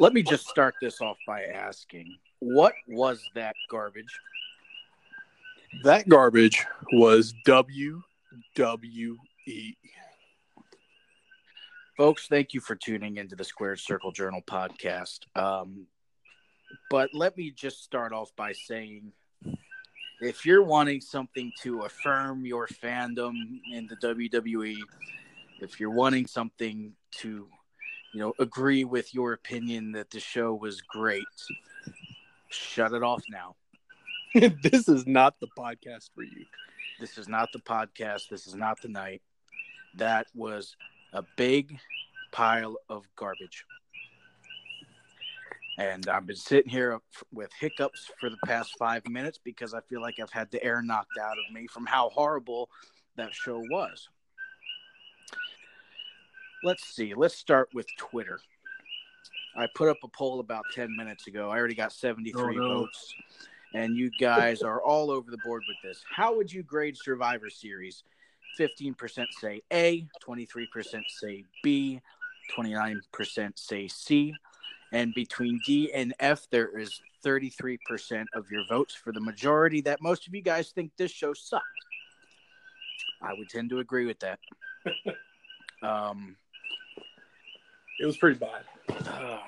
[0.00, 4.20] Let me just start this off by asking what was that garbage?
[5.82, 7.96] That garbage was WWE.
[11.96, 15.18] Folks, thank you for tuning into the Squared Circle Journal podcast.
[15.34, 15.88] Um,
[16.90, 19.12] but let me just start off by saying
[20.20, 23.32] if you're wanting something to affirm your fandom
[23.72, 24.76] in the WWE,
[25.60, 27.48] if you're wanting something to
[28.12, 31.24] you know, agree with your opinion that the show was great,
[32.48, 33.54] shut it off now.
[34.62, 36.44] this is not the podcast for you.
[37.00, 38.28] This is not the podcast.
[38.28, 39.22] This is not the night.
[39.96, 40.76] That was
[41.12, 41.78] a big
[42.32, 43.64] pile of garbage.
[45.78, 46.98] And I've been sitting here
[47.32, 50.82] with hiccups for the past five minutes because I feel like I've had the air
[50.82, 52.68] knocked out of me from how horrible
[53.16, 54.08] that show was
[56.62, 57.14] let's see.
[57.14, 58.40] Let's start with Twitter.
[59.56, 61.50] I put up a poll about 10 minutes ago.
[61.50, 62.68] I already got 73 oh, no.
[62.80, 63.14] votes.
[63.74, 66.02] And you guys are all over the board with this.
[66.10, 68.02] How would you grade Survivor Series?
[68.58, 72.00] 15% say A, 23% say B,
[72.56, 74.34] 29% say C.
[74.92, 80.00] And between D and F, there is 33% of your votes for the majority that
[80.00, 81.64] most of you guys think this show sucked.
[83.20, 84.38] I would tend to agree with that.
[85.82, 86.36] um,
[87.98, 88.64] it was pretty bad.
[89.06, 89.38] Uh,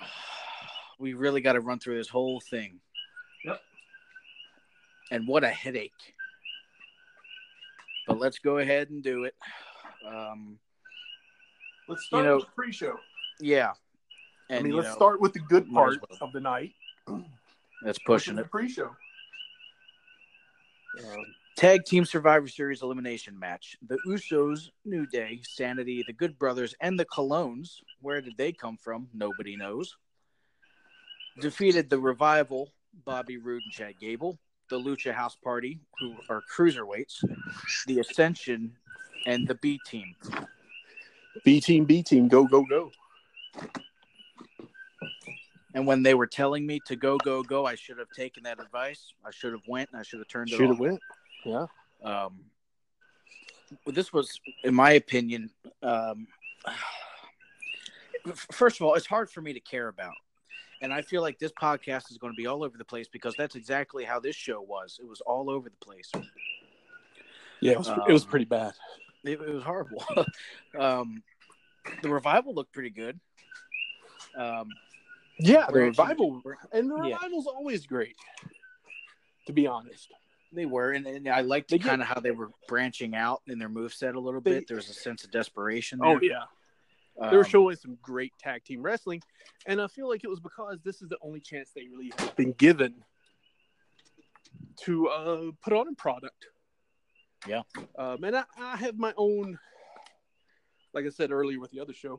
[0.98, 2.80] we really got to run through this whole thing.
[3.44, 3.60] Yep.
[5.12, 5.92] And what a headache.
[8.06, 9.34] But let's go ahead and do it.
[10.06, 10.58] Um,
[11.88, 12.96] let's start you know, with the pre-show.
[13.40, 13.72] Yeah.
[14.48, 16.18] And, I mean, let's know, start with the good part well.
[16.20, 16.72] of the night.
[17.84, 18.42] That's pushing it.
[18.42, 18.90] The pre-show.
[20.98, 21.24] Um,
[21.60, 23.76] Tag Team Survivor Series elimination match.
[23.86, 27.82] The Usos, New Day, Sanity, the Good Brothers, and the Colones.
[28.00, 29.08] Where did they come from?
[29.12, 29.94] Nobody knows.
[31.38, 32.72] Defeated the Revival,
[33.04, 34.38] Bobby Roode and Chad Gable.
[34.70, 37.22] The Lucha House Party, who are cruiserweights.
[37.86, 38.72] The Ascension,
[39.26, 40.14] and the B Team.
[41.44, 42.90] B Team, B Team, go, go, go.
[45.74, 48.60] And when they were telling me to go, go, go, I should have taken that
[48.60, 49.12] advice.
[49.26, 50.98] I should have went and I should have turned it Should have went.
[51.44, 51.66] Yeah.
[52.02, 52.40] Um,
[53.86, 55.50] this was, in my opinion,
[55.82, 56.26] um,
[58.52, 60.14] first of all, it's hard for me to care about.
[60.82, 63.34] And I feel like this podcast is going to be all over the place because
[63.36, 64.98] that's exactly how this show was.
[65.00, 66.10] It was all over the place.
[67.60, 68.72] Yeah, it was, um, it was pretty bad.
[69.24, 70.02] It, it was horrible.
[70.78, 71.22] um,
[72.02, 73.20] the revival looked pretty good.
[74.36, 74.68] Um,
[75.38, 77.56] yeah, the revival, and the revival's yeah.
[77.56, 78.16] always great.
[79.46, 80.08] To be honest,
[80.52, 83.68] they were, and, and I liked kind of how they were branching out in their
[83.68, 84.66] move set a little bit.
[84.66, 86.00] There was a sense of desperation.
[86.02, 86.38] Oh, there.
[86.38, 86.44] Oh
[87.18, 89.22] yeah, um, they were um, showing some great tag team wrestling,
[89.66, 92.36] and I feel like it was because this is the only chance they really have
[92.36, 92.94] been given
[94.80, 96.46] to uh, put on a product.
[97.46, 97.62] Yeah,
[97.98, 99.58] um, and I, I have my own,
[100.92, 102.18] like I said earlier with the other shows,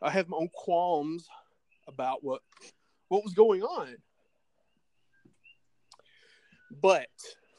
[0.00, 1.26] I have my own qualms
[1.88, 2.42] about what
[3.08, 3.96] what was going on.
[6.82, 7.06] But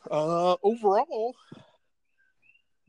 [0.10, 1.36] uh, overall,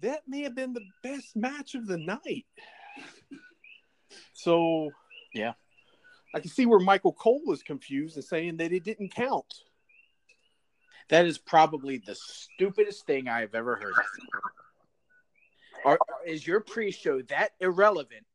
[0.01, 2.47] that may have been the best match of the night.
[4.33, 4.91] So,
[5.35, 5.55] yeah,
[6.35, 9.53] I can see where Michael Cole was confused and saying that it didn't count.
[11.09, 13.95] That is probably the stupidest thing I've ever heard.
[15.85, 18.27] Are, is your pre-show that irrelevant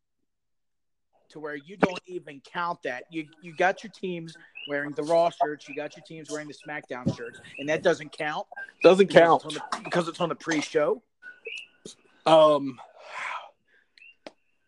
[1.30, 3.04] to where you don't even count that?
[3.10, 4.36] You you got your teams
[4.68, 5.68] wearing the Raw shirts.
[5.68, 8.48] You got your teams wearing the SmackDown shirts, and that doesn't count.
[8.82, 11.02] Doesn't count it's the, because it's on the pre-show.
[12.26, 12.80] Um.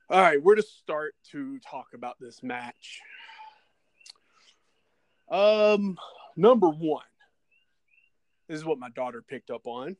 [0.07, 3.01] All right, where to start to talk about this match?
[5.29, 5.97] Um,
[6.37, 7.03] number one.
[8.47, 9.97] This is what my daughter picked up on,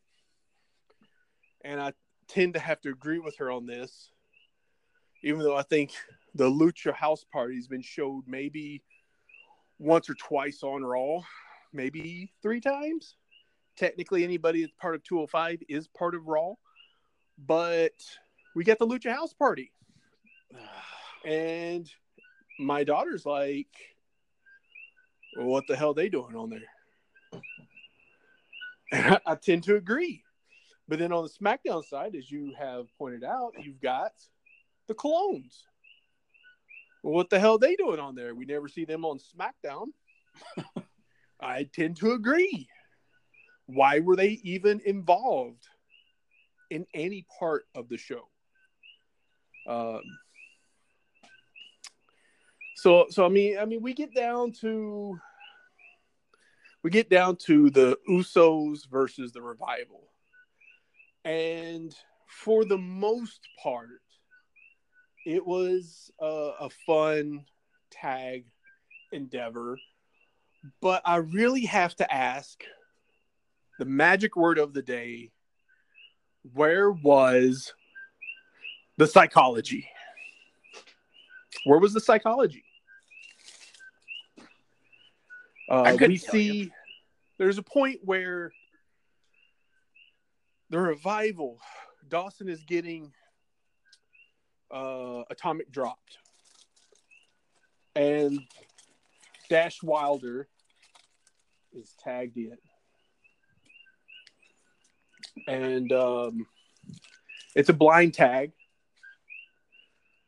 [1.63, 1.94] and I
[2.28, 4.10] tend to have to agree with her on this,
[5.24, 5.94] even though I think
[6.36, 8.84] the Lucha House Party has been showed maybe
[9.80, 11.22] once or twice on Raw,
[11.74, 13.16] maybe three times.
[13.78, 16.54] Technically, anybody that's part of 205 is part of Raw,
[17.38, 17.94] but
[18.56, 19.72] we get the Lucha House Party.
[21.26, 21.90] And
[22.60, 23.66] my daughter's like,
[25.36, 27.42] well, what the hell they doing on there?
[28.92, 30.22] And I, I tend to agree.
[30.88, 34.12] But then on the SmackDown side, as you have pointed out, you've got
[34.88, 35.64] the Colóns.
[37.06, 38.34] What the hell are they doing on there?
[38.34, 39.90] We never see them on SmackDown.
[41.40, 42.68] I tend to agree.
[43.68, 45.68] Why were they even involved
[46.72, 48.28] in any part of the show?
[49.68, 50.02] Um,
[52.75, 55.19] so, so I mean, I mean, we get down to
[56.81, 60.10] we get down to the Usos versus the Revival,
[61.24, 61.96] and
[62.28, 64.01] for the most part,
[65.25, 67.45] it was a, a fun
[67.92, 68.45] tag
[69.12, 69.77] endeavor.
[70.81, 72.63] But I really have to ask
[73.80, 75.31] the magic word of the day
[76.54, 77.74] where was
[78.98, 79.89] the psychology?
[81.66, 82.63] Where was the psychology?
[85.68, 86.72] Uh, we see you.
[87.39, 88.51] there's a point where
[90.69, 91.60] the revival,
[92.07, 93.12] Dawson is getting
[94.75, 96.18] uh, atomic dropped,
[97.95, 98.42] and
[99.50, 100.50] Dash Wilder
[101.74, 102.57] is tagged in,
[105.48, 106.45] and um,
[107.56, 108.51] it's a blind tag.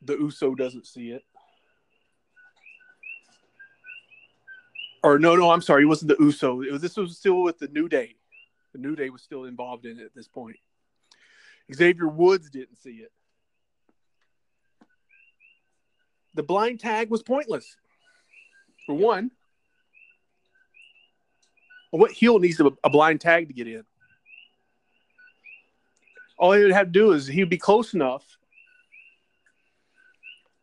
[0.02, 1.24] The USO doesn't see it.
[5.04, 6.62] Or no, no, I'm sorry, it wasn't the USO.
[6.62, 8.16] It was this was still with the New Day.
[8.72, 10.58] The New Day was still involved in it at this point.
[11.74, 13.12] Xavier Woods didn't see it.
[16.38, 17.76] The blind tag was pointless.
[18.86, 19.32] For one,
[21.90, 23.84] what heel needs a, a blind tag to get in?
[26.38, 28.38] All he would have to do is he'd be close enough,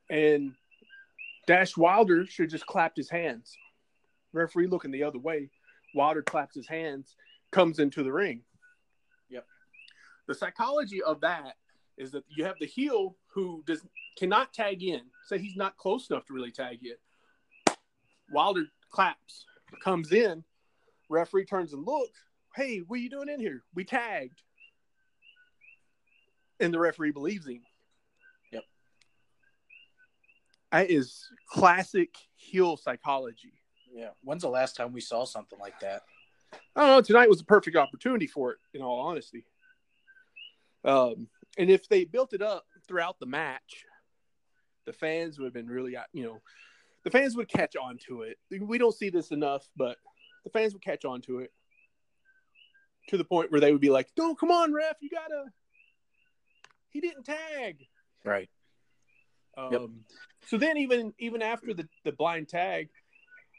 [0.08, 0.54] and
[1.48, 3.56] Dash Wilder should just clapped his hands.
[4.32, 5.50] Referee looking the other way,
[5.92, 7.16] Wilder claps his hands,
[7.50, 8.42] comes into the ring.
[9.28, 9.44] Yep.
[10.28, 11.56] The psychology of that
[11.96, 13.82] is that you have the heel who does
[14.19, 17.75] cannot tag in, say he's not close enough to really tag in.
[18.32, 19.44] Wilder claps,
[19.82, 20.44] comes in,
[21.08, 22.20] referee turns and looks.
[22.55, 23.62] Hey, what are you doing in here?
[23.75, 24.41] We tagged.
[26.61, 27.62] And the referee believes him.
[28.52, 28.62] Yep.
[30.70, 33.55] That is classic heel psychology.
[33.93, 34.11] Yeah.
[34.23, 36.02] When's the last time we saw something like that?
[36.76, 37.00] I don't know.
[37.00, 39.44] Tonight was a perfect opportunity for it, in all honesty.
[40.85, 43.84] Um, and if they built it up throughout the match,
[44.86, 46.40] the fans would have been really, you know,
[47.04, 48.38] the fans would catch on to it.
[48.60, 49.96] We don't see this enough, but
[50.44, 51.52] the fans would catch on to it
[53.08, 55.52] to the point where they would be like, "Don't come on, ref, you gotta."
[56.90, 57.86] He didn't tag.
[58.24, 58.48] Right.
[59.56, 59.82] Um, yep.
[60.46, 62.88] So then, even even after the the blind tag,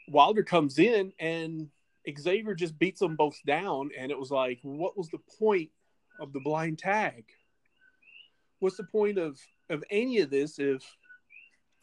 [0.08, 1.70] Wilder comes in and
[2.18, 5.70] Xavier just beats them both down, and it was like, what was the point
[6.20, 7.24] of the blind tag?
[8.58, 9.38] What's the point of
[9.68, 10.82] of any of this if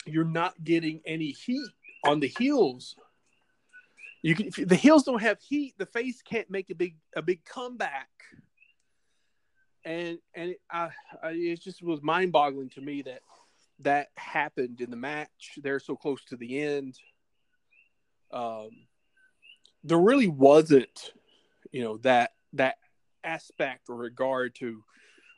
[0.06, 1.70] you're not getting any heat
[2.06, 2.96] on the heels?
[4.22, 5.76] You can the heels don't have heat.
[5.78, 8.10] The face can't make a big a big comeback,
[9.84, 10.90] and and it, I,
[11.22, 13.22] I, it just was mind boggling to me that
[13.80, 15.60] that happened in the match.
[15.62, 16.98] They're so close to the end
[18.34, 18.70] um,
[19.84, 21.14] there really wasn't,
[21.72, 22.78] you know, that that
[23.24, 24.84] aspect or regard to,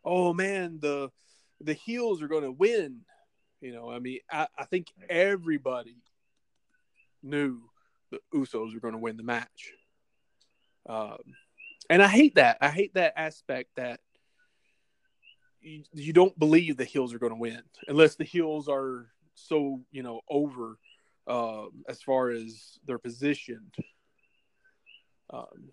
[0.04, 1.12] oh man, the
[1.62, 3.02] the heels are going to win.
[3.62, 5.98] You know, I mean, I, I think everybody
[7.24, 7.62] knew
[8.12, 9.74] the Usos were going to win the match.
[10.88, 11.18] Um,
[11.90, 12.58] and I hate that.
[12.62, 14.00] I hate that aspect that
[15.62, 19.82] you, you don't believe the heels are going to win unless the heels are so
[19.92, 20.78] you know over
[21.28, 23.72] um, as far as their position.
[25.32, 25.72] Um,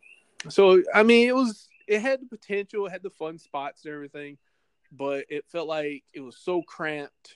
[0.48, 3.94] so I mean, it was it had the potential, it had the fun spots and
[3.94, 4.38] everything,
[4.92, 7.34] but it felt like it was so cramped.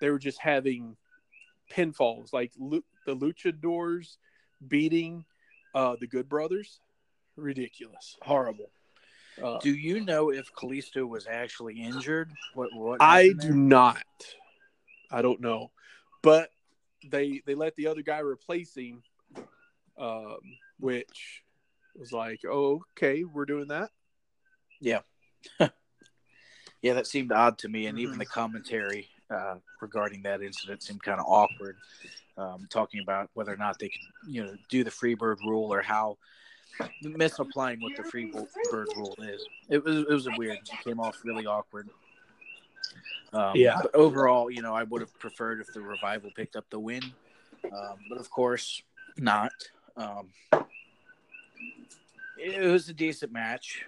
[0.00, 0.96] They were just having
[1.70, 4.16] pinfalls, like the luchadors
[4.66, 5.24] beating
[5.74, 6.80] uh, the Good Brothers.
[7.36, 8.70] Ridiculous, horrible.
[9.42, 12.30] Uh, do you know if Kalisto was actually injured?
[12.54, 12.70] What?
[12.72, 13.02] What?
[13.02, 14.04] I do not.
[15.10, 15.72] I don't know,
[16.22, 16.50] but
[17.10, 19.02] they they let the other guy replace him,
[19.98, 20.38] um,
[20.78, 21.42] which
[21.96, 23.90] was like, oh, okay, we're doing that.
[24.80, 25.00] Yeah.
[26.84, 28.18] Yeah, that seemed odd to me, and even Mhm.
[28.18, 31.78] the commentary uh, regarding that incident seemed kind of awkward.
[32.36, 35.80] Um, talking about whether or not they can, you know, do the Freebird rule or
[35.80, 36.18] how
[37.00, 39.48] misapplying what the Freebird rule is.
[39.70, 40.58] It was it was a weird.
[40.58, 41.88] It came off really awkward.
[43.32, 43.78] Um, Yeah.
[43.80, 47.14] But overall, you know, I would have preferred if the revival picked up the win,
[47.72, 48.82] um, but of course
[49.16, 49.52] not.
[49.96, 50.28] Um,
[52.36, 53.86] it was a decent match,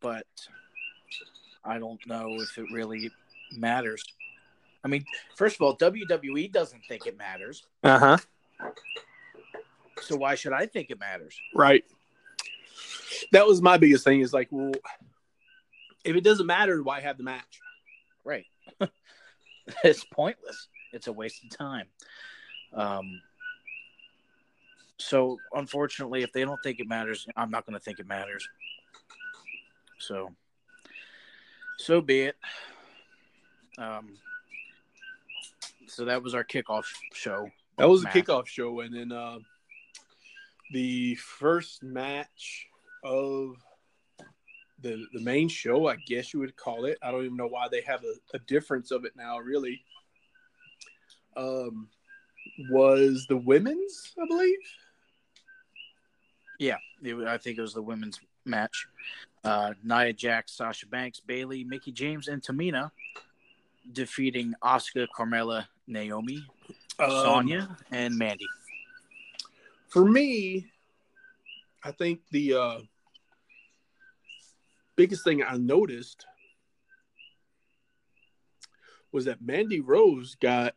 [0.00, 0.26] but
[1.66, 3.10] I don't know if it really
[3.52, 4.02] matters.
[4.84, 5.04] I mean,
[5.34, 8.70] first of all, WWE doesn't think it matters, Uh huh.
[10.00, 11.36] so why should I think it matters?
[11.54, 11.84] Right.
[13.32, 14.20] That was my biggest thing.
[14.20, 14.72] Is like, well,
[16.04, 17.60] if it doesn't matter, why have the match?
[18.24, 18.46] Right.
[19.84, 20.68] it's pointless.
[20.92, 21.86] It's a waste of time.
[22.72, 23.20] Um,
[24.98, 28.48] so, unfortunately, if they don't think it matters, I'm not going to think it matters.
[29.98, 30.34] So,
[31.78, 32.36] so be it.
[33.78, 34.16] Um,
[35.86, 37.50] so that was our kickoff show.
[37.78, 38.14] That was a Matt.
[38.14, 39.38] kickoff show, and then uh,
[40.72, 42.66] the first match
[43.04, 43.56] of
[44.82, 46.98] the the main show, I guess you would call it.
[47.02, 49.82] I don't even know why they have a, a difference of it now, really.
[51.36, 51.88] Um,
[52.70, 54.58] was the women's, I believe.
[56.58, 58.86] Yeah, it, I think it was the women's match.
[59.44, 62.90] Uh, Nia Jax, Sasha Banks, Bayley, Mickie James, and Tamina
[63.92, 66.44] defeating Asuka, Carmella, Naomi,
[66.98, 68.46] Um, Sonya, and Mandy.
[69.88, 70.66] For me,
[71.84, 72.78] I think the uh,
[74.96, 76.26] biggest thing I noticed
[79.12, 80.74] was that Mandy Rose got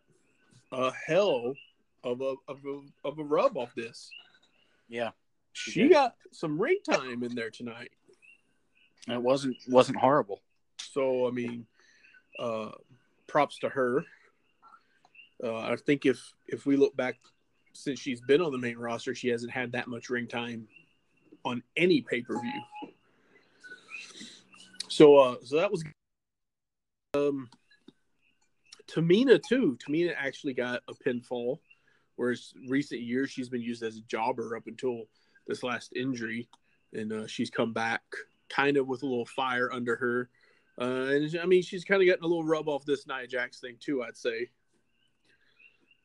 [0.72, 1.54] a hell
[2.04, 4.12] of a of a, of a rub off this.
[4.88, 5.10] Yeah,
[5.60, 5.92] She did.
[5.92, 7.92] got some ring time in there tonight.
[9.08, 10.42] it wasn't wasn't horrible.
[10.78, 11.66] So I mean,
[12.40, 12.72] uh,
[13.28, 14.06] props to her.
[15.44, 17.16] Uh, I think if if we look back
[17.74, 20.68] since she's been on the main roster, she hasn't had that much ring time
[21.46, 22.62] on any pay per view.
[24.88, 25.84] So uh, so that was
[27.14, 27.50] um
[28.88, 29.78] Tamina too.
[29.86, 31.60] Tamina actually got a pinfall,
[32.16, 35.04] whereas recent years she's been used as a jobber up until
[35.50, 36.48] this last injury,
[36.94, 38.04] and uh, she's come back
[38.48, 40.30] kind of with a little fire under her.
[40.80, 43.60] Uh, and I mean, she's kind of getting a little rub off this Nia Jax
[43.60, 44.02] thing too.
[44.02, 44.50] I'd say.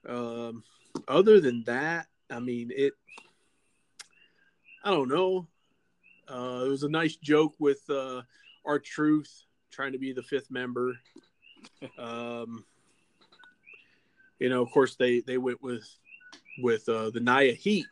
[0.08, 0.64] Um,
[1.06, 2.94] other than that, I mean, it.
[4.82, 5.46] I don't know.
[6.28, 8.22] Uh, it was a nice joke with uh,
[8.66, 10.98] R-Truth trying to be the fifth member.
[11.98, 12.64] Um,
[14.38, 15.86] you know, of course they they went with
[16.62, 17.86] with uh, the Nia Heat,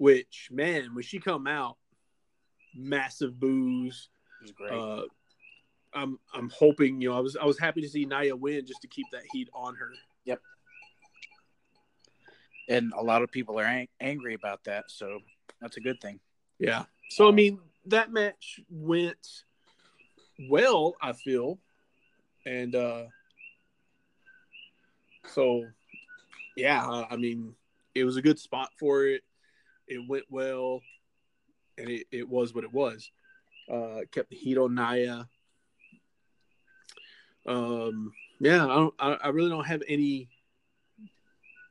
[0.00, 1.76] which man, when she come out,
[2.74, 4.08] massive boos.
[4.40, 4.72] It was great.
[4.72, 5.02] Uh,
[5.92, 8.80] I'm I'm hoping you know I was I was happy to see Nia win just
[8.80, 9.90] to keep that heat on her.
[10.24, 10.40] Yep.
[12.70, 15.18] And a lot of people are ang- angry about that, so
[15.60, 16.18] that's a good thing.
[16.58, 16.84] Yeah.
[17.10, 19.44] So I mean that match went
[20.48, 21.58] well, I feel,
[22.46, 23.02] and uh
[25.34, 25.66] so
[26.56, 27.54] yeah, I mean
[27.94, 29.22] it was a good spot for it.
[29.90, 30.80] It went well,
[31.76, 33.10] and it, it was what it was.
[33.70, 35.28] Uh, kept the heat on Nia.
[37.46, 38.94] Um, yeah, I don't.
[38.98, 40.28] I, I really don't have any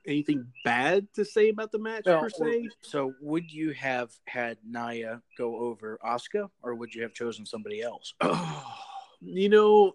[0.06, 2.68] anything bad to say about the match per se.
[2.82, 7.80] So, would you have had Nia go over Asuka, or would you have chosen somebody
[7.80, 8.14] else?
[8.20, 8.76] Oh,
[9.20, 9.94] you know,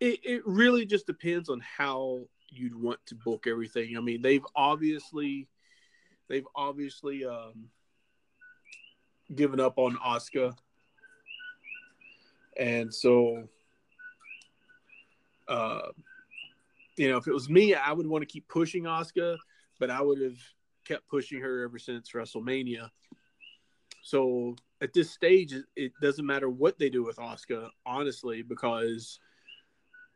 [0.00, 3.96] it, it really just depends on how you'd want to book everything.
[3.96, 5.46] I mean, they've obviously
[6.30, 7.68] they've obviously um,
[9.34, 10.56] given up on Asuka,
[12.56, 13.46] and so
[15.48, 15.88] uh,
[16.96, 19.36] you know, if it was me, I would want to keep pushing Asuka,
[19.78, 20.38] but I would have
[20.86, 22.90] kept pushing her ever since WrestleMania.
[24.02, 29.18] So at this stage, it- doesn't matter what they do with Asuka, honestly, because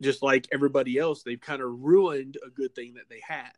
[0.02, 3.52] just like everybody else, they've kind of ruined a good thing that they had.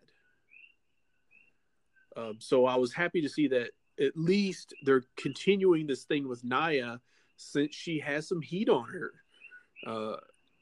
[2.16, 3.70] Um, so I was happy to see that
[4.00, 7.00] at least they're continuing this thing with Nia
[7.36, 9.12] since she has some heat on her.
[9.86, 10.16] Uh,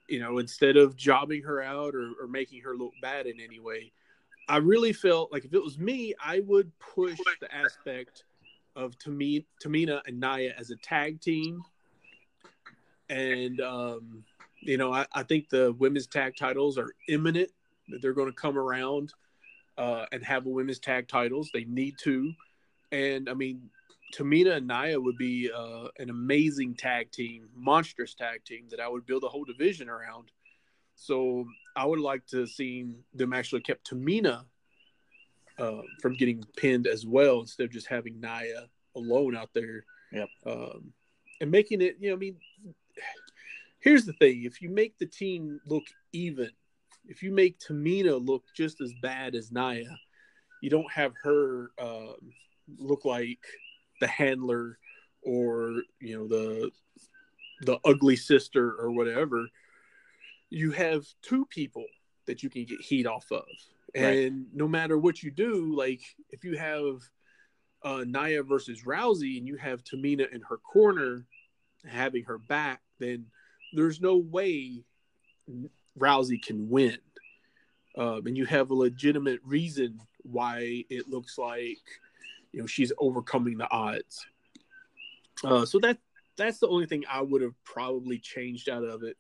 [0.09, 3.59] you know, instead of jobbing her out or, or making her look bad in any
[3.59, 3.93] way.
[4.49, 8.25] I really felt like if it was me, I would push the aspect
[8.77, 11.63] of Tami- Tamina and Nia as a tag team.
[13.09, 14.25] And, um,
[14.61, 17.51] you know, I, I think the women's tag titles are imminent,
[17.89, 19.15] that they're going to come around
[19.79, 21.51] uh, and have a women's tag titles.
[21.53, 22.33] They need to.
[22.93, 23.71] And, I mean,
[24.15, 28.89] Tamina and Nia would be uh, an amazing tag team, monstrous tag team that I
[28.89, 30.31] would build a whole division around.
[30.95, 34.45] So I would like to see them actually kept Tamina
[35.59, 39.85] uh, from getting pinned as well instead of just having Nia alone out there.
[40.13, 40.29] Yep.
[40.47, 40.93] Um,
[41.41, 42.37] and making it, you know, I mean,
[43.81, 46.51] here's the thing: if you make the team look even,
[47.07, 49.99] if you make Tamina look just as bad as Nia,
[50.63, 52.17] you don't have her um,
[52.79, 53.41] look like
[54.01, 54.79] the handler
[55.23, 56.71] or you know the
[57.63, 59.47] the ugly sister or whatever.
[60.51, 61.85] You have two people
[62.27, 63.45] that you can get heat off of,
[63.95, 64.33] and right.
[64.55, 67.01] no matter what you do, like if you have
[67.83, 71.27] uh, Nia versus Rousey and you have Tamina in her corner
[71.87, 73.27] having her back, then
[73.75, 74.85] there's no way
[75.99, 76.99] Rousey can win.
[77.97, 81.79] Um, and you have a legitimate reason why it looks like
[82.53, 84.27] you know she's overcoming the odds.
[85.45, 85.99] Uh, so that
[86.37, 89.17] that's the only thing I would have probably changed out of it.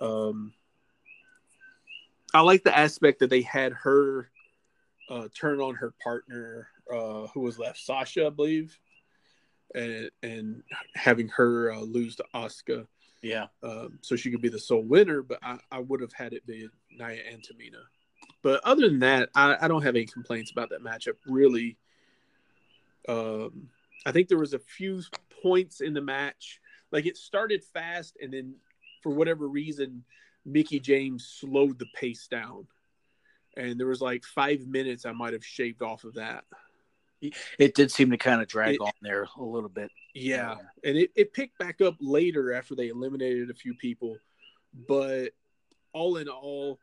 [0.00, 0.52] Um,
[2.32, 4.30] I like the aspect that they had her
[5.10, 8.78] uh, turn on her partner, uh, who was left, Sasha, I believe,
[9.74, 10.62] and and
[10.94, 12.86] having her uh, lose to Asuka.
[13.22, 13.46] Yeah.
[13.62, 16.46] Um, so she could be the sole winner, but I, I would have had it
[16.46, 17.82] be Nia and Tamina.
[18.42, 21.16] But other than that, I, I don't have any complaints about that matchup.
[21.26, 21.76] Really,
[23.08, 23.68] um,
[24.06, 25.02] I think there was a few
[25.42, 26.60] points in the match,
[26.92, 28.54] like it started fast, and then
[29.02, 30.04] for whatever reason,
[30.44, 32.66] Mickie James slowed the pace down,
[33.56, 36.44] and there was like five minutes I might have shaved off of that.
[37.58, 39.90] It did seem to kind of drag it, on there a little bit.
[40.14, 44.16] Yeah, and it, it picked back up later after they eliminated a few people,
[44.88, 45.30] but
[45.92, 46.78] all in all,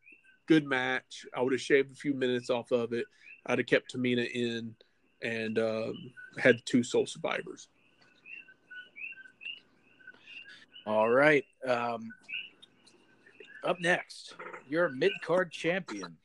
[0.48, 1.26] good match.
[1.36, 3.06] I would have shaved a few minutes off of it.
[3.46, 4.76] I'd have kept Tamina in
[5.22, 5.94] and um,
[6.38, 7.68] had two sole survivors.
[10.86, 11.44] All right.
[11.68, 12.14] Um,
[13.64, 14.36] up next,
[14.70, 16.16] your mid card champion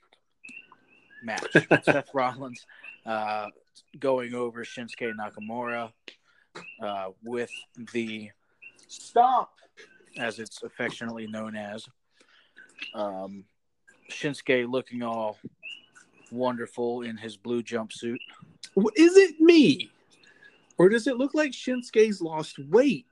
[1.24, 1.44] match.
[1.82, 2.66] Seth Rollins
[3.06, 3.48] uh,
[3.98, 5.92] going over Shinsuke Nakamura
[6.82, 7.50] uh, with
[7.92, 8.30] the
[8.88, 9.48] stomp,
[10.18, 11.88] as it's affectionately known as.
[12.94, 13.44] Um,
[14.10, 15.38] Shinsuke looking all
[16.30, 18.18] wonderful in his blue jumpsuit.
[18.96, 19.90] Is it me?
[20.78, 23.06] Or does it look like Shinsuke's lost weight?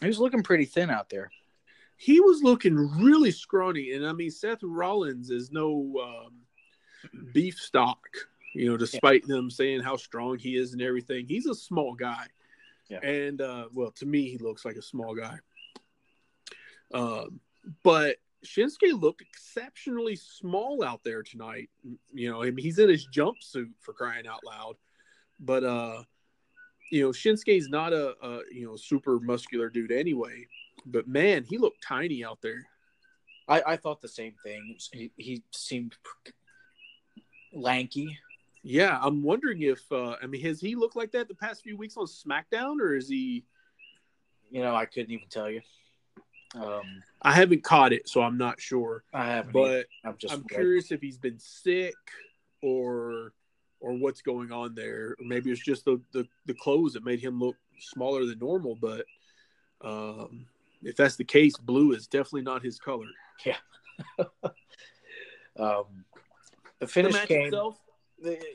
[0.00, 1.30] He was looking pretty thin out there.
[1.96, 3.92] He was looking really scrawny.
[3.92, 8.06] And I mean, Seth Rollins is no um, beef stock,
[8.54, 9.36] you know, despite yeah.
[9.36, 11.26] them saying how strong he is and everything.
[11.26, 12.26] He's a small guy.
[12.88, 13.04] Yeah.
[13.04, 15.38] And, uh, well, to me, he looks like a small guy.
[16.92, 17.40] Um,
[17.84, 21.70] but Shinsuke looked exceptionally small out there tonight.
[22.12, 24.76] You know, I mean, he's in his jumpsuit for crying out loud.
[25.38, 26.02] But uh,
[26.90, 30.46] you know, Shinsuke's not a, a you know super muscular dude anyway.
[30.86, 32.66] But man, he looked tiny out there.
[33.48, 34.76] I, I thought the same thing.
[34.92, 35.96] He, he seemed
[37.52, 38.18] lanky.
[38.62, 41.76] Yeah, I'm wondering if uh, I mean has he looked like that the past few
[41.76, 43.44] weeks on SmackDown, or is he?
[44.50, 45.60] You know, I couldn't even tell you.
[46.54, 49.04] Um, I haven't caught it, so I'm not sure.
[49.14, 51.94] I haven't, but I'm just I'm curious if he's been sick
[52.62, 53.32] or
[53.80, 55.16] or what's going on there.
[55.20, 58.76] Maybe it's just the, the, the clothes that made him look smaller than normal.
[58.80, 59.06] But
[59.82, 60.46] um,
[60.82, 63.06] if that's the case, blue is definitely not his color.
[63.44, 63.56] Yeah.
[65.58, 66.04] um,
[66.78, 67.46] the finish the came.
[67.46, 67.78] Itself,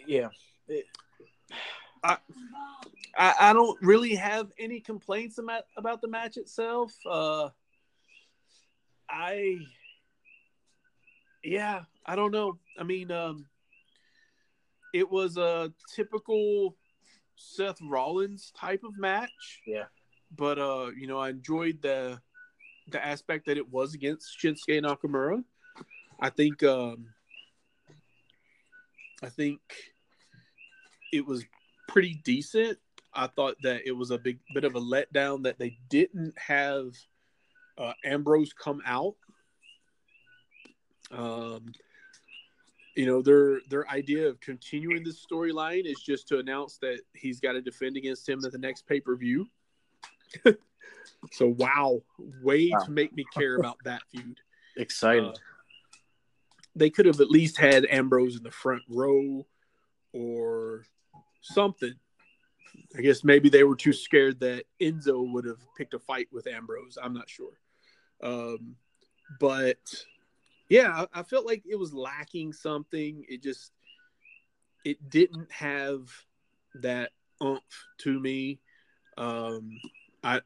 [0.08, 0.30] yeah.
[0.68, 0.86] It,
[2.04, 2.18] I,
[3.18, 6.94] I, I don't really have any complaints about about the match itself.
[7.06, 7.50] Uh,
[9.10, 9.58] I
[11.44, 12.58] yeah, I don't know.
[12.80, 13.46] I mean, um,
[14.94, 16.76] it was a typical
[17.36, 19.62] Seth Rollins type of match.
[19.66, 19.86] Yeah.
[20.36, 22.20] But uh, you know, I enjoyed the
[22.90, 25.44] the aspect that it was against Shinsuke Nakamura.
[26.20, 27.08] I think um
[29.26, 29.60] I think
[31.12, 31.44] it was
[31.88, 32.78] pretty decent.
[33.14, 36.94] I thought that it was a big bit of a letdown that they didn't have
[37.78, 39.16] uh, Ambrose come out.
[41.12, 41.72] Um,
[42.96, 47.40] you know their their idea of continuing this storyline is just to announce that he's
[47.40, 49.48] got to defend against him at the next pay per view.
[51.32, 52.02] so wow,
[52.44, 52.80] way wow.
[52.86, 54.40] to make me care about that feud.
[54.78, 55.26] Excited.
[55.26, 55.34] Uh,
[56.76, 59.46] they could have at least had Ambrose in the front row
[60.14, 60.86] or
[61.42, 61.94] something.
[62.98, 66.48] I guess maybe they were too scared that Enzo would have picked a fight with
[66.48, 66.98] Ambrose.
[67.02, 67.54] I'm not sure.
[68.22, 68.76] Um,
[69.40, 69.80] but
[70.70, 73.26] yeah, I, I felt like it was lacking something.
[73.28, 73.72] It just
[74.84, 76.10] it didn't have
[76.82, 77.12] that
[77.44, 77.62] oomph
[78.00, 78.60] to me.
[79.18, 79.72] Um,
[80.24, 80.42] I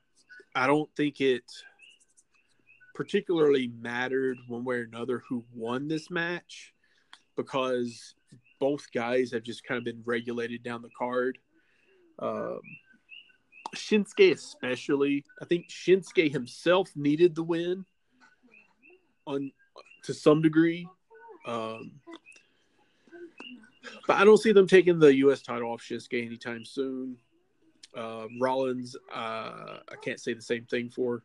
[0.55, 1.43] I don't think it
[2.99, 6.73] particularly mattered one way or another who won this match
[7.38, 8.13] because
[8.59, 11.38] both guys have just kind of been regulated down the card.
[12.21, 12.59] Um,
[13.73, 17.85] Shinsuke, especially, I think Shinsuke himself needed the win
[19.25, 19.53] on
[20.03, 20.85] to some degree.
[21.47, 22.01] Um,
[24.07, 25.41] but I don't see them taking the U.S.
[25.41, 27.15] title off Shinsuke anytime soon.
[27.95, 31.23] Uh, Rollins, uh, I can't say the same thing for.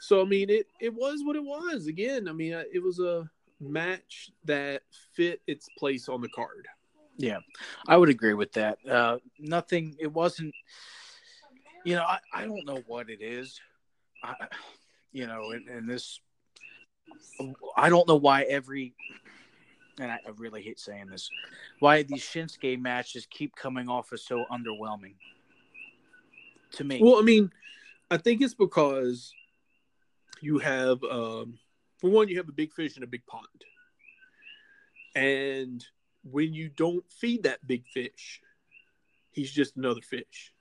[0.00, 1.86] So I mean, it it was what it was.
[1.86, 3.28] Again, I mean, it was a
[3.60, 4.82] match that
[5.14, 6.66] fit its place on the card.
[7.16, 7.38] Yeah,
[7.86, 8.78] I would agree with that.
[8.88, 9.96] Uh, nothing.
[9.98, 10.54] It wasn't.
[11.84, 13.60] You know, I, I don't know what it is.
[14.22, 14.34] I,
[15.12, 16.20] you know, and, and this,
[17.76, 18.94] I don't know why every,
[19.98, 21.30] and I, I really hate saying this,
[21.78, 25.14] why these Shinsuke matches keep coming off as so underwhelming.
[26.72, 27.50] To me, Well, I mean,
[28.10, 29.32] I think it's because
[30.42, 31.58] you have, um,
[31.98, 33.46] for one, you have a big fish in a big pond,
[35.14, 35.84] and
[36.22, 38.40] when you don't feed that big fish,
[39.30, 40.52] he's just another fish.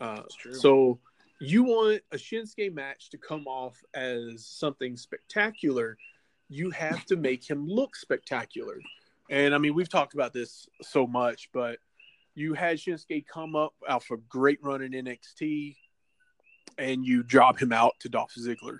[0.00, 0.22] Uh,
[0.52, 0.98] so
[1.40, 5.96] you want a Shinsuke match to come off as something spectacular,
[6.48, 8.78] you have to make him look spectacular.
[9.30, 11.78] And I mean, we've talked about this so much, but
[12.34, 15.76] you had Shinsuke come up off a great run in NXT,
[16.78, 18.78] and you job him out to Dolph Ziggler,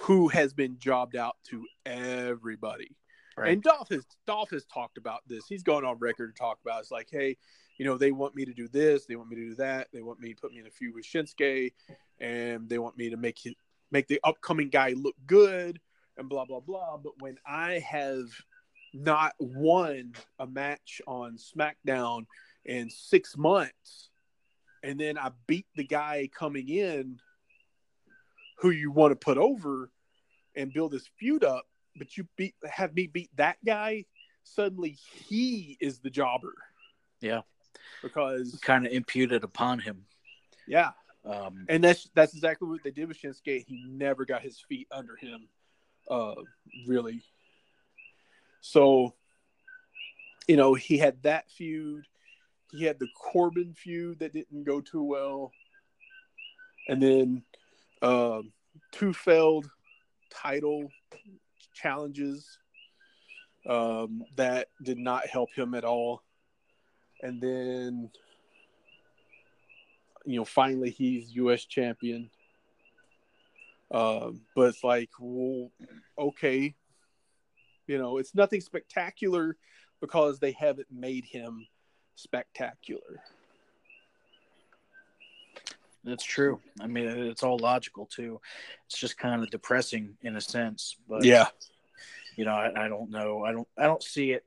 [0.00, 2.96] who has been jobbed out to everybody.
[3.36, 3.52] Right.
[3.52, 5.44] And Dolph has Dolph has talked about this.
[5.48, 6.78] He's gone on record to talk about.
[6.78, 6.80] It.
[6.80, 7.36] It's like, hey,
[7.78, 10.02] you know, they want me to do this, they want me to do that, they
[10.02, 11.72] want me to put me in a feud with Shinsuke,
[12.18, 13.56] and they want me to make it
[13.90, 15.80] make the upcoming guy look good,
[16.16, 16.96] and blah blah blah.
[16.96, 18.26] But when I have
[18.92, 22.26] not won a match on SmackDown
[22.64, 24.07] in six months,
[24.82, 27.20] and then I beat the guy coming in
[28.60, 29.90] who you want to put over
[30.56, 34.04] and build this feud up, but you beat have me beat that guy,
[34.42, 34.96] suddenly
[35.28, 36.54] he is the jobber.
[37.20, 37.42] Yeah.
[38.02, 40.04] Because kind of imputed upon him.
[40.66, 40.90] yeah.
[41.24, 43.64] Um, And that's that's exactly what they did with Shinsuke.
[43.66, 45.48] He never got his feet under him,
[46.08, 46.34] uh,
[46.86, 47.22] really.
[48.60, 49.14] So,
[50.46, 52.06] you know, he had that feud.
[52.70, 55.52] He had the Corbin feud that didn't go too well,
[56.88, 57.42] and then
[58.02, 58.52] um,
[58.92, 59.70] two failed
[60.30, 60.88] title
[61.74, 62.58] challenges
[63.68, 66.22] um, that did not help him at all.
[67.22, 68.10] And then
[70.28, 71.64] you know, finally he's U.S.
[71.64, 72.28] champion.
[73.90, 75.70] Um, but it's like, well,
[76.18, 76.74] okay,
[77.86, 79.56] you know, it's nothing spectacular
[80.02, 81.66] because they haven't made him
[82.18, 83.22] spectacular.
[86.04, 86.60] That's true.
[86.80, 88.40] I mean, it's all logical too.
[88.86, 91.48] It's just kind of depressing in a sense, but Yeah,
[92.36, 93.44] you know, I, I don't know.
[93.44, 93.68] I don't.
[93.76, 94.44] I don't see it.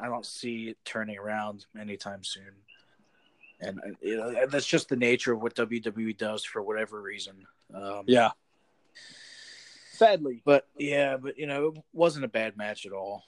[0.00, 2.52] I don't see it turning around anytime soon.
[3.60, 7.46] And uh, you know, that's just the nature of what WWE does for whatever reason.
[7.74, 8.30] Um, yeah.
[9.92, 13.24] Sadly, But yeah, but you know, it wasn't a bad match at all.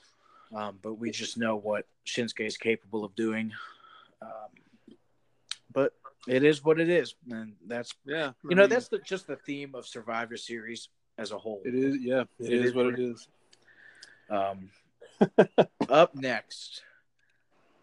[0.55, 3.53] Um, but we just know what Shinsuke is capable of doing.
[4.21, 4.97] Um,
[5.73, 5.93] but
[6.27, 8.31] it is what it is, and that's yeah.
[8.47, 11.61] you know that's the, just the theme of Survivor Series as a whole.
[11.65, 11.97] it is.
[12.01, 13.27] Yeah, It it is is what it is.
[14.29, 14.69] Um,
[15.89, 16.83] up next,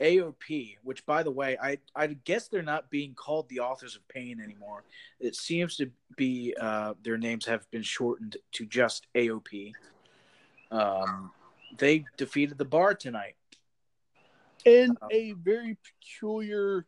[0.01, 4.07] AOP, which by the way, I I guess they're not being called the Authors of
[4.09, 4.85] Pain anymore.
[5.21, 9.73] It seems to be uh, their names have been shortened to just AOP.
[10.71, 11.33] Um,
[11.77, 13.35] they defeated the Bar tonight.
[14.67, 16.87] And Um, a very peculiar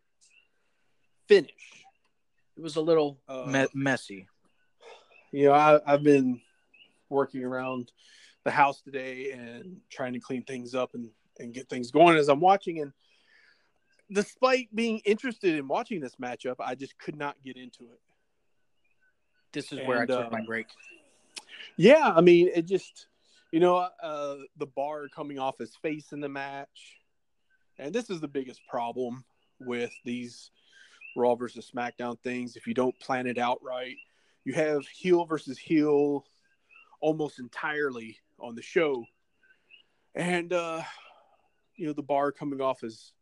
[1.29, 1.87] finish.
[2.57, 4.27] It was a little Uh, me- messy.
[5.33, 6.41] you know, I, I've been
[7.09, 7.93] working around
[8.45, 12.29] the house today and trying to clean things up and, and get things going as
[12.29, 12.81] I'm watching.
[12.81, 12.93] And
[14.11, 18.01] despite being interested in watching this matchup, I just could not get into it.
[19.53, 20.67] This is where I and, took my um, break.
[21.77, 23.07] Yeah, I mean, it just,
[23.53, 26.97] you know, uh, the bar coming off his face in the match.
[27.79, 29.25] And this is the biggest problem
[29.59, 30.51] with these
[31.17, 32.57] Raw versus SmackDown things.
[32.57, 33.97] If you don't plan it out right,
[34.45, 36.25] you have heel versus heel
[37.01, 39.05] almost entirely on the show.
[40.15, 40.83] And, uh,
[41.77, 43.13] you know, the bar coming off his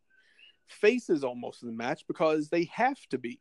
[0.67, 3.39] faces almost in the match because they have to be.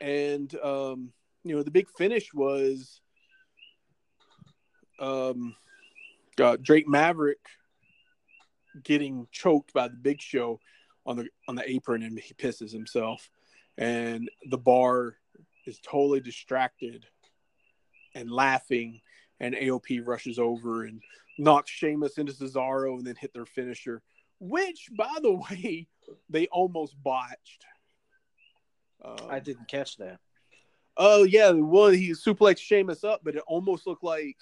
[0.00, 1.12] And, um,
[1.44, 3.00] you know, the big finish was
[4.98, 5.54] um,
[6.40, 7.38] uh, Drake Maverick
[8.82, 10.60] getting choked by the Big Show
[11.06, 13.30] on the on the apron and he pisses himself,
[13.76, 15.16] and the bar
[15.66, 17.06] is totally distracted
[18.14, 19.00] and laughing,
[19.40, 21.02] and AOP rushes over and
[21.38, 24.02] knocks Sheamus into Cesaro and then hit their finisher,
[24.40, 25.88] which by the way
[26.28, 27.64] they almost botched.
[29.04, 30.18] Um, I didn't catch that.
[30.96, 34.36] Oh yeah, one he suplexed Sheamus up, but it almost looked like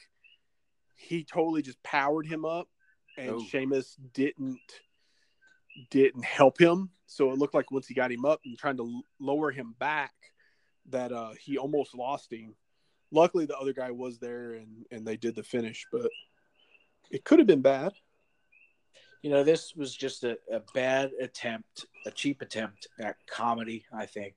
[1.03, 2.69] he totally just powered him up,
[3.19, 3.45] and oh.
[3.49, 4.61] Sheamus didn't
[5.91, 6.91] didn't help him.
[7.07, 10.13] So it looked like once he got him up and trying to lower him back,
[10.91, 12.55] that uh, he almost lost him.
[13.11, 16.11] Luckily, the other guy was there and and they did the finish, but
[17.11, 17.93] it could have been bad.
[19.23, 23.85] You know, this was just a, a bad attempt, a cheap attempt at comedy.
[23.93, 24.35] I think.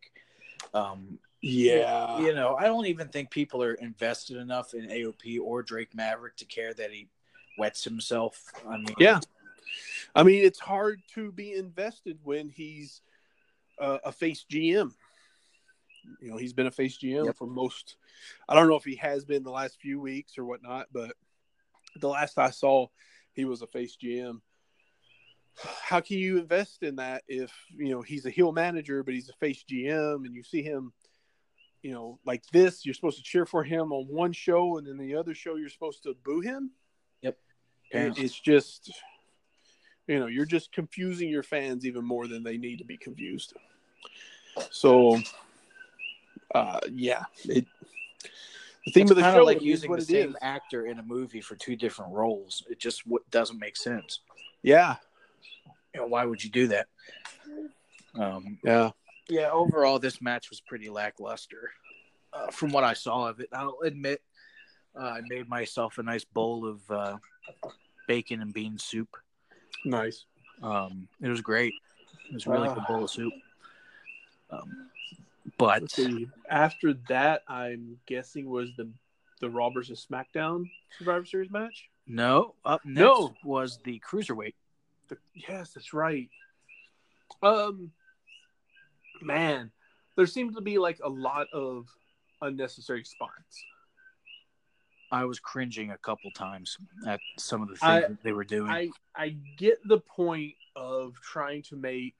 [0.73, 2.19] Um, yeah.
[2.19, 6.35] You know, I don't even think people are invested enough in AOP or Drake Maverick
[6.37, 7.07] to care that he
[7.59, 8.51] wets himself.
[8.67, 9.19] I mean, yeah.
[10.15, 13.01] I mean, it's hard to be invested when he's
[13.79, 14.91] uh, a face GM.
[16.19, 17.35] You know, he's been a face GM yep.
[17.35, 17.97] for most.
[18.49, 21.11] I don't know if he has been the last few weeks or whatnot, but
[21.99, 22.87] the last I saw,
[23.33, 24.41] he was a face GM.
[25.57, 29.29] How can you invest in that if you know he's a heel manager, but he's
[29.29, 30.91] a face GM, and you see him
[31.85, 34.97] you know, like this, you're supposed to cheer for him on one show, and then
[34.97, 36.71] the other show, you're supposed to boo him.
[37.21, 37.37] Yep.
[37.93, 38.91] And it's just,
[40.07, 43.53] you know, you're just confusing your fans even more than they need to be confused.
[44.71, 45.19] So,
[46.55, 47.67] uh, yeah, it.
[48.87, 50.35] The theme it's of the show like using the same is.
[50.41, 52.63] actor in a movie for two different roles.
[52.67, 54.21] It just doesn't make sense.
[54.63, 54.95] Yeah.
[55.93, 56.87] You know, why would you do that?
[58.15, 58.89] Um, yeah
[59.29, 61.71] yeah, overall, this match was pretty lackluster
[62.33, 63.49] uh, from what I saw of it.
[63.53, 64.21] I'll admit,
[64.99, 67.17] uh, I made myself a nice bowl of uh,
[68.07, 69.09] bacon and bean soup.
[69.83, 70.25] Nice.
[70.61, 71.73] Um, it was great.
[72.29, 73.33] It was really good bowl of soup.
[74.49, 74.89] Um,
[75.57, 75.97] but
[76.49, 78.89] after that, I'm guessing was the
[79.41, 81.89] the Raw versus SmackDown Survivor Series match.
[82.07, 83.33] No, up next no.
[83.43, 84.53] was the cruiserweight.
[85.09, 86.29] The, yes, that's right.
[87.43, 87.91] Um,
[89.21, 89.71] man,
[90.15, 91.87] there seems to be like a lot of
[92.41, 93.63] unnecessary spots.
[95.11, 98.69] I was cringing a couple times at some of the things I, they were doing.
[98.69, 102.15] I, I get the point of trying to make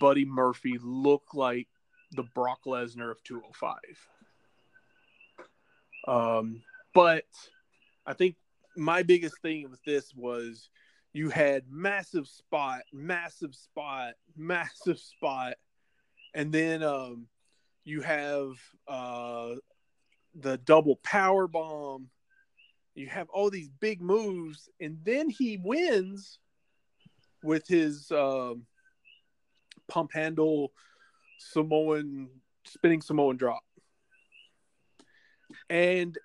[0.00, 1.68] Buddy Murphy look like
[2.12, 3.76] the Brock Lesnar of 205.
[6.06, 6.62] Um,
[6.94, 7.26] but
[8.06, 8.36] I think
[8.76, 10.70] my biggest thing with this was
[11.12, 15.54] you had massive spot, massive spot, massive spot,
[16.38, 17.26] and then um,
[17.84, 18.52] you have
[18.86, 19.56] uh,
[20.40, 22.08] the double power bomb.
[22.94, 26.38] You have all these big moves, and then he wins
[27.42, 28.66] with his um,
[29.88, 30.70] pump handle
[31.40, 32.28] Samoan
[32.64, 33.64] spinning Samoan drop.
[35.68, 36.16] And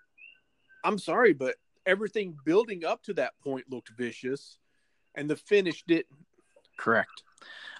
[0.84, 1.56] I'm sorry, but
[1.88, 4.60] everything building up to that point looked vicious,
[5.15, 6.06] and the finish didn't.
[6.78, 7.23] Correct.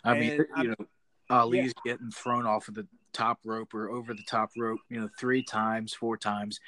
[0.04, 0.88] I and mean, you know,
[1.34, 1.94] Ali's yeah.
[1.94, 5.44] getting thrown off of the top rope or over the top rope, you know, three
[5.44, 6.60] times, four times,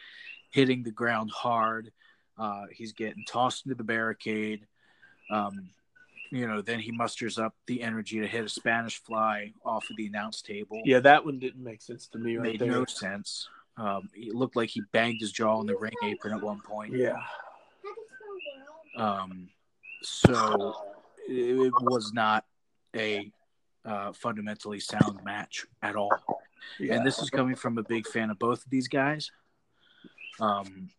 [0.52, 1.92] hitting the ground hard.
[2.38, 4.66] Uh, he's getting tossed into the barricade.
[5.30, 5.70] Um,
[6.32, 9.96] you know, then he musters up the energy to hit a Spanish fly off of
[9.98, 10.82] the announce table.
[10.84, 12.38] Yeah, that one didn't make sense to me.
[12.38, 12.72] Right Made there.
[12.72, 13.48] no sense.
[13.78, 16.94] Um, it looked like he banged his jaw on the ring apron at one point.
[16.96, 17.22] Yeah.
[18.98, 19.50] Um,
[20.02, 20.76] so
[21.28, 22.46] it, it was not
[22.96, 23.32] a
[23.86, 26.12] uh, fundamentally sound match at all.
[26.80, 26.96] Yeah.
[26.96, 29.32] And this is coming from a big fan of both of these guys.
[30.40, 30.90] Um,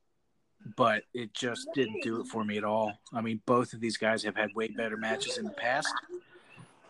[0.77, 2.93] but it just didn't do it for me at all.
[3.13, 5.93] I mean, both of these guys have had way better matches in the past.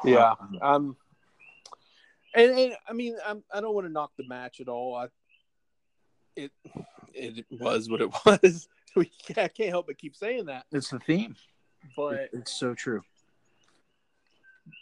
[0.05, 0.35] Yeah.
[0.41, 0.97] Um, um
[2.35, 4.95] and, and I mean, I'm, I don't want to knock the match at all.
[4.95, 5.09] I,
[6.37, 6.53] it,
[7.15, 8.69] it was what it was.
[8.95, 10.65] We I can't help but keep saying that.
[10.73, 11.37] It's the theme,
[11.97, 13.03] but it's so true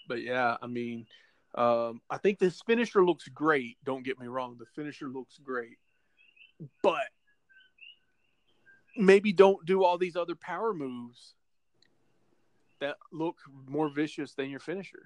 [0.08, 1.06] but yeah, I mean,
[1.54, 3.76] um, I think this finisher looks great.
[3.84, 5.78] Don't get me wrong, the finisher looks great,
[6.82, 7.08] but
[8.96, 11.34] maybe don't do all these other power moves
[12.80, 13.38] that look
[13.68, 15.02] more vicious than your finisher.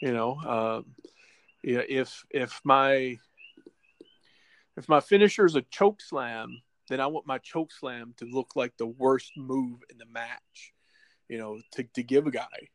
[0.00, 0.94] You know, um,
[1.62, 3.18] yeah, if if my
[4.76, 8.54] if my finisher is a choke slam, then I want my choke slam to look
[8.54, 10.72] like the worst move in the match
[11.28, 12.68] you know, to, to give a guy.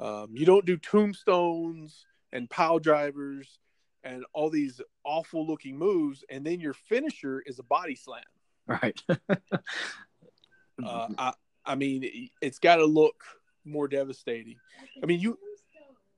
[0.00, 3.58] Um, you don't do tombstones and pile drivers
[4.04, 8.22] and all these awful looking moves, and then your finisher is a body slam.
[8.66, 9.00] Right.
[9.28, 11.32] uh, I,
[11.64, 13.22] I mean, it's got to look
[13.64, 14.56] more devastating.
[15.02, 15.38] I mean, you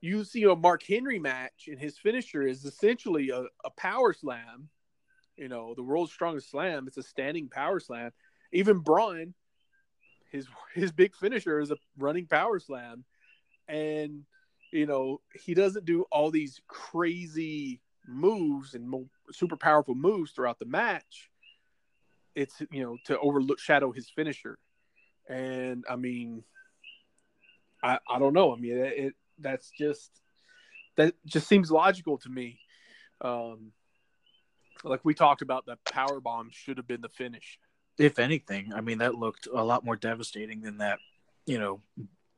[0.00, 4.68] you see a Mark Henry match, and his finisher is essentially a, a power slam.
[5.36, 6.86] You know, the world's strongest slam.
[6.86, 8.12] It's a standing power slam.
[8.52, 9.34] Even Braun,
[10.34, 13.04] his his big finisher is a running power slam,
[13.68, 14.24] and
[14.72, 20.58] you know he doesn't do all these crazy moves and mo- super powerful moves throughout
[20.58, 21.30] the match.
[22.34, 24.58] It's you know to overlook shadow his finisher,
[25.28, 26.42] and I mean,
[27.82, 28.52] I I don't know.
[28.52, 30.10] I mean it, it that's just
[30.96, 32.58] that just seems logical to me.
[33.20, 33.70] Um,
[34.82, 37.58] like we talked about, the power bomb should have been the finish.
[37.98, 40.98] If anything, I mean that looked a lot more devastating than that.
[41.46, 41.80] You know,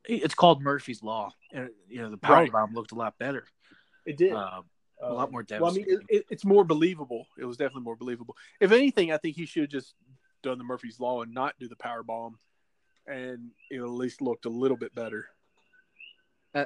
[0.05, 1.33] it's called Murphy's Law.
[1.51, 2.51] And, you know, the power Right.
[2.51, 3.45] bomb looked a lot better.
[4.05, 4.33] It did.
[4.33, 4.61] Uh,
[5.01, 6.07] a lot more Well, I mean, devastating.
[6.09, 7.27] it, it, it's more believable.
[7.37, 8.35] It was definitely more believable.
[8.59, 9.93] If anything, I think he should have just
[10.43, 12.37] done the Murphy's Law and not do the power bomb,
[13.05, 15.29] and it at least looked a little bit better.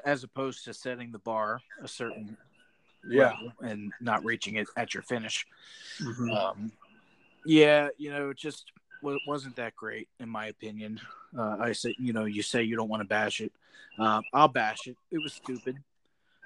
[0.05, 2.37] as opposed to setting the bar a certain
[3.03, 3.31] Yeah.
[3.33, 5.45] level and not reaching it at your finish.
[5.99, 6.33] Mhm.
[6.33, 6.71] Um,
[7.45, 10.99] yeah, you know, just wasn't that great in my opinion.
[11.37, 13.51] Uh, I said, you know, you say you don't want to bash it.
[13.99, 14.97] Uh, I'll bash it.
[15.11, 15.77] It was stupid.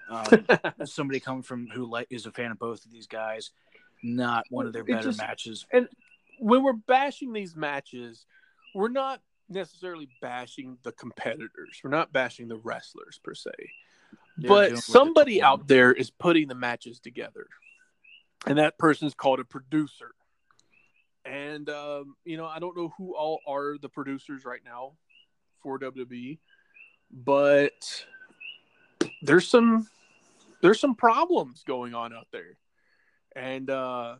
[0.10, 0.46] Um,
[0.86, 3.52] somebody coming from who like is a fan of both of these guys,
[4.04, 5.66] not one of their better just- matches.
[5.72, 5.88] And
[6.40, 8.26] when we're bashing these matches,
[8.74, 11.80] we're not necessarily bashing the competitors.
[11.84, 13.52] We're not bashing the wrestlers per se.
[14.38, 17.48] They're but somebody out there is putting the matches together.
[18.46, 20.14] And that person's called a producer.
[21.26, 24.94] And um, you know, I don't know who all are the producers right now
[25.62, 26.38] for WWE,
[27.12, 28.06] but
[29.22, 29.88] there's some
[30.62, 32.58] there's some problems going on out there.
[33.36, 34.16] And uh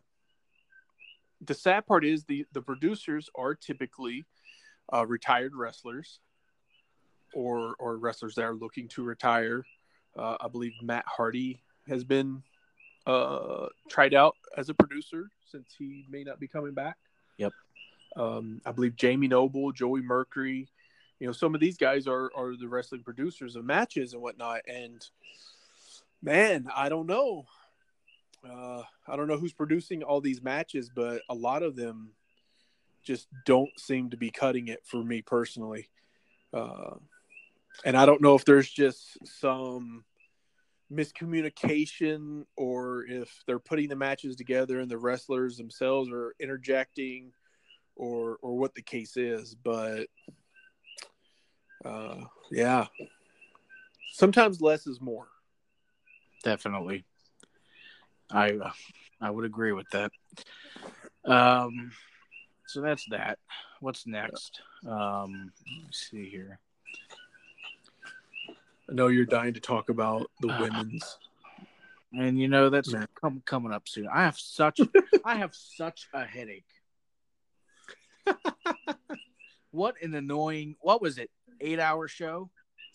[1.44, 4.24] the sad part is the the producers are typically
[4.92, 6.20] uh, retired wrestlers
[7.34, 9.64] or or wrestlers that are looking to retire.
[10.16, 12.42] Uh, I believe Matt Hardy has been
[13.06, 16.96] uh, tried out as a producer since he may not be coming back.
[17.38, 17.52] Yep.
[18.16, 20.68] Um, I believe Jamie Noble, Joey Mercury,
[21.18, 24.60] you know, some of these guys are are the wrestling producers of matches and whatnot.
[24.66, 25.04] And
[26.22, 27.46] man, I don't know.
[28.48, 32.10] Uh, I don't know who's producing all these matches, but a lot of them
[33.02, 35.88] just don't seem to be cutting it for me personally.
[36.52, 36.96] Uh,
[37.84, 40.04] and I don't know if there's just some
[40.92, 47.32] miscommunication or if they're putting the matches together and the wrestlers themselves are interjecting
[47.96, 50.06] or or what the case is but
[51.84, 52.18] uh
[52.52, 52.86] yeah
[54.12, 55.26] sometimes less is more
[56.46, 57.04] Definitely.
[58.30, 58.70] I uh,
[59.20, 60.12] I would agree with that.
[61.24, 61.90] Um,
[62.68, 63.40] so that's that.
[63.80, 64.60] What's next?
[64.88, 66.60] Um, let me see here.
[68.90, 71.18] I know you're dying to talk about the Uh, women's
[72.12, 73.06] And you know that's Yeah.
[73.20, 74.06] com- coming up soon.
[74.08, 74.80] I have such
[75.24, 76.64] I have such a headache.
[79.70, 80.76] what an annoying.
[80.80, 81.30] What was it?
[81.60, 82.50] Eight hour show.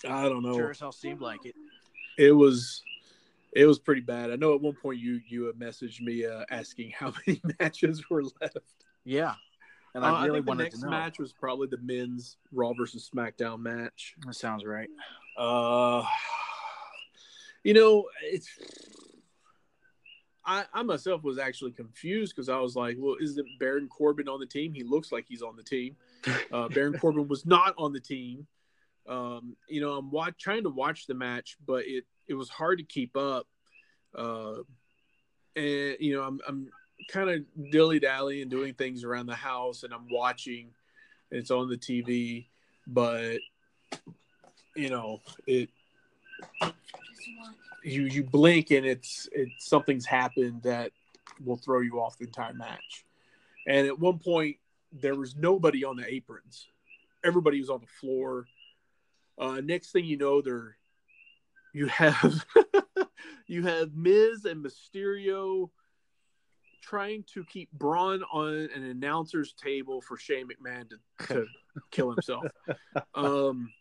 [0.05, 1.55] i don't know Sure as hell seemed like it.
[2.17, 2.81] it was
[3.53, 6.43] it was pretty bad i know at one point you you had messaged me uh,
[6.49, 8.57] asking how many matches were left
[9.03, 9.35] Yeah,
[9.93, 10.91] and Uh, I really think the wanted next to know.
[10.91, 14.89] match was probably the men's raw versus smackdown match That sounds right.
[15.37, 16.03] Uh,
[17.63, 18.49] you know, it's.
[20.43, 24.39] I, I myself was actually confused because I was like, well, isn't Baron Corbin on
[24.39, 24.73] the team?
[24.73, 25.95] He looks like he's on the team.
[26.51, 28.45] Uh, Baron Corbin was not on the team.
[29.07, 32.77] Um, you know, I'm watch, trying to watch the match, but it, it was hard
[32.79, 33.47] to keep up.
[34.13, 34.57] Uh,
[35.55, 36.69] and, you know, I'm, I'm
[37.09, 40.71] kind of dilly dally and doing things around the house and I'm watching
[41.31, 42.47] and it's on the TV,
[42.85, 43.37] but
[44.75, 45.69] you know it
[47.83, 50.91] you you blink and it's it something's happened that
[51.43, 53.05] will throw you off the entire match.
[53.67, 54.57] And at one point
[54.91, 56.67] there was nobody on the aprons.
[57.23, 58.45] Everybody was on the floor.
[59.37, 60.77] Uh next thing you know there
[61.73, 62.45] you have
[63.47, 65.69] you have Miz and Mysterio
[66.81, 71.45] trying to keep Braun on an announcer's table for Shane McMahon to, to
[71.91, 72.45] kill himself.
[73.15, 73.71] Um,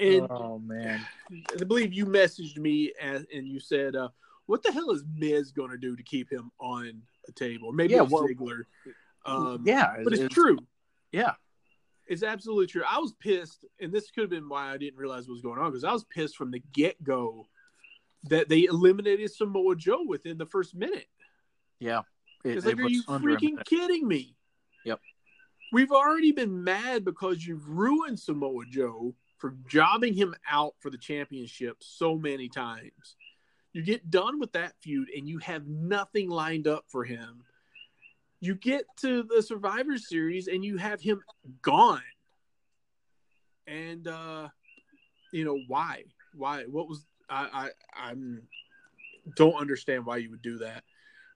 [0.00, 1.00] and oh man,
[1.58, 4.08] I believe you messaged me and, and you said, uh,
[4.46, 7.72] "What the hell is Miz going to do to keep him on a table?
[7.72, 8.62] Maybe Yeah, it's well- Ziggler."
[9.26, 10.58] Um, yeah, but it's, true.
[11.10, 11.32] Yeah,
[12.06, 12.82] It's absolutely true.
[12.86, 15.58] I was pissed, and this could have been why I didn't realize what was going
[15.58, 17.46] on because I was pissed from the get go
[18.24, 21.06] that they eliminated Samoa Joe within the first minute.
[21.78, 22.00] yeah.
[22.44, 24.36] It- It's it like, are you freaking kidding me?
[24.84, 25.00] Yep.
[25.72, 29.14] We've already been mad because you've ruined Samoa Joe
[29.44, 33.14] for jobbing him out for the championship so many times.
[33.74, 37.42] You get done with that feud and you have nothing lined up for him.
[38.40, 41.20] You get to the Survivor Series and you have him
[41.60, 42.00] gone.
[43.66, 44.48] And uh
[45.30, 46.04] you know why?
[46.34, 47.70] Why what was I I
[48.08, 48.44] I'm
[49.36, 50.84] don't understand why you would do that.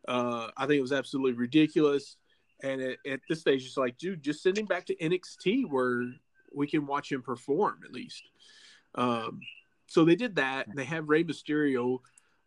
[0.08, 2.16] Uh I think it was absolutely ridiculous.
[2.62, 6.06] And at, at this stage, it's like, dude, just send him back to NXT where
[6.54, 8.22] we can watch him perform at least.
[8.94, 9.40] Um,
[9.86, 10.66] so they did that.
[10.74, 12.00] They have Rey Mysterio.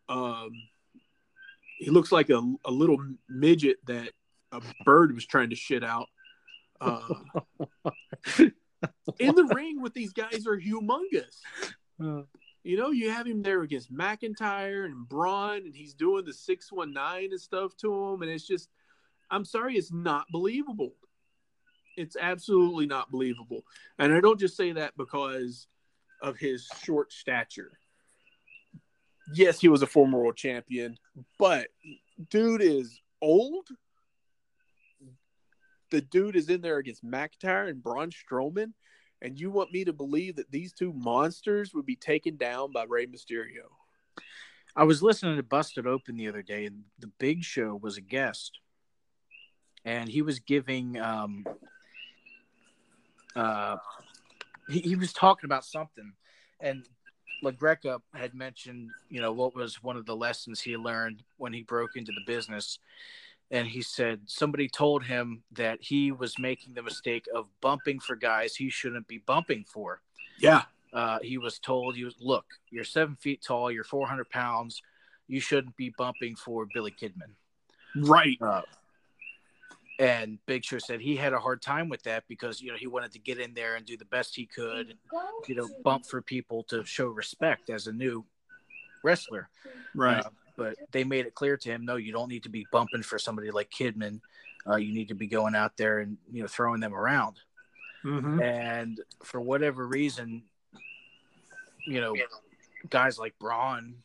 [0.09, 0.51] Um,
[1.79, 2.97] he looks like a, a little
[3.27, 4.11] midget that
[4.51, 6.07] a bird was trying to shit out.
[6.79, 7.01] Uh,
[9.19, 11.37] in the ring with these guys are humongous.
[12.63, 17.31] You know, you have him there against McIntyre and Braun, and he's doing the 619
[17.31, 18.21] and stuff to him.
[18.21, 18.69] And it's just,
[19.31, 20.93] I'm sorry, it's not believable.
[21.97, 23.63] It's absolutely not believable.
[23.99, 25.67] And I don't just say that because
[26.21, 27.71] of his short stature.
[29.33, 30.97] Yes, he was a former world champion,
[31.37, 31.67] but
[32.29, 33.67] dude is old.
[35.89, 38.73] The dude is in there against McIntyre and Braun Strowman,
[39.21, 42.85] and you want me to believe that these two monsters would be taken down by
[42.87, 43.69] Rey Mysterio?
[44.75, 48.01] I was listening to Busted Open the other day, and the Big Show was a
[48.01, 48.59] guest,
[49.83, 51.45] and he was giving um,
[53.35, 53.77] uh,
[54.69, 56.13] he, he was talking about something,
[56.59, 56.83] and
[57.43, 61.63] LaGreca had mentioned, you know, what was one of the lessons he learned when he
[61.63, 62.79] broke into the business.
[63.49, 68.15] And he said somebody told him that he was making the mistake of bumping for
[68.15, 70.01] guys he shouldn't be bumping for.
[70.39, 70.63] Yeah.
[70.93, 74.81] Uh, he was told, "You look, you're seven feet tall, you're 400 pounds,
[75.27, 77.33] you shouldn't be bumping for Billy Kidman."
[77.95, 78.37] Right.
[78.39, 78.61] Uh,
[80.01, 82.87] and Big Show said he had a hard time with that because you know he
[82.87, 84.97] wanted to get in there and do the best he could, and,
[85.47, 88.25] you know, bump for people to show respect as a new
[89.03, 89.47] wrestler.
[89.93, 90.25] Right.
[90.25, 93.03] Uh, but they made it clear to him, no, you don't need to be bumping
[93.03, 94.21] for somebody like Kidman.
[94.67, 97.37] Uh, you need to be going out there and you know throwing them around.
[98.03, 98.41] Mm-hmm.
[98.41, 100.41] And for whatever reason,
[101.85, 102.15] you know,
[102.89, 103.97] guys like Braun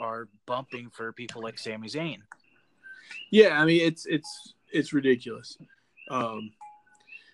[0.00, 2.18] are bumping for people like Sami Zayn.
[3.30, 5.56] Yeah, I mean it's it's it's ridiculous.
[6.10, 6.52] Um,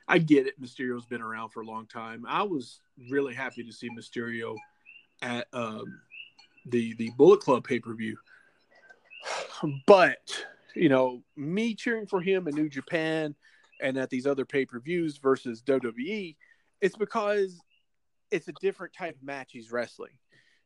[0.08, 0.60] I get it.
[0.60, 2.24] Mysterio's been around for a long time.
[2.28, 2.80] I was
[3.10, 4.56] really happy to see Mysterio
[5.22, 6.00] at um,
[6.66, 8.16] the the Bullet Club pay per view,
[9.86, 13.34] but you know, me cheering for him in New Japan
[13.80, 16.36] and at these other pay per views versus WWE,
[16.80, 17.60] it's because
[18.30, 20.18] it's a different type of match he's wrestling,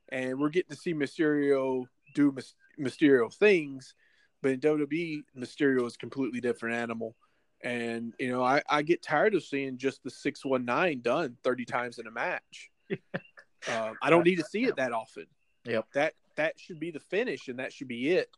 [0.08, 2.34] and we're getting to see Mysterio do
[2.78, 3.94] Mysterio things
[4.42, 7.16] but in WWE, Mysterio is a completely different animal.
[7.62, 11.98] And, you know, I, I get tired of seeing just the 619 done 30 times
[11.98, 12.70] in a match.
[12.92, 15.26] um, I don't need to see it that often.
[15.64, 15.86] Yep.
[15.94, 18.28] That that should be the finish and that should be it.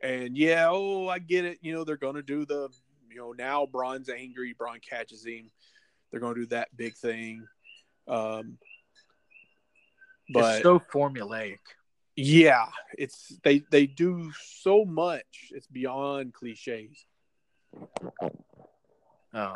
[0.00, 1.58] And yeah, oh, I get it.
[1.60, 2.70] You know, they're going to do the,
[3.08, 4.52] you know, now Braun's angry.
[4.52, 5.50] Braun catches him.
[6.10, 7.46] They're going to do that big thing.
[8.08, 8.58] Um,
[10.32, 11.58] but it's so formulaic.
[12.16, 12.66] Yeah,
[12.98, 15.50] it's they they do so much.
[15.50, 17.06] It's beyond cliches.
[19.32, 19.54] Um,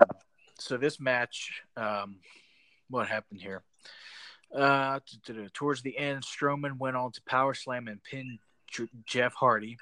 [0.58, 2.16] so this match, um,
[2.88, 3.62] what happened here?
[4.54, 5.00] Uh,
[5.52, 8.38] towards the end, Strowman went on to power slam and pin
[9.04, 9.76] Jeff Hardy,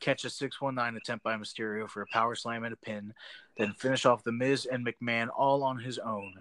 [0.00, 3.12] catch a six one nine attempt by Mysterio for a power slam and a pin,
[3.56, 6.34] then finish off the Miz and McMahon all on his own.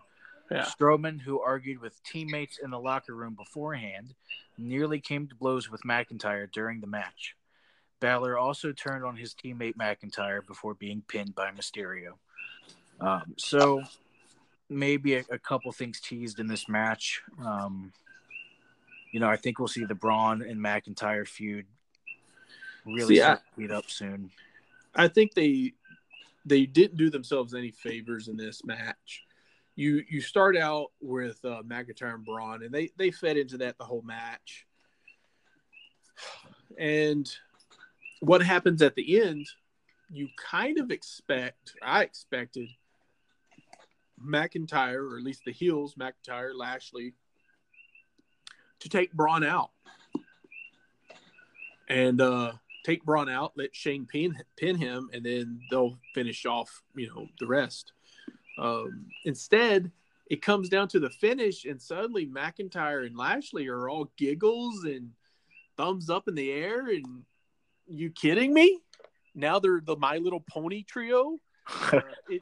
[0.50, 0.64] Yeah.
[0.66, 4.14] Strowman, who argued with teammates in the locker room beforehand,
[4.58, 7.36] nearly came to blows with McIntyre during the match.
[8.00, 12.14] Balor also turned on his teammate McIntyre before being pinned by Mysterio.
[13.00, 13.82] Um, so
[14.70, 17.22] maybe a, a, couple things teased in this match.
[17.44, 17.92] Um,
[19.12, 21.66] you know, I think we'll see the Braun and McIntyre feud
[22.86, 24.32] really see, I, speed up soon.
[24.96, 25.74] I think they
[26.46, 29.24] they didn't do themselves any favors in this match
[29.78, 33.78] you you start out with uh, McIntyre and Braun, and they they fed into that
[33.78, 34.66] the whole match.
[36.78, 37.32] And
[38.20, 39.48] what happens at the end,
[40.10, 41.76] you kind of expect.
[41.82, 42.70] I expected
[44.20, 47.14] McIntyre, or at least the heels, McIntyre, Lashley,
[48.80, 49.70] to take Braun out
[51.88, 52.54] and uh,
[52.84, 57.28] take Braun out, let Shane pin pin him, and then they'll finish off, you know,
[57.40, 57.94] the rest.
[58.58, 59.92] Um, instead,
[60.30, 65.12] it comes down to the finish, and suddenly McIntyre and Lashley are all giggles and
[65.78, 66.88] thumbs up in the air.
[66.88, 67.24] And
[67.88, 68.80] you kidding me?
[69.36, 71.38] Now they're the My Little Pony trio.
[71.92, 72.00] Uh,
[72.30, 72.42] it,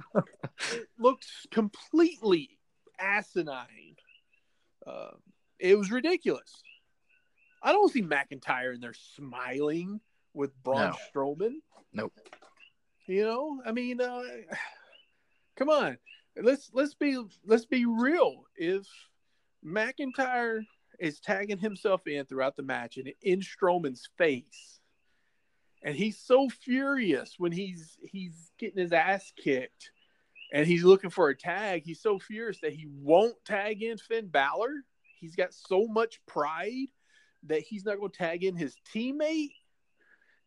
[0.72, 2.60] it looks completely
[3.00, 3.96] asinine.
[4.86, 5.12] Uh,
[5.58, 6.62] it was ridiculous.
[7.64, 10.00] I don't see McIntyre in there smiling
[10.36, 10.96] with Braun No.
[11.12, 11.56] Strowman.
[11.92, 12.14] Nope.
[13.08, 14.22] You know, I mean, uh,
[15.56, 15.98] come on,
[16.42, 18.44] let's let's be let's be real.
[18.56, 18.88] If
[19.66, 20.62] McIntyre
[21.00, 24.80] is tagging himself in throughout the match and in Strowman's face,
[25.84, 29.92] and he's so furious when he's he's getting his ass kicked,
[30.54, 31.84] and he's looking for a tag.
[31.86, 34.84] He's so furious that he won't tag in Finn Balor.
[35.20, 36.88] He's got so much pride
[37.48, 39.52] that he's not going to tag in his teammate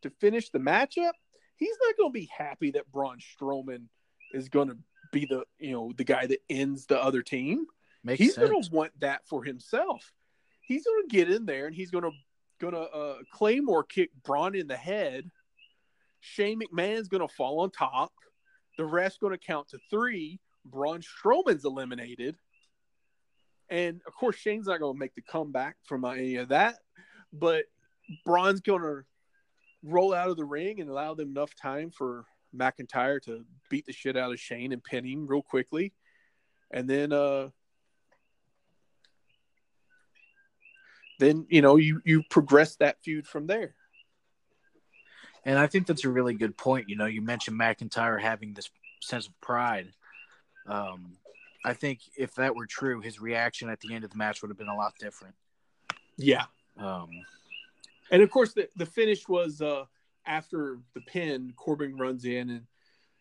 [0.03, 1.13] to finish the matchup.
[1.57, 3.87] He's not going to be happy that Braun Strowman
[4.33, 4.77] is going to
[5.11, 7.67] be the you know the guy that ends the other team.
[8.05, 8.49] Makes he's sense.
[8.49, 10.13] going to want that for himself.
[10.61, 12.11] He's going to get in there and he's going to
[12.61, 15.31] going to uh, claymore kick Braun in the head.
[16.21, 18.13] Shane McMahon's going to fall on top.
[18.77, 20.41] The rest going to count to three.
[20.65, 22.37] Braun Strowman's eliminated,
[23.71, 26.77] and of course Shane's not going to make the comeback from any of that.
[27.33, 27.65] But
[28.25, 29.03] Braun's going to
[29.83, 32.25] roll out of the ring and allow them enough time for
[32.57, 35.93] McIntyre to beat the shit out of Shane and pin him real quickly,
[36.71, 37.49] and then uh
[41.19, 43.75] then you know you you progress that feud from there.
[45.45, 46.89] And I think that's a really good point.
[46.89, 48.69] You know, you mentioned McIntyre having this
[49.01, 49.93] sense of pride.
[50.67, 51.17] Um,
[51.65, 54.51] I think if that were true, his reaction at the end of the match would
[54.51, 55.35] have been a lot different.
[56.17, 56.45] Yeah,
[56.77, 57.09] Um,
[58.11, 59.85] and of course the the finish was uh
[60.29, 62.67] after the pin, Corbin runs in and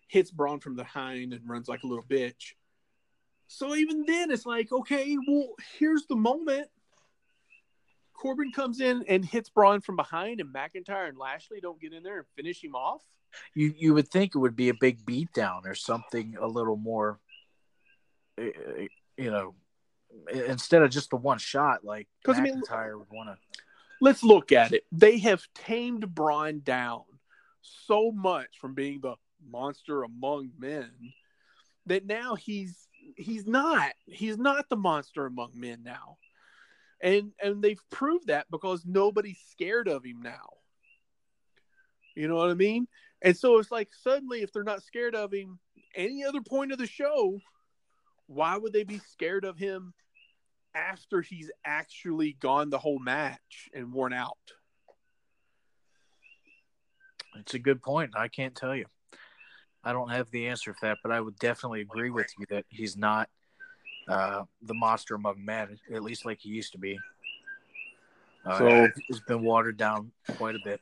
[0.08, 2.53] hits Braun from behind and runs like a little bitch.
[3.47, 6.68] So even then, it's like, okay, well, here's the moment.
[8.14, 12.03] Corbin comes in and hits Braun from behind, and McIntyre and Lashley don't get in
[12.03, 13.01] there and finish him off.
[13.53, 17.20] you you would think it would be a big beatdown or something a little more,
[18.41, 18.45] uh,
[19.18, 19.53] you know,
[20.34, 21.84] instead of just the one shot.
[21.84, 23.64] Like 'Cause, I mean- McIntyre would want to.
[24.02, 24.84] Let's look at it.
[24.91, 27.04] They have tamed Braun down
[27.62, 29.16] so much from being the
[29.50, 30.91] monster among men
[31.86, 36.18] that now he's he's not he's not the monster among men now.
[37.02, 40.50] And and they've proved that because nobody's scared of him now.
[42.16, 42.88] You know what I mean?
[43.22, 45.60] And so it's like suddenly if they're not scared of him
[45.95, 47.39] any other point of the show,
[48.28, 49.93] why would they be scared of him
[50.76, 54.38] after he's actually gone the whole match and worn out.
[57.39, 58.11] It's a good point.
[58.15, 58.86] I can't tell you.
[59.84, 62.65] I don't have the answer for that, but I would definitely agree with you that
[62.70, 63.30] he's not
[64.07, 66.97] uh, the monster among men, at least like he used to be.
[68.45, 70.82] Uh, So- it's been watered down quite a bit.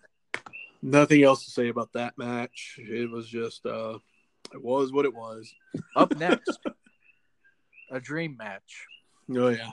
[0.82, 2.78] Nothing else to say about that match.
[2.80, 3.98] It was just uh
[4.54, 5.52] it was what it was.
[5.96, 6.60] Up next,
[7.90, 8.86] a dream match.
[9.32, 9.72] Oh yeah.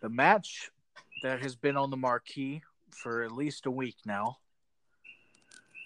[0.00, 0.70] The match
[1.22, 4.38] that has been on the marquee for at least a week now.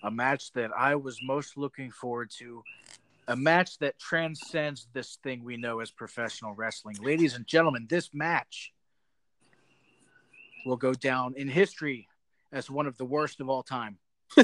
[0.03, 2.63] A match that I was most looking forward to.
[3.27, 6.97] A match that transcends this thing we know as professional wrestling.
[7.03, 8.73] Ladies and gentlemen, this match
[10.65, 12.09] will go down in history
[12.53, 13.99] as one of the worst of all time.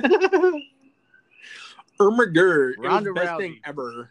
[2.00, 2.74] Irma Gerd.
[2.82, 3.38] It was the best Rousey.
[3.38, 4.10] thing ever.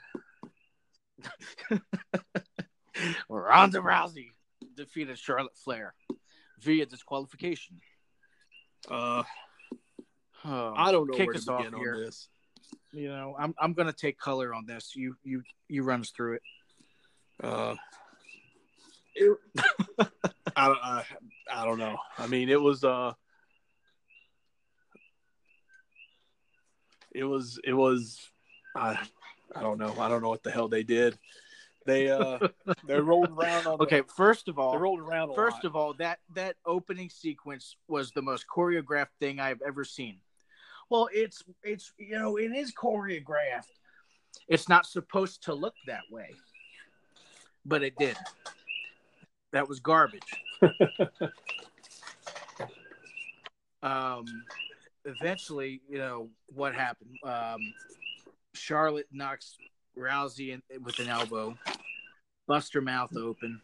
[3.30, 4.30] Ronda Rousey
[4.76, 5.93] defeated Charlotte Flair
[6.60, 7.80] via disqualification.
[8.89, 9.24] Uh
[10.45, 11.93] Oh, I don't know kick where us to off begin here.
[11.95, 12.28] on this.
[12.91, 14.93] you know, I'm I'm gonna take color on this.
[14.95, 16.41] You you you run us through it.
[17.41, 17.76] Uh
[19.16, 19.38] it,
[20.56, 21.06] I, don't- I
[21.51, 21.97] I don't know.
[22.18, 23.14] I mean, it was uh
[27.14, 28.20] it was it was
[28.76, 28.97] I
[29.56, 29.95] I don't know.
[29.99, 31.18] I don't know what the hell they did.
[31.86, 32.39] They uh
[32.86, 35.57] they rolled around on the- Okay, first of all, they all, rolled around a first
[35.57, 35.65] lot.
[35.65, 40.19] of all, that that opening sequence was the most choreographed thing I've ever seen.
[40.89, 43.67] Well, it's it's you know it is choreographed.
[44.47, 46.31] It's not supposed to look that way,
[47.65, 48.17] but it did.
[49.51, 50.21] That was garbage.
[53.84, 54.25] um,
[55.05, 57.17] eventually, you know what happened.
[57.23, 57.59] Um,
[58.53, 59.57] Charlotte knocks
[59.97, 61.55] Rousey in, with an elbow,
[62.47, 63.61] bust her mouth open.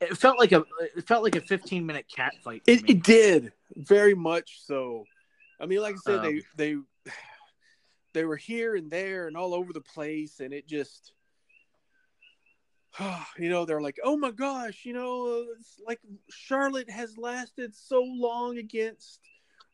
[0.00, 0.64] It felt like a
[0.96, 2.62] it felt like a 15 minute cat fight.
[2.66, 5.04] It, it did very much so.
[5.60, 7.12] I mean, like I said, Um, they they
[8.12, 11.12] they were here and there and all over the place, and it just,
[13.38, 18.02] you know, they're like, oh my gosh, you know, it's like Charlotte has lasted so
[18.02, 19.20] long against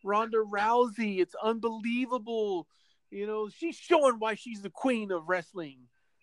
[0.04, 1.20] Ronda Rousey.
[1.20, 2.66] It's unbelievable.
[3.10, 5.78] You know, she's showing why she's the queen of wrestling.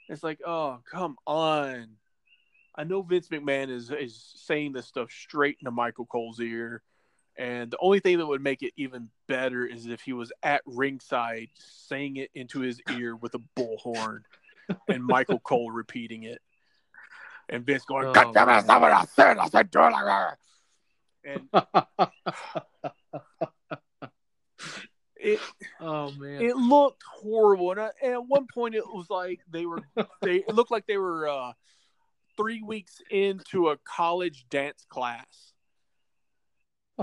[0.09, 1.87] It's like, oh, come on.
[2.75, 6.81] I know Vince McMahon is is saying this stuff straight into Michael Cole's ear,
[7.37, 10.61] and the only thing that would make it even better is if he was at
[10.65, 14.21] ringside saying it into his ear with a bullhorn,
[14.87, 16.41] and Michael Cole repeating it,
[17.47, 18.91] and Vince going, Oh, "God damn it, that's not man.
[18.91, 19.37] what I said.
[19.37, 20.37] I said do it like that."
[21.25, 21.49] And
[25.23, 25.39] it
[25.79, 26.41] oh man.
[26.41, 29.79] it looked horrible, and, I, and at one point it was like they were
[30.21, 31.53] they it looked like they were uh,
[32.35, 35.53] three weeks into a college dance class.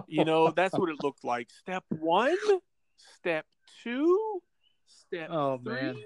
[0.06, 1.48] You know, that's what it looked like.
[1.50, 2.36] Step one,
[3.18, 3.46] step
[3.82, 4.40] two,
[4.86, 5.72] step Oh, three.
[5.72, 5.96] man.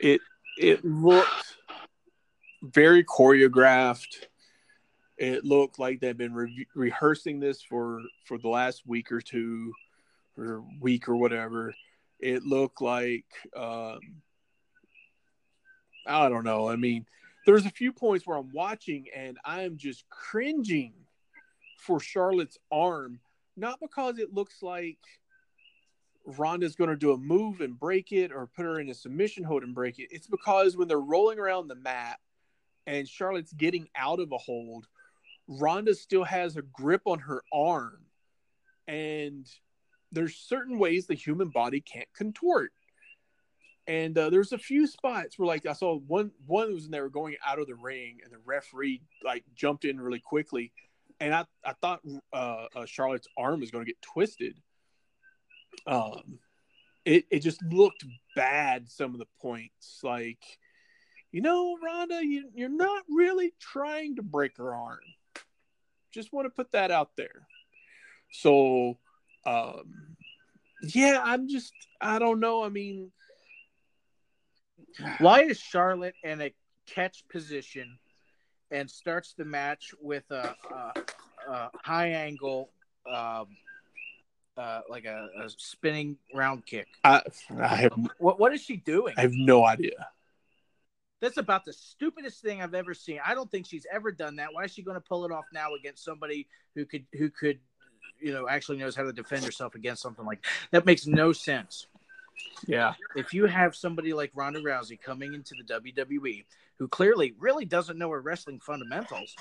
[0.00, 0.20] It
[0.58, 1.56] it looked
[2.62, 4.26] very choreographed.
[5.16, 9.72] It looked like they've been re- rehearsing this for for the last week or two,
[10.36, 11.74] or week or whatever.
[12.18, 14.00] It looked like um,
[16.06, 16.68] I don't know.
[16.68, 17.06] I mean,
[17.46, 20.94] there's a few points where I'm watching and I'm just cringing
[21.78, 23.20] for Charlotte's arm,
[23.56, 24.98] not because it looks like
[26.26, 29.44] Ronda's going to do a move and break it or put her in a submission
[29.44, 30.08] hold and break it.
[30.10, 32.18] It's because when they're rolling around the mat
[32.86, 34.86] and Charlotte's getting out of a hold,
[35.48, 37.98] Ronda still has a grip on her arm.
[38.86, 39.46] And
[40.12, 42.72] there's certain ways the human body can't contort.
[43.86, 47.00] And uh, there's a few spots where, like, I saw one one was when they
[47.02, 50.72] were going out of the ring, and the referee like jumped in really quickly,
[51.20, 52.00] and I I thought
[52.32, 54.58] uh, uh, Charlotte's arm was going to get twisted.
[55.86, 56.38] Um,
[57.04, 58.88] it it just looked bad.
[58.88, 60.42] Some of the points, like,
[61.30, 65.00] you know, Ronda, you you're not really trying to break her arm.
[66.14, 67.46] Just want to put that out there.
[68.30, 68.96] So,
[69.44, 70.16] um,
[70.94, 72.64] yeah, I'm just I don't know.
[72.64, 73.10] I mean.
[75.18, 76.54] Why is Charlotte in a
[76.86, 77.98] catch position
[78.70, 81.00] and starts the match with a, a,
[81.50, 82.70] a high angle,
[83.12, 83.46] um,
[84.56, 86.86] uh, like a, a spinning round kick?
[87.02, 87.22] I,
[87.60, 89.14] I have What what is she doing?
[89.16, 90.08] I have no idea.
[91.24, 93.18] That's about the stupidest thing I've ever seen.
[93.24, 94.48] I don't think she's ever done that.
[94.52, 97.60] Why is she going to pull it off now against somebody who could who could,
[98.20, 100.84] you know, actually knows how to defend herself against something like that?
[100.84, 101.86] Makes no sense.
[102.66, 106.44] Yeah, If you have somebody like Ronda Rousey coming into the WWE
[106.78, 109.34] who clearly really doesn't know her wrestling fundamentals,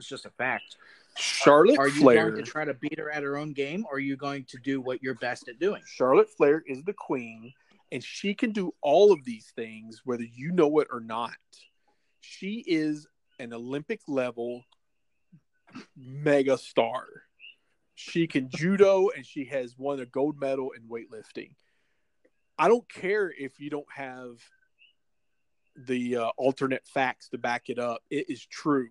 [0.00, 0.76] it's just a fact.
[1.16, 2.30] Charlotte Are you Flair.
[2.30, 4.58] going to try to beat her at her own game, or are you going to
[4.58, 5.82] do what you're best at doing?
[5.86, 7.52] Charlotte Flair is the queen,
[7.94, 11.36] and she can do all of these things whether you know it or not.
[12.20, 13.06] She is
[13.38, 14.64] an Olympic level
[15.96, 17.04] mega star.
[17.94, 21.52] She can judo, and she has won a gold medal in weightlifting.
[22.58, 24.38] I don't care if you don't have
[25.76, 28.02] the uh, alternate facts to back it up.
[28.10, 28.88] It is true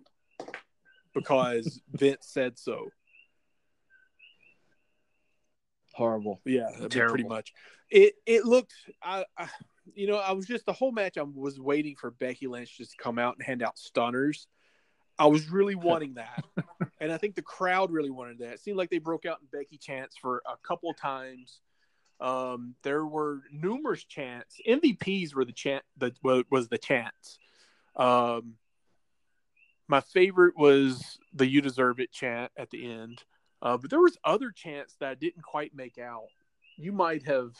[1.12, 2.88] because Vince said so.
[5.94, 6.40] Horrible.
[6.44, 7.52] Yeah, pretty much.
[7.90, 9.48] It it looked, I, I,
[9.94, 11.16] you know, I was just the whole match.
[11.16, 14.48] I was waiting for Becky Lynch just to come out and hand out stunners.
[15.18, 16.44] I was really wanting that,
[17.00, 18.54] and I think the crowd really wanted that.
[18.54, 21.60] It seemed like they broke out in Becky chants for a couple of times.
[22.20, 24.56] Um, there were numerous chants.
[24.66, 27.38] MVPs were the chant that was the chants.
[27.96, 28.54] Um,
[29.86, 33.22] my favorite was the "You Deserve It" chant at the end.
[33.64, 36.28] Uh, but there was other chants that I didn't quite make out.
[36.76, 37.54] You might have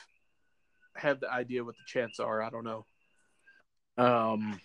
[0.97, 2.43] have the idea what the chants are.
[2.43, 2.85] I don't know.
[3.97, 4.61] Um,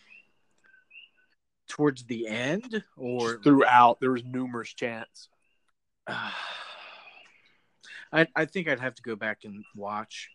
[1.70, 5.30] towards the end, or Just throughout, there was numerous chants.
[6.08, 6.34] I,
[8.36, 10.30] I think I'd have to go back and watch.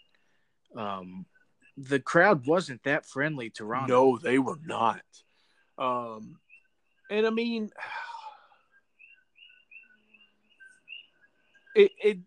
[0.76, 1.26] Um,
[1.76, 3.88] the crowd wasn't that friendly to Ron.
[3.88, 5.02] No, they were not.
[5.76, 6.38] Um,
[7.10, 7.70] and I mean,
[11.74, 12.18] it, it.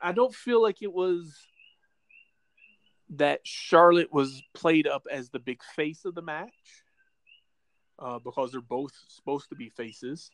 [0.00, 1.34] I don't feel like it was
[3.10, 6.52] that Charlotte was played up as the big face of the match,
[7.98, 10.30] uh, because they're both supposed to be faces.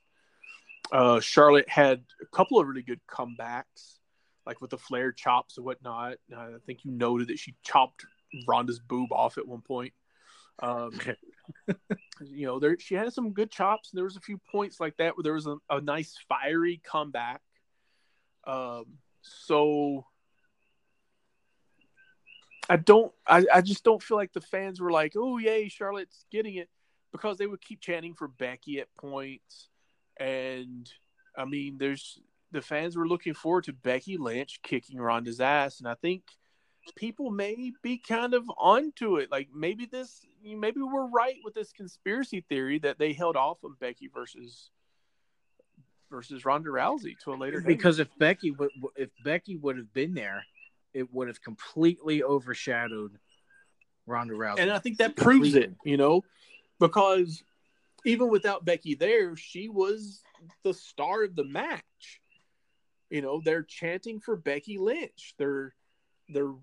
[0.92, 3.98] Uh, Charlotte had a couple of really good comebacks,
[4.46, 6.16] like with the flare chops and whatnot.
[6.36, 8.06] I think you noted that she chopped
[8.46, 9.92] Ronda's boob off at one point.
[10.62, 10.92] Um,
[12.20, 13.90] you know, there she had some good chops.
[13.90, 16.80] And there was a few points like that where there was a, a nice fiery
[16.84, 17.40] comeback.
[18.50, 20.06] Um, so
[22.68, 26.24] I don't, I, I just don't feel like the fans were like, "Oh yay, Charlotte's
[26.32, 26.68] getting it,"
[27.12, 29.68] because they would keep chanting for Becky at points,
[30.18, 30.90] and
[31.36, 32.20] I mean, there's
[32.50, 36.24] the fans were looking forward to Becky Lynch kicking Ronda's ass, and I think
[36.96, 39.30] people may be kind of onto it.
[39.30, 43.76] Like maybe this, maybe we're right with this conspiracy theory that they held off on
[43.78, 44.70] Becky versus
[46.10, 47.68] versus Ronda Rousey to a later date.
[47.68, 50.44] Because if Becky would, if Becky would have been there,
[50.92, 53.12] it would have completely overshadowed
[54.06, 54.58] Ronda Rousey.
[54.58, 56.24] And I think that proves it, you know,
[56.78, 57.42] because
[58.04, 60.22] even without Becky there, she was
[60.64, 62.20] the star of the match.
[63.10, 65.34] You know, they're chanting for Becky Lynch.
[65.38, 65.74] They're
[66.28, 66.54] they're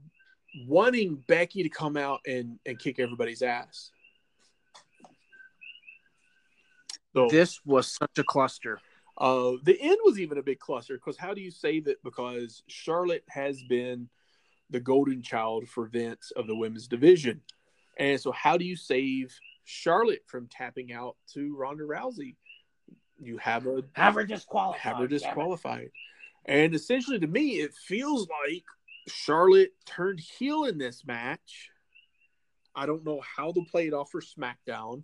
[0.66, 3.92] wanting Becky to come out and, and kick everybody's ass.
[7.14, 8.80] So this was such a cluster.
[9.18, 11.98] Uh, the end was even a big cluster because how do you save it?
[12.04, 14.10] Because Charlotte has been
[14.70, 17.42] the golden child for Vince of the women's division.
[17.98, 22.36] And so, how do you save Charlotte from tapping out to Ronda Rousey?
[23.20, 24.82] You have a have her disqualified.
[24.82, 25.90] Have her disqualified.
[26.46, 28.64] And essentially, to me, it feels like
[29.08, 31.72] Charlotte turned heel in this match.
[32.76, 35.04] I don't know how they'll play it off for SmackDown.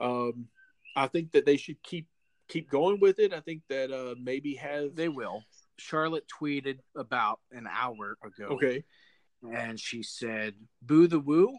[0.00, 0.48] Um,
[0.96, 2.08] I think that they should keep
[2.50, 3.32] keep going with it.
[3.32, 5.42] I think that uh, maybe have they will.
[5.78, 8.54] Charlotte tweeted about an hour ago.
[8.54, 8.84] Okay.
[9.42, 11.56] And she said, Boo the woo,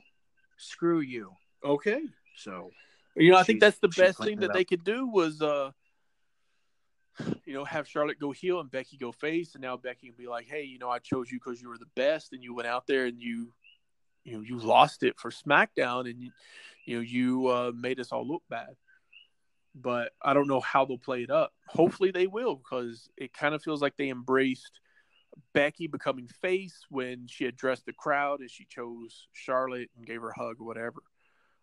[0.57, 1.31] screw you.
[1.65, 2.01] Okay.
[2.37, 2.69] So
[3.15, 5.71] you know, I think that's the best thing that they could do was uh
[7.45, 10.27] you know, have Charlotte go heel and Becky go face, and now Becky can be
[10.27, 12.67] like, "Hey, you know, I chose you because you were the best, and you went
[12.67, 13.53] out there and you,
[14.23, 16.31] you know, you lost it for SmackDown, and you,
[16.85, 18.75] you know, you uh, made us all look bad."
[19.73, 21.53] But I don't know how they'll play it up.
[21.67, 24.79] Hopefully they will because it kind of feels like they embraced
[25.53, 30.29] Becky becoming face when she addressed the crowd and she chose Charlotte and gave her
[30.29, 31.01] a hug or whatever.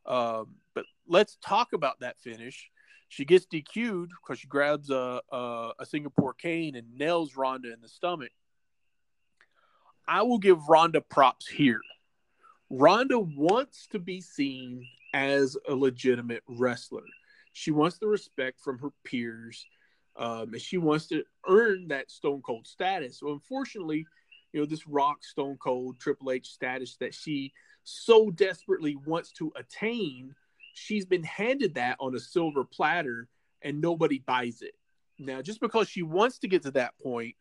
[0.07, 2.71] Um, but let's talk about that finish.
[3.09, 7.81] She gets DQ'd because she grabs a, a, a Singapore cane and nails Ronda in
[7.81, 8.33] the stomach.
[10.07, 11.81] I will give Ronda props here.
[12.71, 17.05] Ronda wants to be seen as a legitimate wrestler.
[17.53, 19.67] She wants the respect from her peers,
[20.17, 23.21] um, and she wants to earn that Stone Cold status.
[23.21, 24.07] So, unfortunately,
[24.53, 27.53] you know this Rock Stone Cold Triple H status that she
[27.85, 30.35] so desperately wants to attain,
[30.75, 33.29] she's been handed that on a silver platter,
[33.63, 34.75] and nobody buys it.
[35.19, 37.35] Now, just because she wants to get to that point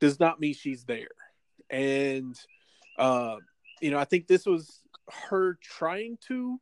[0.00, 1.08] does not mean she's there.
[1.68, 2.36] And
[2.98, 3.36] uh,
[3.80, 4.80] you know, I think this was
[5.30, 6.60] her trying to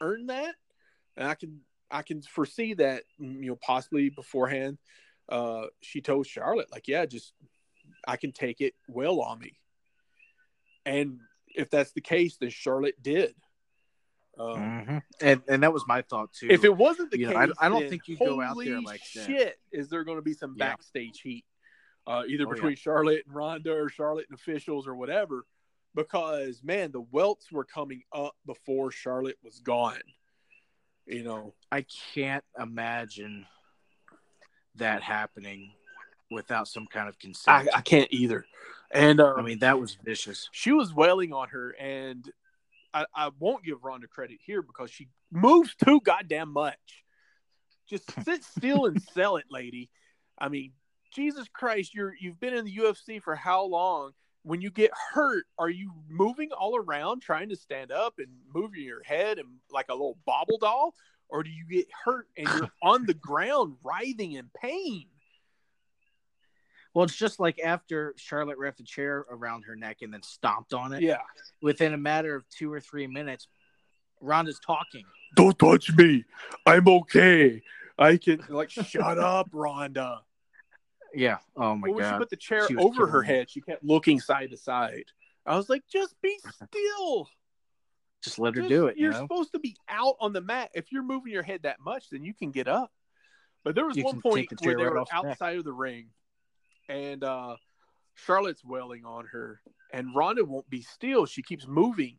[0.00, 0.54] earn that,
[1.16, 1.60] and I can
[1.90, 4.78] I can foresee that mm, you know possibly beforehand.
[5.28, 7.32] Uh, she told Charlotte like, yeah, just
[8.06, 9.52] I can take it well on me.
[10.84, 13.34] And if that's the case, then Charlotte did.
[14.38, 14.98] Um, mm-hmm.
[15.20, 16.48] And and that was my thought too.
[16.50, 18.80] If it wasn't the you case, know, I, I, don't think you go out there
[18.80, 19.78] like shit, that.
[19.78, 20.68] Is there going to be some yeah.
[20.68, 21.44] backstage heat,
[22.06, 22.76] uh, either Oh, between yeah.
[22.76, 25.44] Charlotte and Ronda or Charlotte and officials or whatever?
[25.94, 30.00] Because man, the welts were coming up before Charlotte was gone.
[31.10, 31.84] You know, I
[32.14, 33.44] can't imagine
[34.76, 35.72] that happening
[36.30, 37.68] without some kind of consent.
[37.74, 38.44] I can't either.
[38.92, 40.48] And uh, I mean, that was vicious.
[40.52, 42.24] she was wailing on her, and
[42.94, 47.04] I, I won't give Ronda credit here because she moves too goddamn much.
[47.88, 49.90] Just sit still and sell it, lady.
[50.38, 50.72] I mean,
[51.12, 54.12] Jesus Christ, you're you've been in the UFC for how long?
[54.42, 58.82] When you get hurt, are you moving all around trying to stand up and moving
[58.82, 60.94] your head and like a little bobble doll?
[61.28, 65.06] Or do you get hurt and you're on the ground writhing in pain?
[66.94, 70.72] Well, it's just like after Charlotte wrapped a chair around her neck and then stomped
[70.72, 71.02] on it.
[71.02, 71.18] Yeah.
[71.62, 73.46] Within a matter of two or three minutes,
[74.20, 75.04] Ronda's talking.
[75.36, 76.24] Don't touch me.
[76.66, 77.62] I'm okay.
[77.98, 80.22] I can like shut up, Ronda.
[81.14, 81.38] Yeah.
[81.56, 83.26] Oh my Well, when she put the chair over her me.
[83.26, 85.04] head, she kept looking side to side.
[85.46, 86.38] I was like, just be
[86.68, 87.28] still.
[88.22, 88.96] Just let her Just- do it.
[88.96, 89.20] You You're know.
[89.20, 90.70] supposed to be out on the mat.
[90.74, 92.92] If you're moving your head that much, then you can get up.
[93.64, 95.30] But there was You one point the where they right were off the neck.
[95.32, 96.08] outside of the ring,
[96.88, 97.56] and uh,
[98.14, 99.60] Charlotte's wailing on her,
[99.92, 101.26] and Ronda won't be still.
[101.26, 102.18] She keeps moving,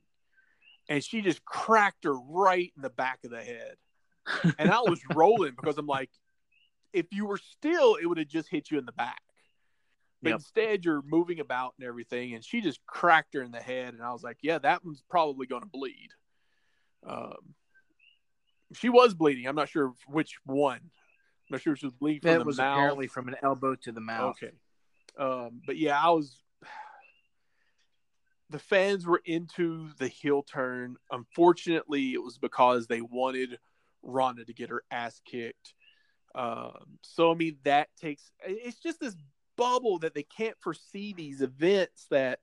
[0.88, 3.76] and she just cracked her right in the back of the head.
[4.60, 6.12] And I was rolling because I'm like,
[6.94, 9.22] if you were still, it would have just hit you in the back.
[10.22, 10.36] But Yep.
[10.36, 13.94] instead, you're moving about and everything, and she just cracked her in the head.
[13.96, 16.10] And I was like, yeah, that one's probably going to bleed.
[17.04, 17.56] Um,
[18.74, 19.48] she was bleeding.
[19.48, 20.78] I'm not sure which one.
[20.78, 22.78] I'm not sure if she was bleeding from That the was mouth.
[22.78, 24.38] apparently from an elbow to the mouth.
[24.44, 24.54] Okay.
[25.18, 26.38] Um, but yeah, I was.
[28.50, 30.98] The fans were into the heel turn.
[31.10, 33.58] Unfortunately, it was because they wanted
[34.04, 35.74] Ronda to get her ass kicked.
[36.34, 38.32] Um, so I mean, that takes.
[38.46, 39.16] It's just this
[39.58, 42.40] bubble that they can't foresee these events that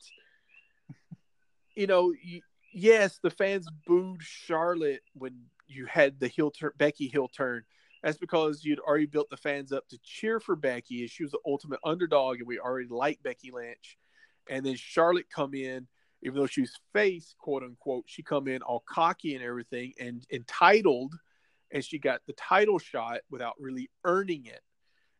[1.79, 2.41] you know, y-
[2.73, 7.63] yes, the fans booed Charlotte when you had the heel turn, Becky heel turn.
[8.03, 11.33] That's because you'd already built the fans up to cheer for Becky, as she was
[11.33, 13.97] the ultimate underdog, and we already liked Becky Lynch.
[14.51, 15.87] And then Charlotte come in,
[16.23, 20.27] even though she was face, quote unquote, she come in all cocky and everything and
[20.33, 21.15] entitled,
[21.71, 24.61] and she got the title shot without really earning it.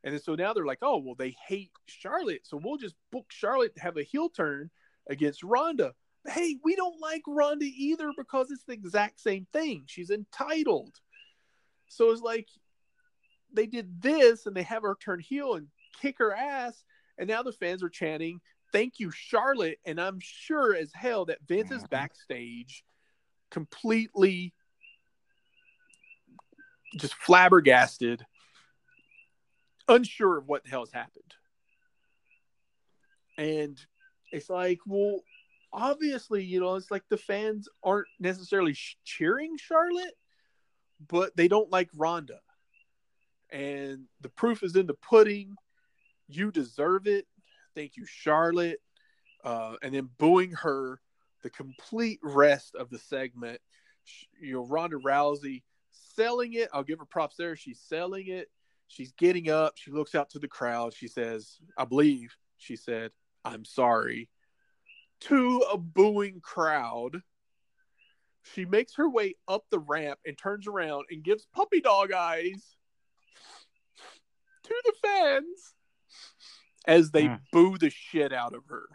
[0.05, 3.27] And then so now they're like, oh well, they hate Charlotte, so we'll just book
[3.29, 4.71] Charlotte to have a heel turn
[5.09, 5.95] against Ronda.
[6.25, 9.85] But hey, we don't like Ronda either because it's the exact same thing.
[9.87, 10.95] She's entitled.
[11.89, 12.49] So it's like
[13.53, 15.69] they did this and they have her turn heel and
[16.01, 16.85] kick her ass,
[17.19, 18.41] and now the fans are chanting,
[18.73, 22.85] "Thank you, Charlotte!" And I'm sure as hell that Vince is backstage,
[23.51, 24.53] completely
[26.97, 28.25] just flabbergasted,
[29.89, 31.35] unsure of what the hell has happened.
[33.37, 33.79] And
[34.33, 35.21] it's like, well,
[35.73, 40.15] obviously, you know, it's like the fans aren't necessarily cheering Charlotte,
[41.09, 42.41] but they don't like Ronda.
[43.51, 45.55] And the proof is in the pudding.
[46.27, 47.27] You deserve it.
[47.75, 48.81] Thank you, Charlotte.
[49.45, 51.01] Uh, and then booing her
[51.43, 53.61] the complete rest of the segment.
[54.41, 55.63] You know, Ronda Rousey
[56.15, 56.69] selling it.
[56.73, 57.57] I'll give her props there.
[57.57, 58.51] She's selling it.
[58.89, 59.75] She's getting up.
[59.77, 60.95] She looks out to the crowd.
[60.95, 63.13] She says, I believe she said,
[63.45, 64.29] I'm sorry.
[65.23, 67.23] To a booing crowd.
[68.55, 72.77] She makes her way up the ramp and turns around and gives puppy dog eyes
[74.63, 75.75] to the fans
[76.87, 77.41] as they Mm.
[77.53, 78.89] boo the shit out of her.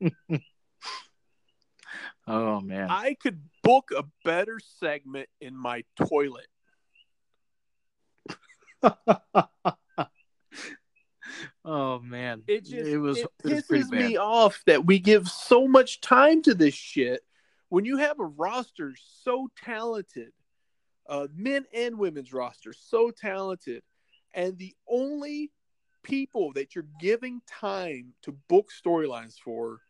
[2.28, 2.88] Oh man.
[2.90, 6.46] I could book a better segment in my toilet.
[11.64, 12.42] oh man.
[12.46, 14.00] It just it was it it pisses bad.
[14.00, 17.22] me off that we give so much time to this shit
[17.68, 20.32] when you have a roster so talented,
[21.08, 23.82] uh, men and women's roster so talented,
[24.34, 25.50] and the only
[26.02, 29.80] people that you're giving time to book storylines for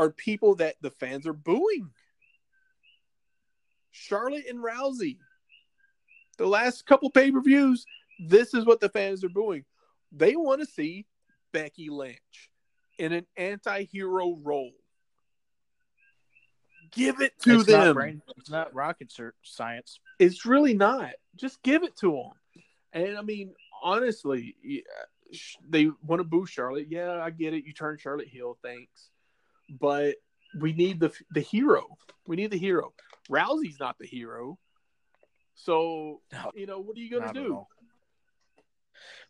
[0.00, 1.90] are people that the fans are booing.
[3.90, 5.18] Charlotte and Rousey.
[6.38, 7.84] The last couple pay per views,
[8.18, 9.66] this is what the fans are booing.
[10.10, 11.04] They want to see
[11.52, 12.50] Becky Lynch
[12.98, 14.72] in an anti hero role.
[16.92, 17.94] Give it to it's Not them.
[17.94, 20.00] brain, it's not rocket science.
[20.18, 21.12] It's really not.
[21.36, 22.64] Just give it to them.
[22.94, 24.80] And I mean, honestly, yeah,
[25.68, 26.86] they want to boo Charlotte.
[26.88, 27.66] Yeah, I get it.
[27.66, 29.09] You turn Charlotte heel, thanks.
[29.78, 30.16] But
[30.58, 31.86] we need the the hero.
[32.26, 32.92] We need the hero.
[33.30, 34.58] Rousey's not the hero.
[35.54, 37.66] So No, you know what are you gonna do?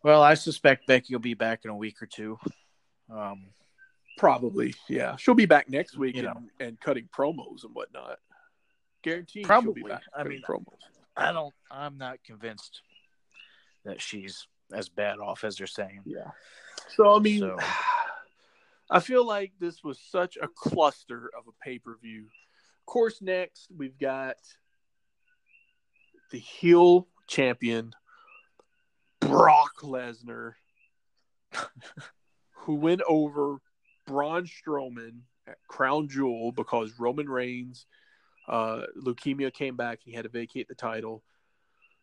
[0.02, 2.38] Well, I suspect Becky will be back in a week or two.
[3.12, 3.46] Um,
[4.18, 5.16] Probably, yeah.
[5.16, 6.28] She'll be back next week and,
[6.58, 8.18] and cutting promos and whatnot.
[9.02, 9.92] Guaranteed, Probably.
[10.14, 10.76] I mean, promos.
[11.16, 11.54] I don't.
[11.70, 12.82] I'm not convinced
[13.84, 16.02] that she's as bad off as they're saying.
[16.04, 16.30] Yeah.
[16.88, 17.58] So I mean, So-
[18.90, 22.24] I feel like this was such a cluster of a pay per view.
[22.24, 24.36] Of course, next we've got
[26.32, 27.92] the heel champion
[29.20, 30.54] Brock Lesnar,
[32.50, 33.58] who went over
[34.06, 37.86] Braun Strowman at Crown Jewel because Roman Reigns
[38.48, 40.00] uh, leukemia came back.
[40.02, 41.22] He had to vacate the title.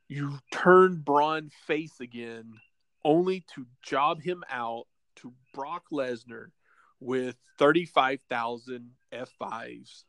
[0.07, 2.53] You turn Braun face again,
[3.03, 4.85] only to job him out
[5.17, 6.51] to Brock Lesnar
[6.99, 10.03] with 35,000 F5s.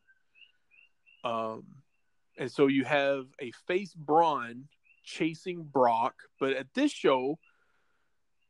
[1.25, 1.65] Um,
[2.39, 4.69] and so you have a face Braun
[5.05, 7.39] chasing Brock, but at this show,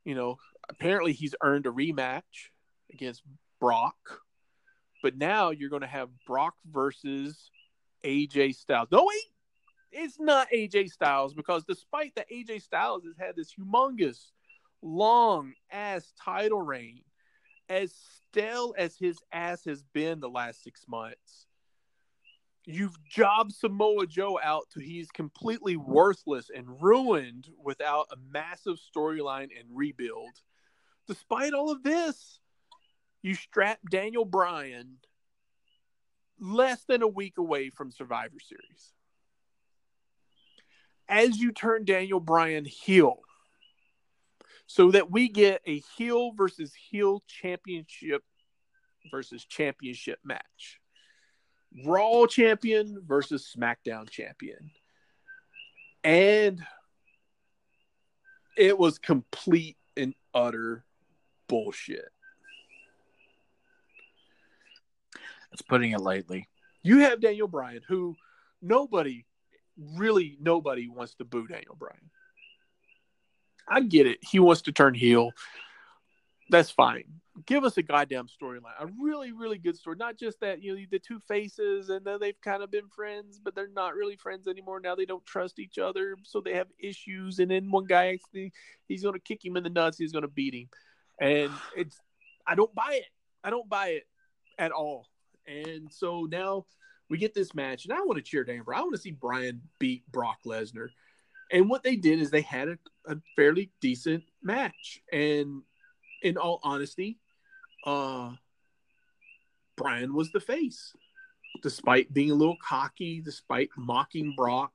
[0.05, 0.37] you know,
[0.69, 2.51] apparently he's earned a rematch
[2.93, 3.23] against
[3.61, 4.23] Brock.
[5.03, 7.51] But now you're going to have Brock versus
[8.05, 8.89] AJ Styles.
[8.91, 9.23] No, wait,
[9.93, 14.31] it's not AJ Styles because despite that AJ Styles has had this humongous,
[14.83, 17.03] long ass title reign,
[17.69, 17.95] as
[18.31, 21.47] stale as his ass has been the last six months,
[22.65, 29.49] you've jobbed Samoa Joe out to he's completely worthless and ruined without a massive storyline
[29.59, 30.33] and rebuild.
[31.07, 32.41] Despite all of this,
[33.23, 34.99] you strap Daniel Bryan
[36.39, 38.93] less than a week away from Survivor Series.
[41.09, 43.21] As you turn Daniel Bryan heel,
[44.69, 48.23] so that we get a heel versus heel championship
[49.11, 50.79] versus championship match.
[51.87, 54.71] Raw champion versus SmackDown champion.
[56.05, 56.63] And
[58.59, 60.85] it was complete and utter
[61.49, 62.11] bullshit.
[65.51, 66.47] That's putting it lightly.
[66.83, 68.17] You have Daniel Bryan, who
[68.61, 69.25] nobody,
[69.95, 72.11] really nobody wants to boo Daniel Bryan.
[73.71, 74.19] I get it.
[74.23, 75.33] He wants to turn heel.
[76.51, 77.05] That's fine.
[77.47, 78.75] Give us a goddamn storyline.
[78.81, 79.97] A really, really good story.
[79.97, 83.39] Not just that, you know, the two faces and then they've kind of been friends,
[83.43, 84.81] but they're not really friends anymore.
[84.81, 86.17] Now they don't trust each other.
[86.25, 87.39] So they have issues.
[87.39, 88.53] And then one guy actually,
[88.89, 89.99] he's going to kick him in the nuts.
[89.99, 90.69] He's going to beat him.
[91.21, 91.97] And it's,
[92.47, 93.07] I don't buy it.
[93.45, 94.07] I don't buy it
[94.59, 95.07] at all.
[95.47, 96.67] And so now
[97.09, 99.63] we get this match, and I want to cheer Dan I want to see Bryan
[99.79, 100.89] beat Brock Lesnar.
[101.51, 102.79] And what they did is they had a,
[103.09, 105.01] a fairly decent match.
[105.13, 105.63] And
[106.23, 107.19] in all honesty,
[107.85, 108.33] uh,
[109.77, 110.95] Bryan was the face,
[111.63, 114.73] despite being a little cocky, despite mocking Brock.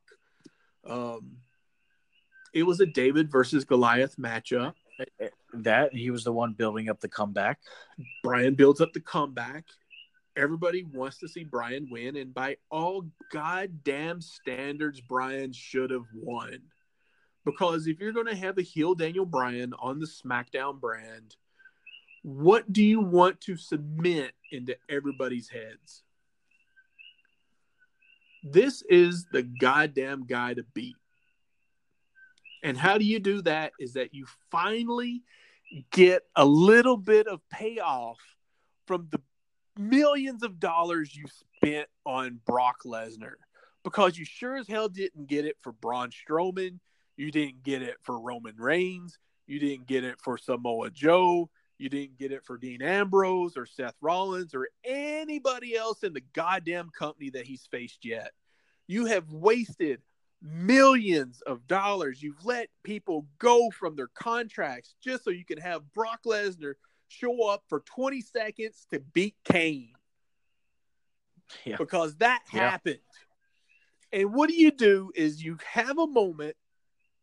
[0.85, 1.37] Um,
[2.53, 4.73] it was a David versus Goliath matchup.
[5.53, 7.59] That he was the one building up the comeback.
[8.23, 9.65] Bryan builds up the comeback.
[10.35, 16.59] Everybody wants to see Bryan win, and by all goddamn standards, Bryan should have won.
[17.45, 21.35] Because if you're going to have a heel Daniel Bryan on the SmackDown brand,
[22.21, 26.03] what do you want to cement into everybody's heads?
[28.43, 30.95] This is the goddamn guy to beat.
[32.63, 33.73] And how do you do that?
[33.79, 35.23] Is that you finally
[35.91, 38.19] get a little bit of payoff
[38.87, 39.19] from the
[39.77, 41.25] millions of dollars you
[41.55, 43.33] spent on Brock Lesnar
[43.83, 46.79] because you sure as hell didn't get it for Braun Strowman.
[47.15, 49.17] You didn't get it for Roman Reigns.
[49.45, 51.49] You didn't get it for Samoa Joe.
[51.77, 56.23] You didn't get it for Dean Ambrose or Seth Rollins or anybody else in the
[56.33, 58.31] goddamn company that he's faced yet.
[58.87, 60.01] You have wasted
[60.41, 62.21] millions of dollars.
[62.21, 66.73] You've let people go from their contracts just so you can have Brock Lesnar
[67.07, 69.93] show up for 20 seconds to beat Kane.
[71.65, 71.77] Yeah.
[71.77, 72.71] Because that yeah.
[72.71, 72.99] happened.
[74.11, 76.55] And what do you do is you have a moment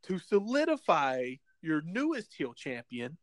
[0.04, 3.16] to solidify your newest heel champion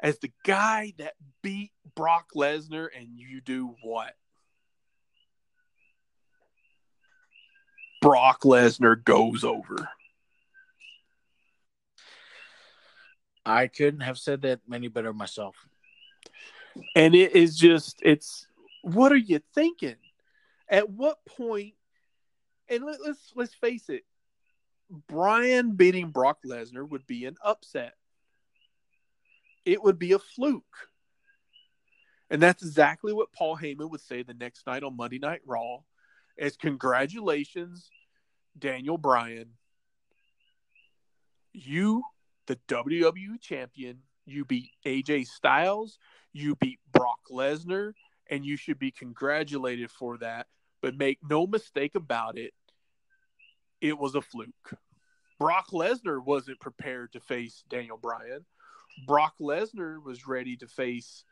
[0.00, 4.14] as the guy that beat Brock Lesnar, and you do what?
[8.02, 9.88] Brock Lesnar goes over.
[13.46, 15.56] I couldn't have said that any better myself.
[16.96, 18.46] And it is just, it's
[18.82, 19.96] what are you thinking?
[20.68, 21.74] At what point?
[22.68, 24.04] And let, let's let's face it,
[24.90, 27.94] Bryan beating Brock Lesnar would be an upset.
[29.64, 30.64] It would be a fluke.
[32.30, 35.78] And that's exactly what Paul Heyman would say the next night on Monday Night Raw.
[36.38, 37.90] As congratulations,
[38.58, 39.50] Daniel Bryan.
[41.52, 42.02] You,
[42.46, 45.98] the WWE champion, you beat AJ Styles,
[46.32, 47.92] you beat Brock Lesnar,
[48.28, 50.46] and you should be congratulated for that.
[50.82, 52.52] But make no mistake about it,
[53.84, 54.78] it was a fluke.
[55.38, 58.46] Brock Lesnar wasn't prepared to face Daniel Bryan.
[59.06, 61.24] Brock Lesnar was ready to face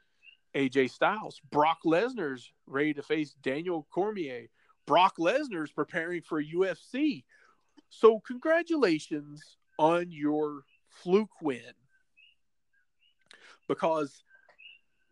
[0.54, 1.40] AJ Styles.
[1.50, 4.48] Brock Lesnar's ready to face Daniel Cormier.
[4.86, 7.24] Brock Lesnar's preparing for UFC.
[7.88, 11.72] So, congratulations on your fluke win.
[13.66, 14.24] Because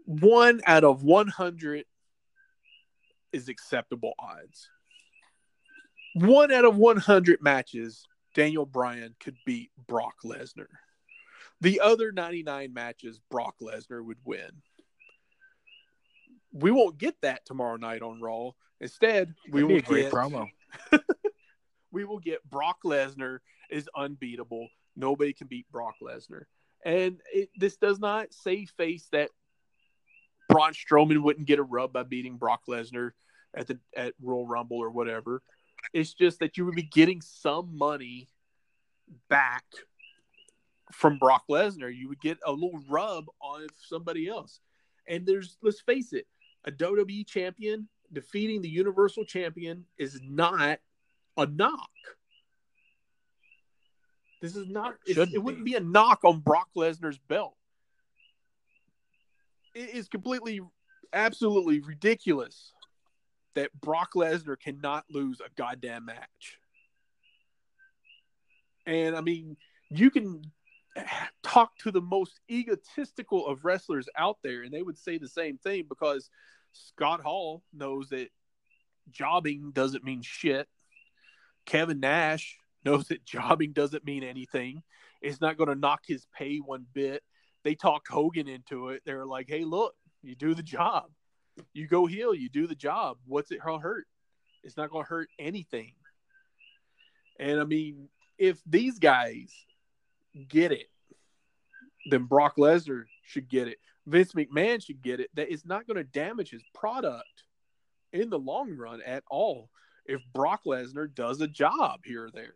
[0.05, 1.87] one out of 100
[3.33, 4.69] is acceptable odds.
[6.15, 10.67] One out of 100 matches, Daniel Bryan could beat Brock Lesnar.
[11.61, 14.51] The other 99 matches, Brock Lesnar would win.
[16.53, 18.51] We won't get that tomorrow night on Raw.
[18.81, 20.49] Instead, we will get promo.
[21.93, 23.39] we will get Brock Lesnar
[23.71, 24.69] is unbeatable.
[24.97, 26.45] Nobody can beat Brock Lesnar.
[26.85, 29.31] And it, this does not save face that
[30.49, 33.13] Braun Strowman wouldn't get a rub by beating Brock Lesnar
[33.55, 35.43] at the at Royal Rumble or whatever.
[35.93, 38.29] It's just that you would be getting some money
[39.29, 39.65] back
[40.93, 41.95] from Brock Lesnar.
[41.95, 44.61] You would get a little rub on somebody else.
[45.09, 46.27] And there's let's face it,
[46.65, 50.81] a WWE champion defeating the Universal Champion is not
[51.37, 51.91] a knock.
[54.43, 54.95] This is not.
[55.07, 57.55] It wouldn't be a knock on Brock Lesnar's belt.
[59.75, 60.61] It is completely,
[61.13, 62.73] absolutely ridiculous
[63.55, 66.59] that Brock Lesnar cannot lose a goddamn match.
[68.87, 69.57] And I mean,
[69.91, 70.43] you can
[71.43, 75.59] talk to the most egotistical of wrestlers out there, and they would say the same
[75.59, 76.31] thing because
[76.73, 78.29] Scott Hall knows that
[79.11, 80.69] jobbing doesn't mean shit.
[81.67, 84.83] Kevin Nash knows that jobbing doesn't mean anything.
[85.21, 87.23] It's not going to knock his pay one bit.
[87.63, 89.03] They talked Hogan into it.
[89.05, 91.11] They're like, hey, look, you do the job.
[91.73, 93.19] You go heal, you do the job.
[93.27, 94.07] What's it gonna hurt?
[94.63, 95.93] It's not gonna hurt anything.
[97.39, 99.53] And I mean, if these guys
[100.49, 100.89] get it,
[102.11, 103.79] then Brock Lesnar should get it.
[104.07, 105.31] Vince McMahon should get it.
[105.35, 107.45] That is not going to damage his product
[108.13, 109.71] in the long run at all
[110.07, 112.55] if Brock Lesnar does a job here or there.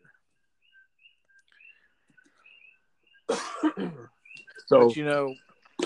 [4.67, 5.35] so but, you know,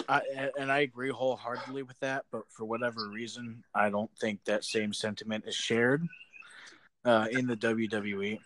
[0.09, 0.23] I,
[0.59, 2.25] and I agree wholeheartedly with that.
[2.33, 6.07] But for whatever reason, I don't think that same sentiment is shared
[7.05, 8.39] uh, in the WWE.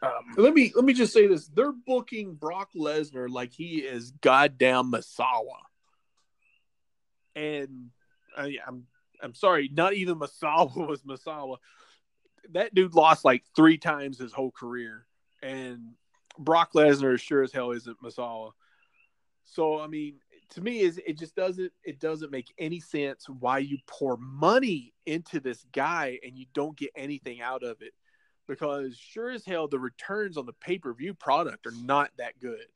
[0.00, 4.12] Um, let me let me just say this: they're booking Brock Lesnar like he is
[4.22, 5.58] goddamn Misawa,
[7.34, 7.90] and
[8.36, 8.86] I, I'm
[9.22, 11.56] I'm sorry, not even Misawa was Misawa.
[12.52, 15.04] That dude lost like three times his whole career,
[15.42, 15.94] and
[16.38, 18.52] Brock Lesnar sure as hell isn't Misawa.
[19.44, 20.14] So I mean,
[20.52, 24.92] to me, is it just doesn't it doesn't make any sense why you pour money
[25.06, 27.92] into this guy and you don't get anything out of it
[28.46, 32.38] because sure as hell the returns on the pay per view product are not that
[32.40, 32.66] good.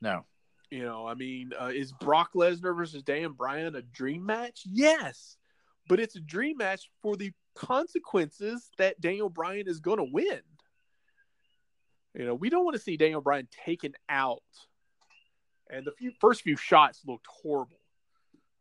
[0.00, 0.24] No.
[0.70, 4.62] You know, I mean, uh, is Brock Lesnar versus Dan Bryan a dream match?
[4.64, 5.36] Yes,
[5.88, 10.40] but it's a dream match for the consequences that Daniel Bryan is going to win.
[12.14, 14.42] You know, we don't want to see Daniel Bryan taken out,
[15.74, 17.78] and the few, first few shots looked horrible.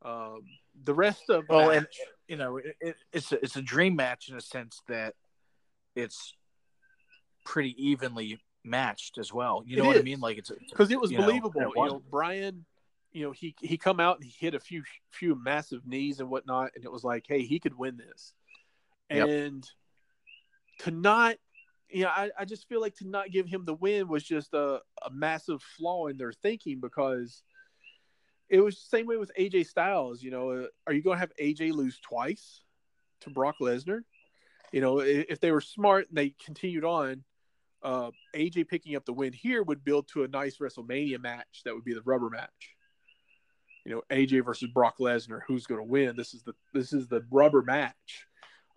[0.03, 0.41] Um,
[0.83, 1.87] the rest of well, match, and
[2.27, 5.13] you know, it, it, it's a, it's a dream match in a sense that
[5.95, 6.33] it's
[7.45, 9.63] pretty evenly matched as well.
[9.65, 10.19] You know what I mean?
[10.19, 11.61] Like it's because it was believable.
[11.61, 12.65] Know, you know, Bryan,
[13.11, 16.29] you know, he he come out and he hit a few few massive knees and
[16.29, 18.33] whatnot, and it was like, hey, he could win this,
[19.09, 19.27] yep.
[19.27, 19.69] and
[20.79, 21.35] to not,
[21.93, 24.53] you know, I, I just feel like to not give him the win was just
[24.53, 27.43] a, a massive flaw in their thinking because
[28.49, 30.21] it was the same way with AJ Styles.
[30.21, 32.61] You know, uh, are you going to have AJ lose twice
[33.21, 34.01] to Brock Lesnar?
[34.73, 37.23] you know, if they were smart and they continued on,
[37.83, 41.75] uh, AJ picking up the win here would build to a nice WrestleMania match that
[41.75, 42.75] would be the rubber match.
[43.85, 46.15] You know, AJ versus Brock Lesnar, who's going to win?
[46.15, 48.25] This is the this is the rubber match.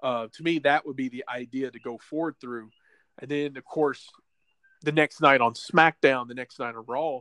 [0.03, 2.69] Uh, to me, that would be the idea to go forward through,
[3.19, 4.09] and then of course,
[4.83, 7.21] the next night on SmackDown, the next night on Raw,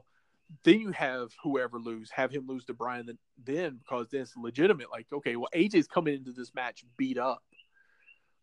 [0.64, 4.92] then you have whoever lose, have him lose to then, then because then it's legitimate.
[4.92, 7.42] Like, okay, well, AJ's coming into this match beat up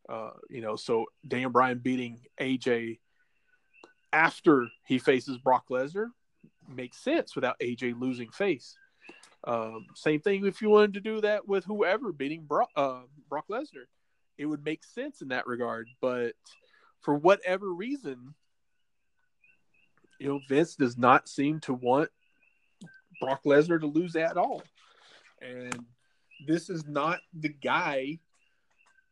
[0.09, 2.99] uh, you know, so Daniel Bryan beating AJ
[4.13, 6.09] after he faces Brock Lesnar
[6.69, 8.77] makes sense without AJ losing face.
[9.45, 13.47] Um, same thing if you wanted to do that with whoever beating Brock, uh, Brock
[13.51, 13.87] Lesnar,
[14.39, 15.89] it would make sense in that regard.
[16.01, 16.35] But
[17.03, 18.35] for whatever reason,
[20.19, 22.11] you know, Vince does not seem to want
[23.21, 24.63] Brock Lesnar to lose at all.
[25.41, 25.85] And
[26.47, 28.19] this is not the guy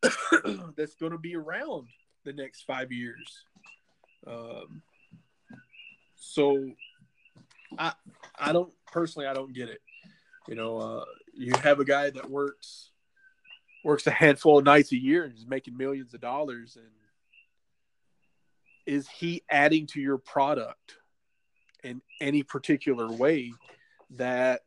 [0.77, 1.89] that's going to be around
[2.25, 3.45] the next five years.
[4.27, 4.83] Um,
[6.15, 6.71] so
[7.79, 7.93] I
[8.39, 9.81] I don't personally I don't get it.
[10.47, 12.91] You know, uh, you have a guy that works
[13.85, 16.87] works a handful of nights a year and is making millions of dollars and
[18.91, 20.97] is he adding to your product
[21.85, 23.53] in any particular way
[24.11, 24.63] that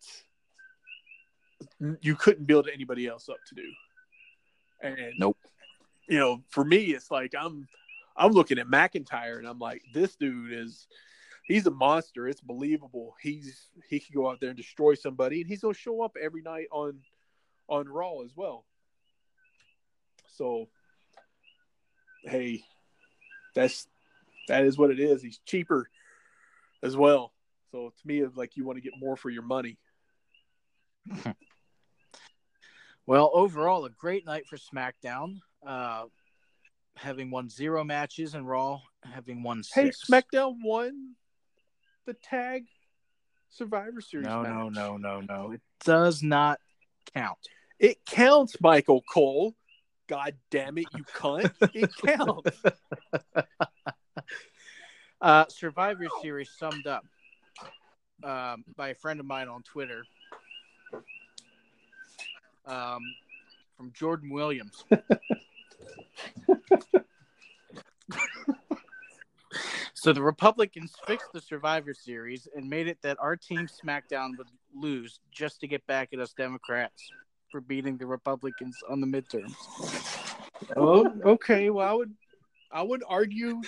[2.01, 3.69] you couldn't build anybody else up to do
[4.83, 5.37] and nope.
[6.07, 7.67] You know, for me, it's like I'm
[8.15, 10.87] I'm looking at McIntyre and I'm like, this dude is
[11.47, 12.27] he's a monster.
[12.27, 13.15] It's believable.
[13.21, 16.41] He's he can go out there and destroy somebody, and he's gonna show up every
[16.41, 16.99] night on
[17.69, 18.65] on Raw as well.
[20.27, 20.67] So,
[22.23, 22.63] hey,
[23.55, 23.87] that's
[24.47, 25.21] that is what it is.
[25.21, 25.89] He's cheaper
[26.81, 27.33] as well.
[27.71, 29.77] So to me, it's like you want to get more for your money.
[33.05, 35.39] Well, overall, a great night for SmackDown.
[35.65, 36.05] Uh,
[36.95, 39.97] having won zero matches and Raw having won six.
[40.07, 41.15] Hey, SmackDown won
[42.05, 42.65] the tag
[43.49, 44.27] Survivor Series.
[44.27, 44.51] No, match.
[44.51, 45.51] no, no, no, no.
[45.51, 46.59] It does not
[47.13, 47.37] count.
[47.79, 49.55] It counts, Michael Cole.
[50.07, 51.51] God damn it, you cunt!
[51.73, 52.61] It counts.
[55.21, 57.05] uh, Survivor Series summed up
[58.23, 60.03] um, by a friend of mine on Twitter
[62.65, 63.01] um,
[63.77, 64.83] from Jordan Williams.
[69.93, 74.47] so the Republicans fixed the Survivor Series and made it that our team SmackDown would
[74.75, 77.11] lose just to get back at us Democrats
[77.51, 79.55] for beating the Republicans on the midterms.
[80.75, 81.69] Oh, okay.
[81.69, 82.13] Well, I would,
[82.71, 83.61] I would argue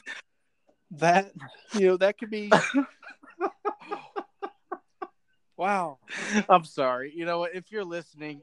[1.00, 1.32] that
[1.74, 2.52] you know that could be.
[5.58, 6.00] wow.
[6.50, 7.14] I'm sorry.
[7.16, 7.44] You know?
[7.44, 8.42] If you're listening,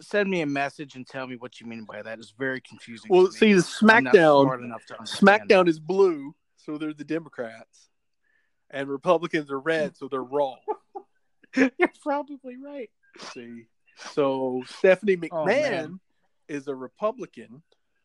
[0.00, 2.18] send me a message and tell me what you mean by that.
[2.18, 3.10] It's very confusing.
[3.10, 4.72] Well, see, the SmackDown
[5.04, 7.88] SmackDown is blue, so they're the Democrats,
[8.70, 10.58] and Republicans are red, so they're wrong.
[11.56, 11.70] You're
[12.02, 12.90] probably right.
[13.32, 13.64] See,
[14.12, 16.00] so Stephanie Oh, McMahon man.
[16.48, 17.62] is a Republican,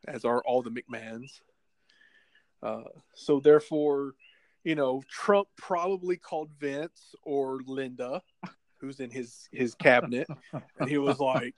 [0.07, 1.40] as are all the McMahons.
[2.61, 4.13] Uh, so therefore,
[4.63, 8.21] you know, Trump probably called Vince or Linda,
[8.79, 10.27] who's in his his cabinet,
[10.79, 11.55] and he was like,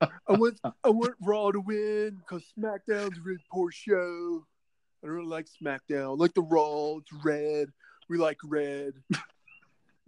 [0.00, 4.46] "I want I want Raw to win because SmackDown's a really poor show.
[5.02, 6.04] I don't really like SmackDown.
[6.04, 6.96] I like the Raw.
[6.98, 7.68] It's red.
[8.08, 8.94] We like red.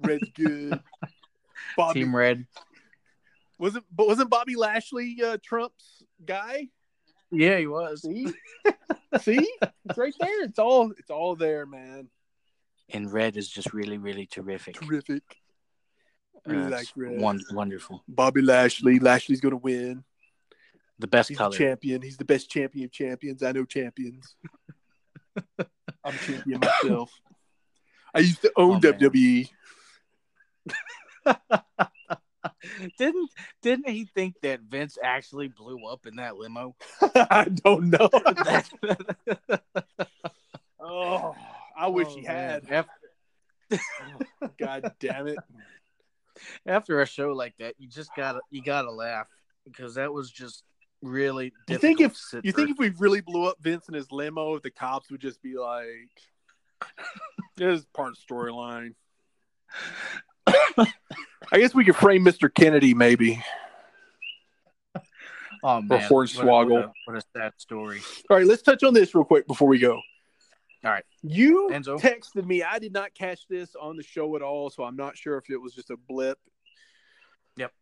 [0.00, 0.80] Red's good."
[1.76, 2.46] Bobby Team Red.
[3.58, 6.68] wasn't but wasn't Bobby Lashley uh, Trump's guy?
[7.30, 8.02] Yeah, he was.
[8.02, 8.26] See,
[9.20, 9.52] see,
[9.84, 10.42] it's right there.
[10.44, 12.08] It's all it's all there, man.
[12.90, 14.76] And Red is just really, really terrific.
[14.80, 15.22] Terrific.
[16.46, 17.20] Really Uh, like Red.
[17.20, 18.02] won- wonderful.
[18.08, 18.98] Bobby Lashley.
[18.98, 20.04] Lashley's gonna win.
[20.98, 21.50] The best He's color.
[21.50, 22.02] the champion.
[22.02, 23.42] He's the best champion of champions.
[23.42, 24.34] I know champions.
[25.58, 27.12] I'm a champion myself.
[28.14, 28.80] I used to own Oh.
[28.80, 29.48] WWE.
[32.98, 33.30] didn't
[33.62, 36.76] didn't he think that Vince actually blew up in that limo?
[37.14, 38.10] I don't know.
[40.80, 41.34] Oh,
[41.76, 42.62] I wish Oh, he man.
[42.70, 42.70] had.
[42.70, 45.38] Af- oh, God damn it.
[46.66, 49.26] After a show like that, you just gotta you gotta laugh
[49.64, 50.62] because that was just
[51.02, 51.52] really.
[51.68, 54.70] You think if you think if we really blew up Vince in his limo, the
[54.70, 56.08] cops would just be like,
[57.56, 58.94] "This is part of storyline."
[61.52, 62.52] I guess we could frame Mr.
[62.52, 63.42] Kennedy, maybe.
[65.62, 66.44] oh man, Hornswoggle.
[66.44, 68.00] What, what, a, what a sad story.
[68.30, 70.00] All right, let's touch on this real quick before we go.
[70.84, 71.04] All right.
[71.22, 72.00] You Enzo?
[72.00, 72.62] texted me.
[72.62, 75.50] I did not catch this on the show at all, so I'm not sure if
[75.50, 76.38] it was just a blip.
[77.56, 77.72] Yep.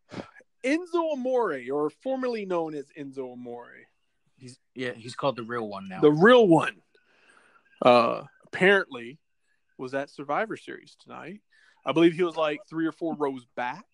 [0.65, 3.69] Enzo Amore, or formerly known as Enzo Amore,
[4.37, 5.99] He's yeah, he's called the real one now.
[5.99, 6.75] the real one,
[7.81, 9.19] uh, apparently
[9.77, 11.41] was at Survivor Series tonight.
[11.87, 13.85] I believe he was like three or four rows back,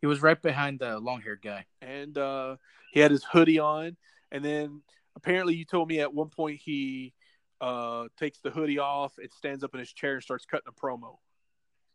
[0.00, 1.64] he was right behind the long haired guy.
[1.80, 2.56] and uh,
[2.92, 3.96] he had his hoodie on.
[4.30, 4.82] And then
[5.16, 7.14] apparently, you told me at one point he
[7.62, 10.72] uh, takes the hoodie off and stands up in his chair and starts cutting a
[10.72, 11.16] promo.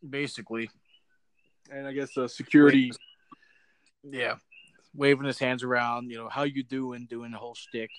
[0.06, 0.68] Basically,
[1.70, 2.92] And I guess uh, security.
[4.02, 4.34] yeah,
[4.94, 6.10] waving his hands around.
[6.10, 7.90] You know how you doing, doing the whole shtick.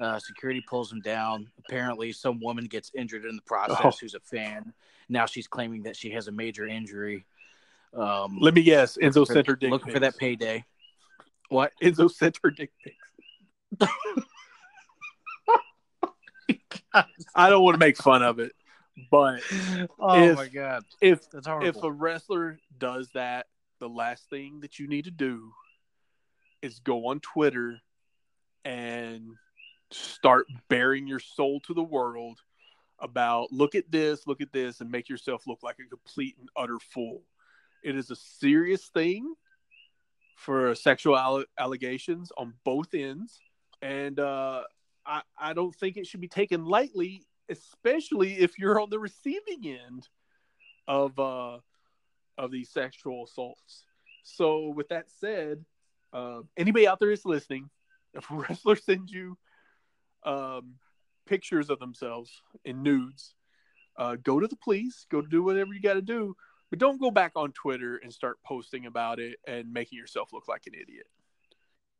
[0.00, 1.50] Uh, security pulls him down.
[1.58, 3.78] Apparently, some woman gets injured in the process.
[3.82, 3.90] Oh.
[4.00, 4.72] Who's a fan?
[5.08, 7.24] Now she's claiming that she has a major injury.
[7.94, 8.96] Um, Let me guess.
[8.96, 10.64] Enzo for- her dick looking for that payday.
[11.48, 11.72] What?
[11.82, 13.08] Enzo sent her dick pics.
[17.34, 18.52] I don't want to make fun of it,
[19.10, 19.40] but
[19.98, 23.46] Oh If- my god, if that's if a wrestler does that,
[23.78, 25.52] the last thing that you need to do
[26.62, 27.80] is go on Twitter
[28.64, 29.34] and
[29.90, 32.40] start bearing your soul to the world
[33.00, 36.48] about look at this, look at this, and make yourself look like a complete and
[36.56, 37.22] utter fool.
[37.82, 39.34] It is a serious thing
[40.36, 43.40] for sexual alle- allegations on both ends,
[43.82, 44.62] and uh,
[45.06, 49.64] I, I don't think it should be taken lightly, especially if you're on the receiving
[49.64, 50.08] end
[50.86, 51.58] of uh,
[52.36, 53.84] of these sexual assaults.
[54.22, 55.64] So, with that said,
[56.12, 57.70] uh, anybody out there is listening,
[58.14, 59.36] if a wrestler sends you
[60.24, 60.74] um,
[61.26, 63.34] pictures of themselves in nudes,
[63.96, 66.36] uh, go to the police, go do whatever you got to do,
[66.70, 70.48] but don't go back on Twitter and start posting about it and making yourself look
[70.48, 71.06] like an idiot.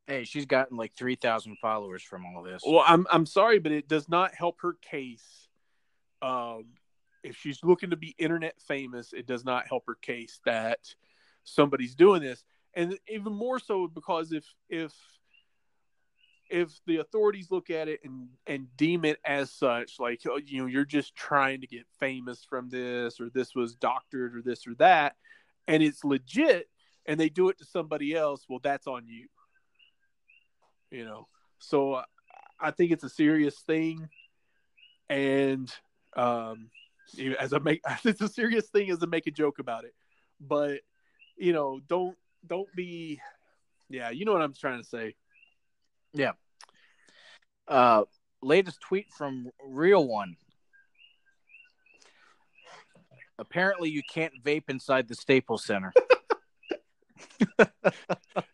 [0.07, 2.63] hey, she's gotten like three thousand followers from all this.
[2.67, 5.49] Well, I'm I'm sorry, but it does not help her case.
[6.23, 6.67] Um,
[7.23, 10.79] if she's looking to be internet famous, it does not help her case that
[11.45, 14.93] somebody's doing this, and even more so because if if
[16.51, 20.61] if the authorities look at it and and deem it as such, like oh, you
[20.61, 24.67] know, you're just trying to get famous from this, or this was doctored, or this
[24.67, 25.17] or that,
[25.67, 26.69] and it's legit,
[27.07, 29.27] and they do it to somebody else, well, that's on you.
[30.91, 32.03] You know, so
[32.61, 34.09] I think it's a serious thing,
[35.09, 35.73] and
[36.17, 36.71] um,
[37.39, 39.95] as I make, it's a serious thing as to make a joke about it,
[40.41, 40.81] but
[41.37, 42.17] you know, don't
[42.47, 43.21] don't be,
[43.89, 45.15] yeah, you know what I'm trying to say.
[47.67, 48.05] Uh,
[48.43, 50.37] latest tweet from Real One.
[53.39, 55.93] Apparently, you can't vape inside the Staples Center.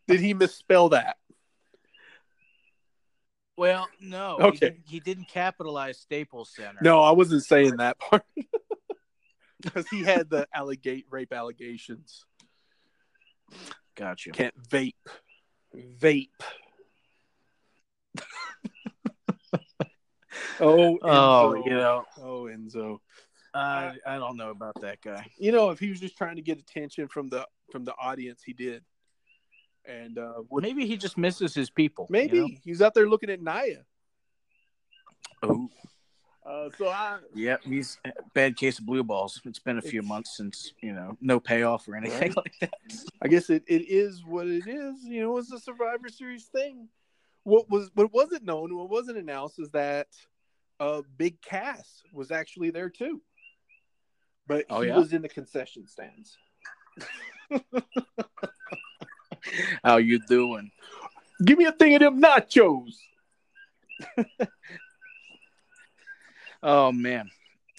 [0.07, 1.17] Did he misspell that?
[3.57, 4.37] Well, no.
[4.41, 4.51] Okay.
[4.53, 6.81] He, didn't, he didn't capitalize Staples Center.
[6.83, 8.25] No, I wasn't saying that part
[9.63, 12.27] because he had the allegate rape allegations.
[13.95, 14.31] Gotcha.
[14.31, 14.95] Can't vape.
[15.75, 16.29] Vape.
[20.61, 21.03] oh, Enzo.
[21.03, 22.99] Oh, you know, Oh, Enzo.
[23.55, 25.31] I I don't know about that guy.
[25.39, 28.43] You know, if he was just trying to get attention from the from the audience,
[28.45, 28.83] he did.
[29.87, 32.07] And uh would, Maybe he just misses his people.
[32.11, 33.85] maybe you he's out there looking at Nia.
[35.43, 35.69] Oh,
[36.45, 39.41] Uh, so I yeah, he's a bad case of blue balls.
[39.45, 42.37] It's been a few months since you know no payoff or anything Right.
[42.45, 42.75] like that.
[43.23, 45.05] I guess it, it is what it is.
[45.05, 46.89] You know, it's a Survivor Series thing.
[47.45, 50.09] What was what wasn't known, what wasn't announced, is that
[50.81, 53.23] uh, Big Cass was actually there too,
[54.47, 54.99] but Oh, he yeah?
[54.99, 56.37] was in the concession stands.
[59.85, 60.71] How you doing?
[61.45, 62.95] Give me a thing of them nachos.
[66.67, 67.31] Oh man,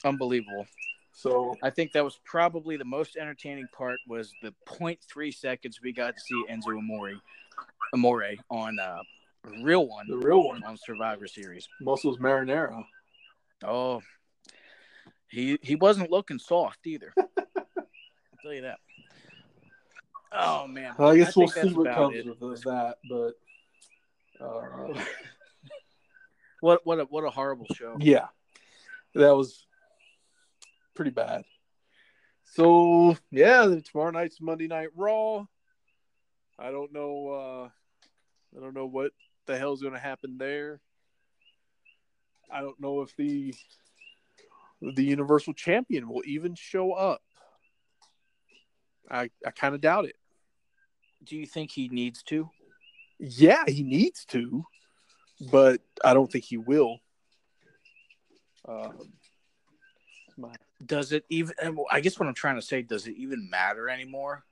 [0.03, 0.67] unbelievable.
[1.11, 5.91] So I think that was probably the most entertaining part was the 0.3 seconds we
[5.91, 7.13] got to see Enzo Amore,
[7.95, 9.01] Amore on uh,
[9.61, 11.67] real one the real one, on Survivor Series.
[11.81, 12.84] Muscles Marinara.
[13.63, 14.01] Oh,
[15.30, 17.13] he he wasn't looking soft either.
[17.17, 17.65] I'll
[18.41, 18.80] tell you that.
[20.31, 22.26] Oh man, Well, I guess think we'll see what comes it.
[22.41, 23.34] with that, but
[24.43, 24.93] uh,
[26.61, 27.97] What what a what a horrible show.
[27.99, 28.27] yeah,
[29.13, 29.65] that was
[30.93, 31.43] pretty bad.
[32.53, 35.45] So yeah, tomorrow night's Monday Night Raw.
[36.57, 37.27] I don't know.
[37.30, 37.69] uh
[38.57, 39.11] I don't know what
[39.45, 40.80] the hell's going to happen there.
[42.51, 43.53] I don't know if the
[44.81, 47.22] the Universal Champion will even show up.
[49.09, 50.15] I I kind of doubt it.
[51.23, 52.49] Do you think he needs to?
[53.19, 54.65] Yeah, he needs to,
[55.51, 56.99] but I don't think he will.
[58.67, 59.13] Um,
[60.38, 60.55] my-
[60.85, 61.55] Does it even?
[61.89, 64.43] I guess what I'm trying to say, does it even matter anymore?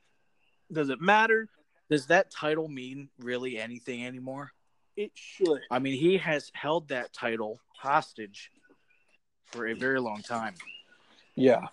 [0.72, 1.48] does it matter?
[1.90, 4.52] Does that title mean really anything anymore?
[4.96, 5.60] It should.
[5.72, 8.52] I mean, he has held that title hostage
[9.46, 10.54] for a very long time.
[11.36, 11.68] Yeah.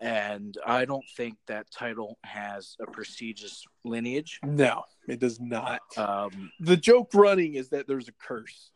[0.00, 4.40] And I don't think that title has a prestigious lineage.
[4.42, 5.80] No, it does not.
[5.96, 8.70] Um, The joke running is that there's a curse.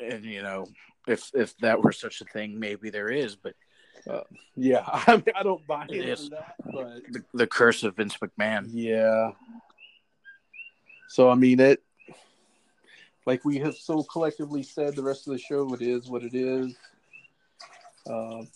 [0.00, 0.66] and you know,
[1.06, 3.36] if if that were such a thing, maybe there is.
[3.36, 3.54] But
[4.56, 6.28] Yeah, I mean, I don't buy Yes.
[6.30, 8.66] that, but the, the curse of Vince McMahon.
[8.72, 9.30] yeah.
[11.12, 11.82] So I mean, it.
[13.26, 16.34] Like we have so collectively said, the rest of the show, it is what it
[16.34, 16.74] is.
[18.08, 18.48] Um,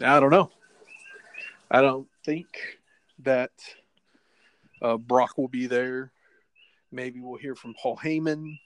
[0.00, 0.52] I don't know.
[1.72, 2.46] I don't think
[3.24, 3.50] that
[4.80, 6.12] uh, Brock will be there.
[6.92, 8.56] Maybe we'll hear from Paul Heyman.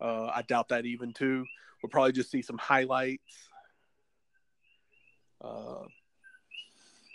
[0.00, 1.44] Uh, I doubt that even too.
[1.82, 3.50] We'll probably just see some highlights.
[5.42, 5.82] Uh,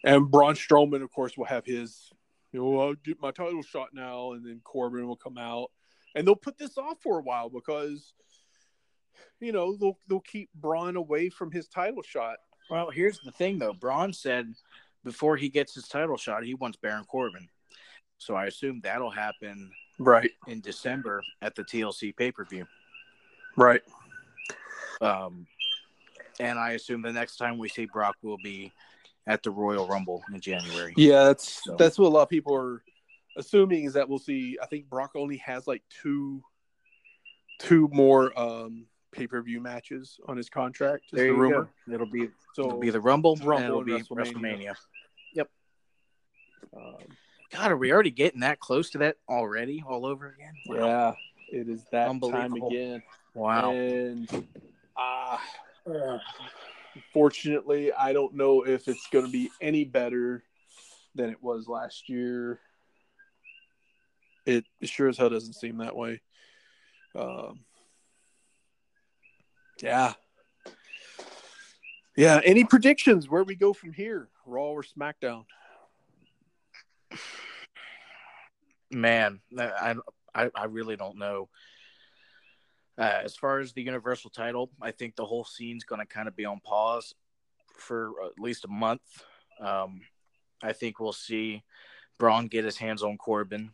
[0.03, 2.11] and Braun Strowman, of course, will have his,
[2.53, 5.71] you know, I'll get my title shot now, and then Corbin will come out,
[6.15, 8.13] and they'll put this off for a while because,
[9.39, 12.37] you know, they'll they'll keep Braun away from his title shot.
[12.69, 13.73] Well, here's the thing, though.
[13.73, 14.53] Braun said
[15.03, 17.49] before he gets his title shot, he wants Baron Corbin.
[18.19, 19.69] So I assume that'll happen
[19.99, 20.31] Right.
[20.47, 22.65] in December at the TLC pay per view.
[23.57, 23.81] Right.
[25.01, 25.45] Um,
[26.39, 28.71] and I assume the next time we see Brock will be
[29.27, 30.93] at the Royal Rumble in January.
[30.97, 32.83] Yeah, that's So- that's what a lot of people are
[33.37, 34.57] assuming is that we'll see.
[34.61, 36.43] I think Brock only has like two,
[37.59, 41.05] two more um, pay per view matches on his contract.
[41.13, 41.69] Is There the you rumor.
[41.87, 41.93] go.
[41.93, 44.75] It'll be So it'll be the Rumble, Rumble and it'll and be WrestleMania.
[45.35, 45.47] WrestleMania.
[46.75, 46.95] um,
[47.51, 50.53] God, are we already getting that close to that already, all over again?
[50.67, 51.15] Wow.
[51.51, 53.03] yeah, it is that time again.
[53.35, 53.71] Wow.
[53.71, 54.47] And
[54.97, 55.37] uh,
[57.13, 60.43] fortunately, I don't know if it's going to be any better
[61.15, 62.59] than it was last year.
[64.45, 66.21] It sure as hell doesn't seem that way.
[67.15, 67.61] Um,
[69.81, 70.13] yeah.
[72.15, 72.41] Yeah.
[72.43, 74.29] Any predictions where we go from here?
[74.45, 75.45] Raw or SmackDown?
[78.91, 79.95] Man, I,
[80.35, 81.49] I, I really don't know.
[82.97, 86.27] Uh, as far as the Universal title, I think the whole scene's going to kind
[86.27, 87.15] of be on pause
[87.75, 89.01] for at least a month.
[89.59, 90.01] Um,
[90.61, 91.63] I think we'll see
[92.19, 93.71] Braun get his hands on Corbin.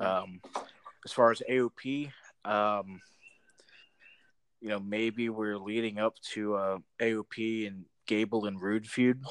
[0.00, 0.40] Um,
[1.04, 2.10] as far as AOP,
[2.44, 3.00] um,
[4.60, 9.22] you know, maybe we're leading up to uh, AOP and Gable and Roode feud.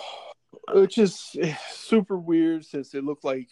[0.71, 3.49] Which is eh, super weird since it looked like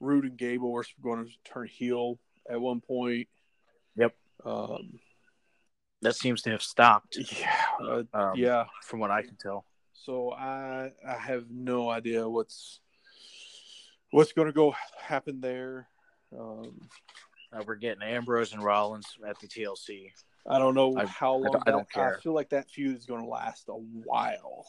[0.00, 2.18] Roode and Gable were going to turn heel
[2.50, 3.28] at one point.
[3.96, 4.14] Yep.
[4.44, 4.98] Um,
[6.04, 7.16] That seems to have stopped.
[7.40, 7.56] yeah.
[7.80, 8.66] Uh, Um, yeah.
[8.82, 9.64] from what I can tell.
[9.92, 12.80] So I I have no idea what's
[14.10, 15.88] what's going to go happen there.
[16.38, 16.88] Um,
[17.52, 20.12] Uh, we're getting Ambrose and Rollins at the TLC.
[20.44, 21.52] I don't know I- how I long.
[21.52, 22.16] don't- I don't care.
[22.16, 24.66] I feel like that feud is going to last a while.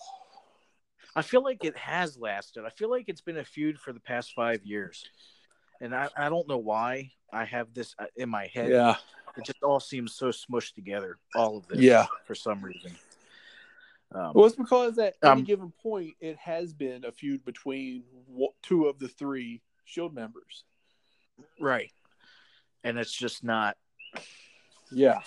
[1.16, 2.64] I feel like it has lasted.
[2.64, 5.04] I feel like it's been a feud for the past five years,
[5.82, 8.70] and I, I don't know why I have this uh, in my head.
[8.70, 8.98] Yeah,
[9.38, 11.18] It just all seems so smushed together.
[11.36, 12.06] All of this, Yeah.
[12.26, 12.92] for some reason.
[14.12, 18.04] Um, well, it's because at any Um, given point, it has been a feud between
[18.62, 20.64] two of the three Shield members.
[21.60, 21.92] right,
[22.84, 23.78] and it's just not.
[24.92, 25.22] Yeah,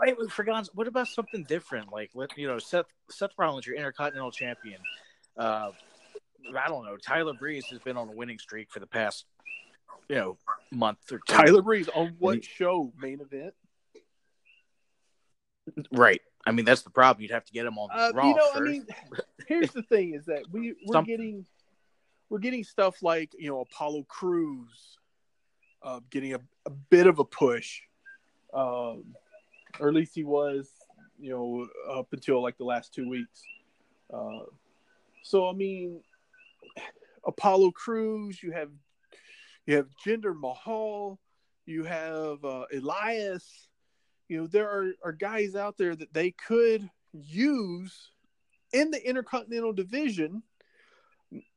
[0.00, 0.68] Wait, we forgot.
[0.74, 1.92] What about something different?
[1.92, 4.80] Like, let you know, Seth Seth Rollins, your Intercontinental Champion.
[5.36, 5.70] Uh,
[6.58, 6.96] I don't know.
[6.96, 9.26] Tyler Breeze has been on a winning streak for the past,
[10.08, 10.36] you know,
[10.70, 11.34] month or two.
[11.34, 12.92] Tyler Breeze on what he- show?
[13.00, 13.54] Main event.
[15.92, 16.20] right?
[16.46, 17.22] I mean, that's the problem.
[17.22, 18.56] You'd have to get him on Uh, Raw you know, first.
[18.56, 18.86] I mean,
[19.48, 21.46] here's the thing: is that we we're Some- getting
[22.28, 24.98] we're getting stuff like you know Apollo Crews,
[25.82, 27.80] uh, getting a, a bit of a push,
[28.52, 29.14] um,
[29.80, 30.70] or at least he was,
[31.18, 33.42] you know, up until like the last two weeks.
[34.12, 34.40] Uh,
[35.22, 36.02] so I mean,
[37.26, 38.68] Apollo Crews, you have
[39.66, 41.18] you have Jinder Mahal,
[41.66, 43.68] you have uh, Elias.
[44.28, 48.10] You know, there are, are guys out there that they could use
[48.72, 50.42] in the Intercontinental Division.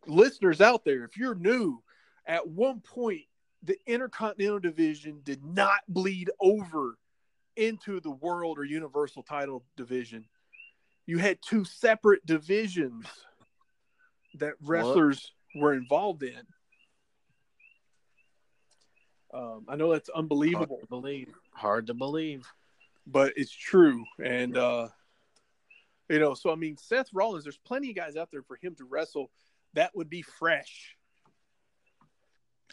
[0.06, 1.82] Listeners out there, if you're new,
[2.26, 3.22] at one point,
[3.64, 6.98] the Intercontinental Division did not bleed over
[7.56, 10.26] into the World or Universal title division.
[11.06, 13.06] You had two separate divisions
[14.36, 16.42] that wrestlers were involved in.
[19.34, 21.34] Um, I know that's unbelievable Hard to believe.
[21.54, 22.46] Hard to believe.
[23.06, 24.04] but it's true.
[24.24, 24.88] And uh
[26.10, 28.76] you know, so I mean Seth Rollins, there's plenty of guys out there for him
[28.76, 29.30] to wrestle
[29.74, 30.96] that would be fresh.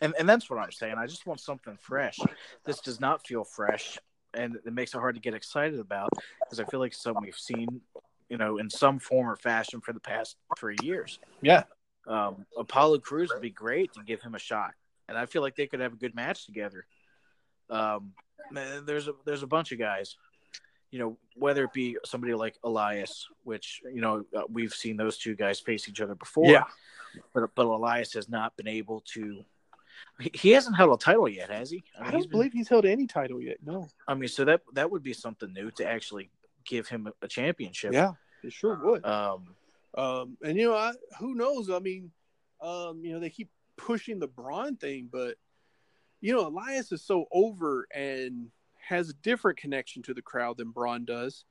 [0.00, 0.94] And and that's what I'm saying.
[0.98, 2.18] I just want something fresh.
[2.64, 3.98] This does not feel fresh,
[4.32, 6.10] and it makes it hard to get excited about
[6.40, 7.80] because I feel like it's something we've seen,
[8.28, 11.20] you know, in some form or fashion for the past three years.
[11.42, 11.64] Yeah.
[12.08, 14.72] Um, Apollo Crews would be great to give him a shot,
[15.08, 16.86] and I feel like they could have a good match together.
[17.70, 18.12] Um,
[18.52, 20.16] there's a there's a bunch of guys,
[20.90, 25.18] you know, whether it be somebody like Elias, which you know uh, we've seen those
[25.18, 26.50] two guys face each other before.
[26.50, 26.64] Yeah.
[27.32, 29.44] but but Elias has not been able to.
[30.20, 31.84] He, hasn't held a title yet, has he?
[31.96, 33.58] I, mean, don't he's been- believe he's held any title yet.
[33.64, 33.88] No.
[34.08, 36.30] I mean, so that that would be something new to actually
[36.66, 37.92] give him a, a championship.
[37.92, 38.12] Yeah,
[38.42, 39.04] it sure would.
[39.04, 39.54] Um.
[39.96, 41.70] Um and you know, I, who knows?
[41.70, 42.10] I mean,
[42.60, 45.36] um, you know, they keep pushing the Braun thing, but
[46.20, 50.70] you know, Elias is so over and has a different connection to the crowd than
[50.70, 51.44] Braun does.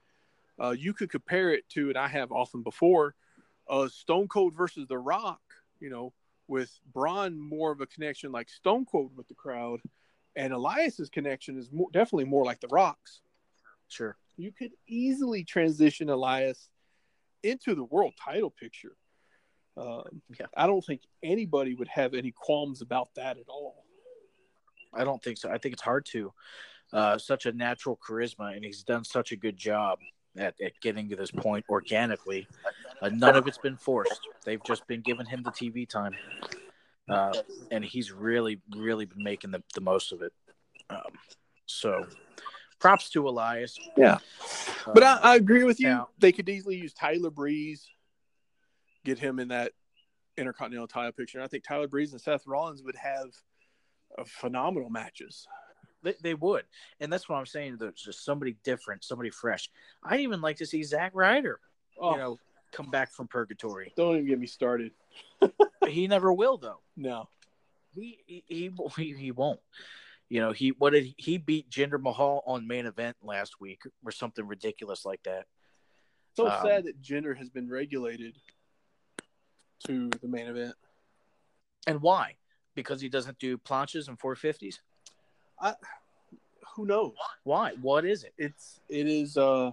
[0.60, 3.16] Uh, you could compare it to, and I have often before,
[3.70, 5.42] uh, Stone Cold versus The Rock.
[5.80, 6.14] You know,
[6.48, 9.80] with Braun more of a connection like Stone Cold with the crowd,
[10.36, 13.22] and Elias's connection is more, definitely more like The Rock's.
[13.88, 14.18] Sure.
[14.38, 16.70] You could easily transition Elias
[17.44, 18.96] into the world title picture.
[19.76, 20.46] Um, Yeah.
[20.56, 23.86] I don't think anybody would have any qualms about that at all.
[24.94, 25.50] I don't think so.
[25.50, 26.32] I think it's hard to.
[26.92, 29.98] Uh, such a natural charisma, and he's done such a good job
[30.38, 32.48] at, at getting to this point organically.
[33.02, 34.22] Uh, none of it's been forced.
[34.46, 36.14] They've just been giving him the TV time,
[37.10, 37.34] uh,
[37.72, 40.34] and he's really, really been making the, the most of it.
[40.92, 41.00] Um,
[41.66, 42.06] so,
[42.78, 43.76] props to Elias.
[43.98, 44.20] Yeah.
[44.94, 45.88] But I, Um, I agree with you.
[45.88, 47.90] now- they could easily use Tyler Breeze,
[49.06, 49.72] get him in that
[50.38, 51.38] Intercontinental title picture.
[51.38, 53.28] And I think Tyler Breeze and Seth Rollins would have
[54.26, 55.48] phenomenal matches.
[56.02, 56.64] They, they would,
[57.00, 57.78] and that's what I'm saying.
[57.80, 59.70] There's just somebody different, somebody fresh.
[60.04, 61.60] I'd even like to see Zack Ryder,
[61.98, 62.38] Oh, you know,
[62.74, 63.94] come back from purgatory.
[63.96, 64.92] don't even get me started.
[65.88, 66.80] he never will, though.
[66.98, 67.30] No.
[67.96, 68.44] He he
[68.98, 69.60] he, he, won't.
[70.28, 73.84] You know, he what did he, he beat Jinder Mahal on main event last week
[74.04, 75.46] or something ridiculous like that.
[76.36, 78.36] So Um, sad that Jinder has been regulated
[79.88, 80.76] to the main event.
[81.88, 82.36] And why?
[82.76, 84.80] Because he doesn't do planches and 450s.
[85.60, 85.76] I,
[86.76, 87.14] Who knows?
[87.44, 87.74] Why?
[87.82, 88.34] What is it?
[88.38, 89.72] It's it is uh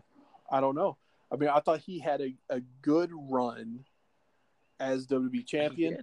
[0.51, 0.97] I don't know.
[1.33, 3.85] I mean, I thought he had a, a good run
[4.81, 5.99] as WWE champion.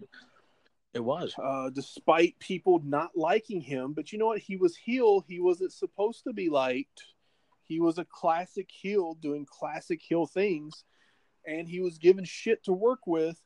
[0.94, 1.36] It was.
[1.42, 3.94] uh, despite people not liking him.
[3.94, 4.40] But you know what?
[4.40, 5.24] He was heel.
[5.28, 7.04] He wasn't supposed to be liked.
[7.66, 10.86] He was a classic heel doing classic heel things,
[11.46, 13.40] and he was given shit to work with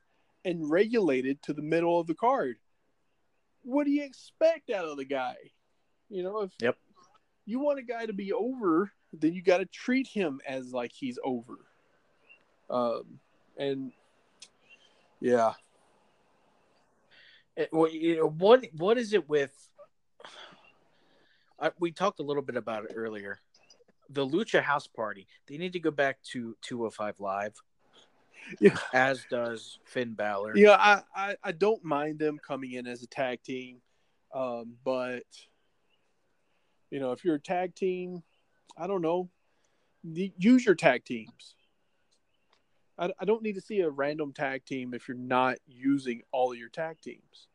[0.44, 2.56] and regulated to the middle of the card.
[3.62, 5.36] What do you expect out of the guy?
[6.08, 6.76] You know, if Yep.
[7.46, 10.92] you want a guy to be over, then you got to treat him as like
[10.92, 11.58] he's over.
[12.68, 13.20] Um,
[13.56, 13.92] and
[15.20, 15.54] Yeah.
[17.56, 19.52] It, well, you know, what what is it with?
[21.60, 23.38] I, we talked a little bit about it earlier.
[24.10, 25.26] The Lucha House Party.
[25.46, 27.54] They need to go back to 205 Live.
[28.60, 28.76] Yeah.
[28.92, 30.56] As does Finn Balor.
[30.56, 33.78] Yeah, I, I, I don't mind them coming in as a tag team.
[34.34, 35.24] Um, but
[36.90, 38.22] you know, if you're a tag team,
[38.76, 39.30] I don't know.
[40.04, 41.54] Use your tag teams.
[42.98, 46.52] I, I don't need to see a random tag team if you're not using all
[46.52, 47.48] of your tag teams.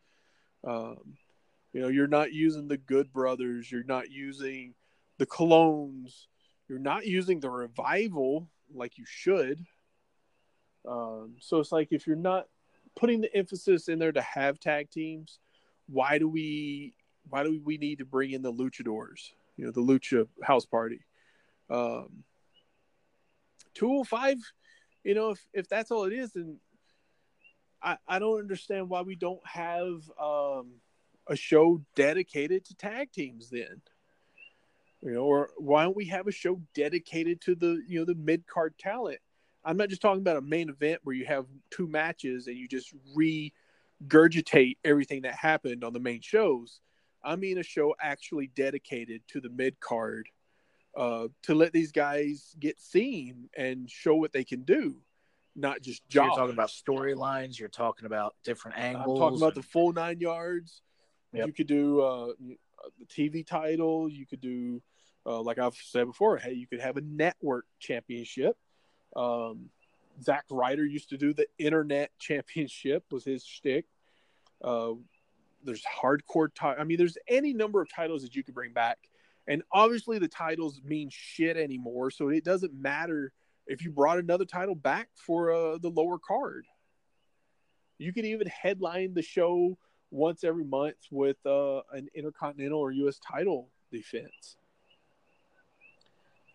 [0.65, 1.17] Um,
[1.73, 3.71] you know, you're not using the Good Brothers.
[3.71, 4.73] You're not using
[5.17, 6.25] the Colones.
[6.67, 9.65] You're not using the Revival like you should.
[10.87, 12.47] Um, so it's like if you're not
[12.95, 15.39] putting the emphasis in there to have tag teams,
[15.87, 16.93] why do we
[17.29, 19.31] why do we need to bring in the luchadors?
[19.57, 21.01] You know, the lucha house party.
[21.69, 22.23] Um,
[23.73, 24.37] 205,
[25.03, 26.57] you know, if if that's all it is, then
[27.81, 30.73] I I don't understand why we don't have um,
[31.27, 33.81] a show dedicated to tag teams then.
[35.01, 38.15] You know, or why don't we have a show dedicated to the you know the
[38.15, 39.19] mid card talent?
[39.67, 42.69] I'm not just talking about a main event where you have two matches and you
[42.69, 42.93] just
[44.07, 46.79] regurgitate everything that happened on the main shows.
[47.21, 50.29] I mean a show actually dedicated to the mid card
[50.95, 54.95] uh, to let these guys get seen and show what they can do,
[55.53, 56.01] not just.
[56.09, 57.59] You're talking about storylines.
[57.59, 59.19] You're talking about different angles.
[59.19, 59.63] I'm talking about and...
[59.63, 60.81] the full nine yards.
[61.33, 61.45] Yep.
[61.45, 62.27] You could do uh,
[62.99, 64.09] the TV title.
[64.09, 64.81] You could do,
[65.25, 68.57] uh, like I've said before, hey, you could have a network championship.
[69.17, 69.69] Um,
[70.21, 73.85] Zack Ryder used to do the internet championship was his shtick.
[74.63, 74.93] Uh,
[75.63, 76.49] there's hardcore.
[76.61, 78.97] I mean, there's any number of titles that you could bring back,
[79.47, 82.11] and obviously the titles mean shit anymore.
[82.11, 83.33] So it doesn't matter
[83.65, 86.65] if you brought another title back for uh, the lower card.
[87.97, 89.77] You could even headline the show
[90.11, 93.19] once every month with uh, an intercontinental or U.S.
[93.19, 94.57] title defense.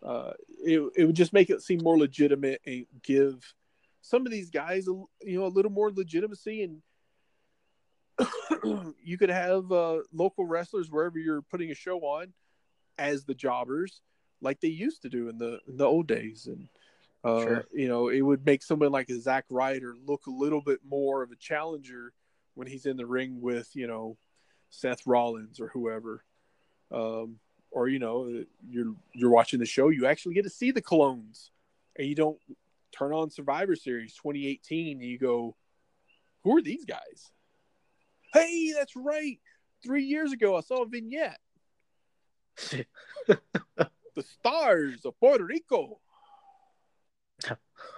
[0.05, 0.33] Uh,
[0.65, 3.55] it, it would just make it seem more legitimate and give
[4.01, 4.93] some of these guys, a,
[5.23, 6.63] you know, a little more legitimacy.
[6.65, 6.83] And
[9.03, 12.33] you could have uh, local wrestlers wherever you're putting a show on
[12.99, 14.01] as the jobbers,
[14.41, 16.47] like they used to do in the in the old days.
[16.47, 16.69] And
[17.25, 17.65] uh, sure.
[17.73, 21.23] you know, it would make someone like a Zack Ryder look a little bit more
[21.23, 22.13] of a challenger
[22.55, 24.17] when he's in the ring with you know
[24.71, 26.25] Seth Rollins or whoever.
[26.91, 27.39] Um,
[27.73, 31.49] or you know you're you're watching the show you actually get to see the colones
[31.97, 32.39] and you don't
[32.97, 35.57] turn on survivor series 2018 and you go
[36.45, 37.31] who are these guys?
[38.33, 39.39] Hey that's right.
[39.85, 41.41] Three years ago i saw a vignette.
[44.15, 45.99] The stars of puerto rico.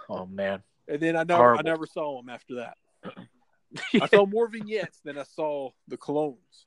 [0.09, 0.63] Oh man.
[0.87, 1.59] And then i never Horrible.
[1.59, 2.77] i never saw them after that.
[4.01, 6.65] I saw more vignettes than i saw the colones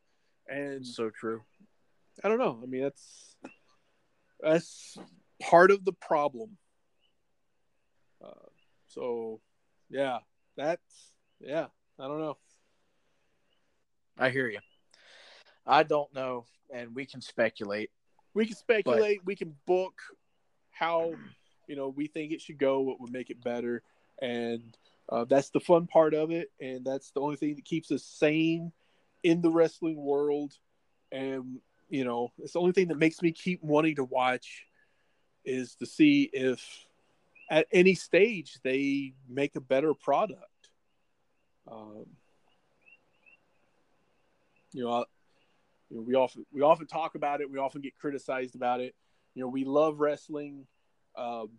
[0.49, 1.41] and so true
[2.23, 2.59] I don't know.
[2.63, 3.37] I mean, that's
[4.41, 4.99] that's
[5.41, 6.57] part of the problem.
[8.25, 8.49] Uh,
[8.89, 9.41] so,
[9.91, 10.19] yeah,
[10.57, 11.67] that's yeah.
[11.99, 12.37] I don't know.
[14.19, 14.59] I hear you.
[15.67, 17.91] I don't know, and we can speculate.
[18.35, 19.21] We can speculate.
[19.21, 19.27] But...
[19.27, 19.95] We can book
[20.71, 21.13] how
[21.67, 22.81] you know we think it should go.
[22.81, 23.83] What would make it better,
[24.21, 24.77] and
[25.09, 28.05] uh, that's the fun part of it, and that's the only thing that keeps us
[28.05, 28.73] sane
[29.23, 30.53] in the wrestling world.
[31.11, 34.65] And you know, it's the only thing that makes me keep wanting to watch
[35.45, 36.87] is to see if
[37.51, 40.45] at any stage they make a better product.
[41.71, 42.07] Um,
[44.73, 45.05] you know, I,
[45.91, 47.51] you know, we often we often talk about it.
[47.51, 48.95] We often get criticized about it.
[49.35, 50.67] You know, we love wrestling,
[51.17, 51.51] um,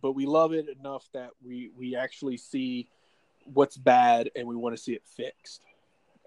[0.00, 2.88] but we love it enough that we we actually see
[3.44, 5.62] what's bad and we want to see it fixed.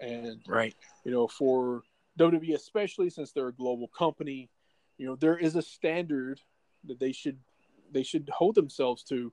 [0.00, 0.74] And right,
[1.04, 1.82] you know, for
[2.18, 4.50] WWE, especially since they're a global company,
[4.98, 6.40] you know, there is a standard
[6.84, 7.38] that they should
[7.92, 9.32] they should hold themselves to,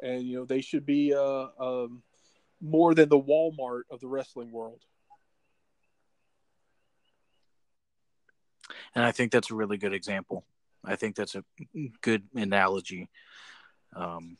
[0.00, 2.02] and you know, they should be uh, um,
[2.60, 4.80] more than the Walmart of the wrestling world.
[8.94, 10.44] And I think that's a really good example.
[10.84, 11.44] I think that's a
[12.00, 13.10] good analogy.
[13.94, 14.36] Um,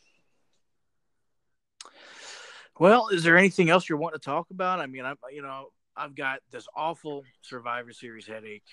[2.78, 4.80] well, is there anything else you want to talk about?
[4.80, 5.68] I mean, I you know,
[6.00, 8.64] I've got this awful Survivor Series headache.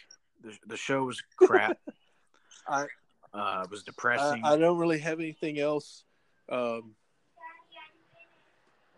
[0.44, 1.78] The, the show was crap.
[2.68, 2.86] I
[3.34, 4.45] uh, it was depressing.
[4.45, 6.06] I, I, don't really have anything else.
[6.49, 6.95] Um,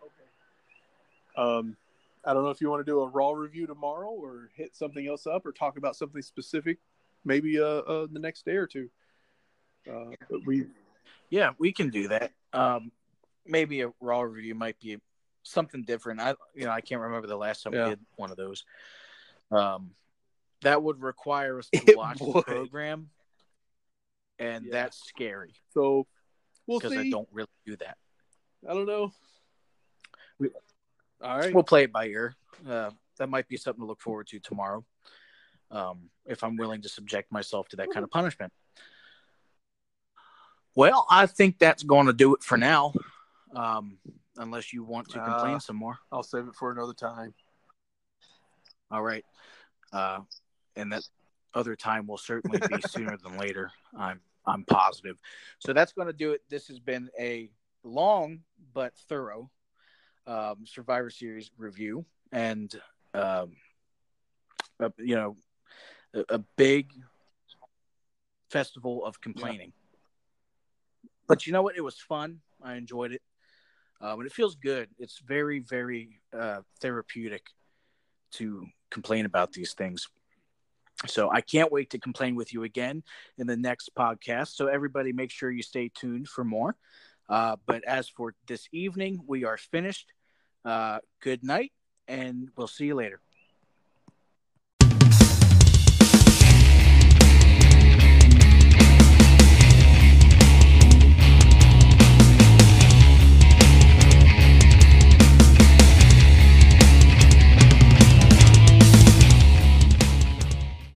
[0.00, 1.36] okay.
[1.36, 1.76] Um,
[2.24, 5.06] I don't know if you want to do a raw review tomorrow or hit something
[5.08, 6.78] else up or talk about something specific,
[7.24, 8.88] maybe uh, uh the next day or two.
[9.90, 10.66] Uh, but we,
[11.30, 12.30] yeah, we can do that.
[12.52, 12.92] Um,
[13.44, 14.98] maybe a raw review might be
[15.42, 16.20] something different.
[16.20, 17.84] I you know I can't remember the last time Yeah.
[17.84, 18.64] we did one of those.
[19.50, 19.94] Um,
[20.62, 23.10] that would require us to It watch the program,
[24.38, 24.72] and Yeah.
[24.72, 26.06] that's scary So
[26.66, 26.96] we'll because.
[26.96, 27.96] I don't really do that.
[28.68, 29.12] I don't know.
[30.38, 30.50] We-
[31.22, 31.52] All right.
[31.54, 32.34] We'll play it by ear.
[32.68, 34.84] Uh, that might be something to look forward to tomorrow,
[35.70, 38.52] um, if I'm willing to subject myself to that kind of punishment.
[40.76, 42.92] Well, I think that's going to do it for now.
[43.54, 43.98] Um,
[44.40, 45.98] unless you want to complain Uh, some more.
[46.10, 47.34] I'll save it for another time.
[48.90, 49.24] All right.
[49.92, 50.20] Uh,
[50.76, 51.02] and that
[51.54, 53.70] other time will certainly be sooner than later.
[53.96, 55.20] I'm I'm positive.
[55.58, 56.42] So that's going to do it.
[56.48, 57.50] This has been a
[57.84, 58.40] long
[58.72, 59.50] but thorough
[60.26, 62.74] um, Survivor Series review, and
[63.14, 63.56] um,
[64.80, 65.36] a, you know,
[66.14, 66.90] a, a big
[68.48, 69.72] festival of complaining.
[71.28, 71.76] But you know what?
[71.76, 72.40] It was fun.
[72.62, 73.22] I enjoyed it.
[74.00, 74.88] Um, and it feels good.
[74.98, 77.46] It's very, very uh, therapeutic
[78.32, 80.08] to complain about these things.
[81.06, 83.02] So I can't wait to complain with you again
[83.38, 84.54] in the next podcast.
[84.54, 86.76] So everybody, make sure you stay tuned for more.
[87.28, 90.12] Uh, but as for this evening, we are finished.
[90.64, 91.72] Uh, good night,
[92.08, 93.20] and we'll see you later.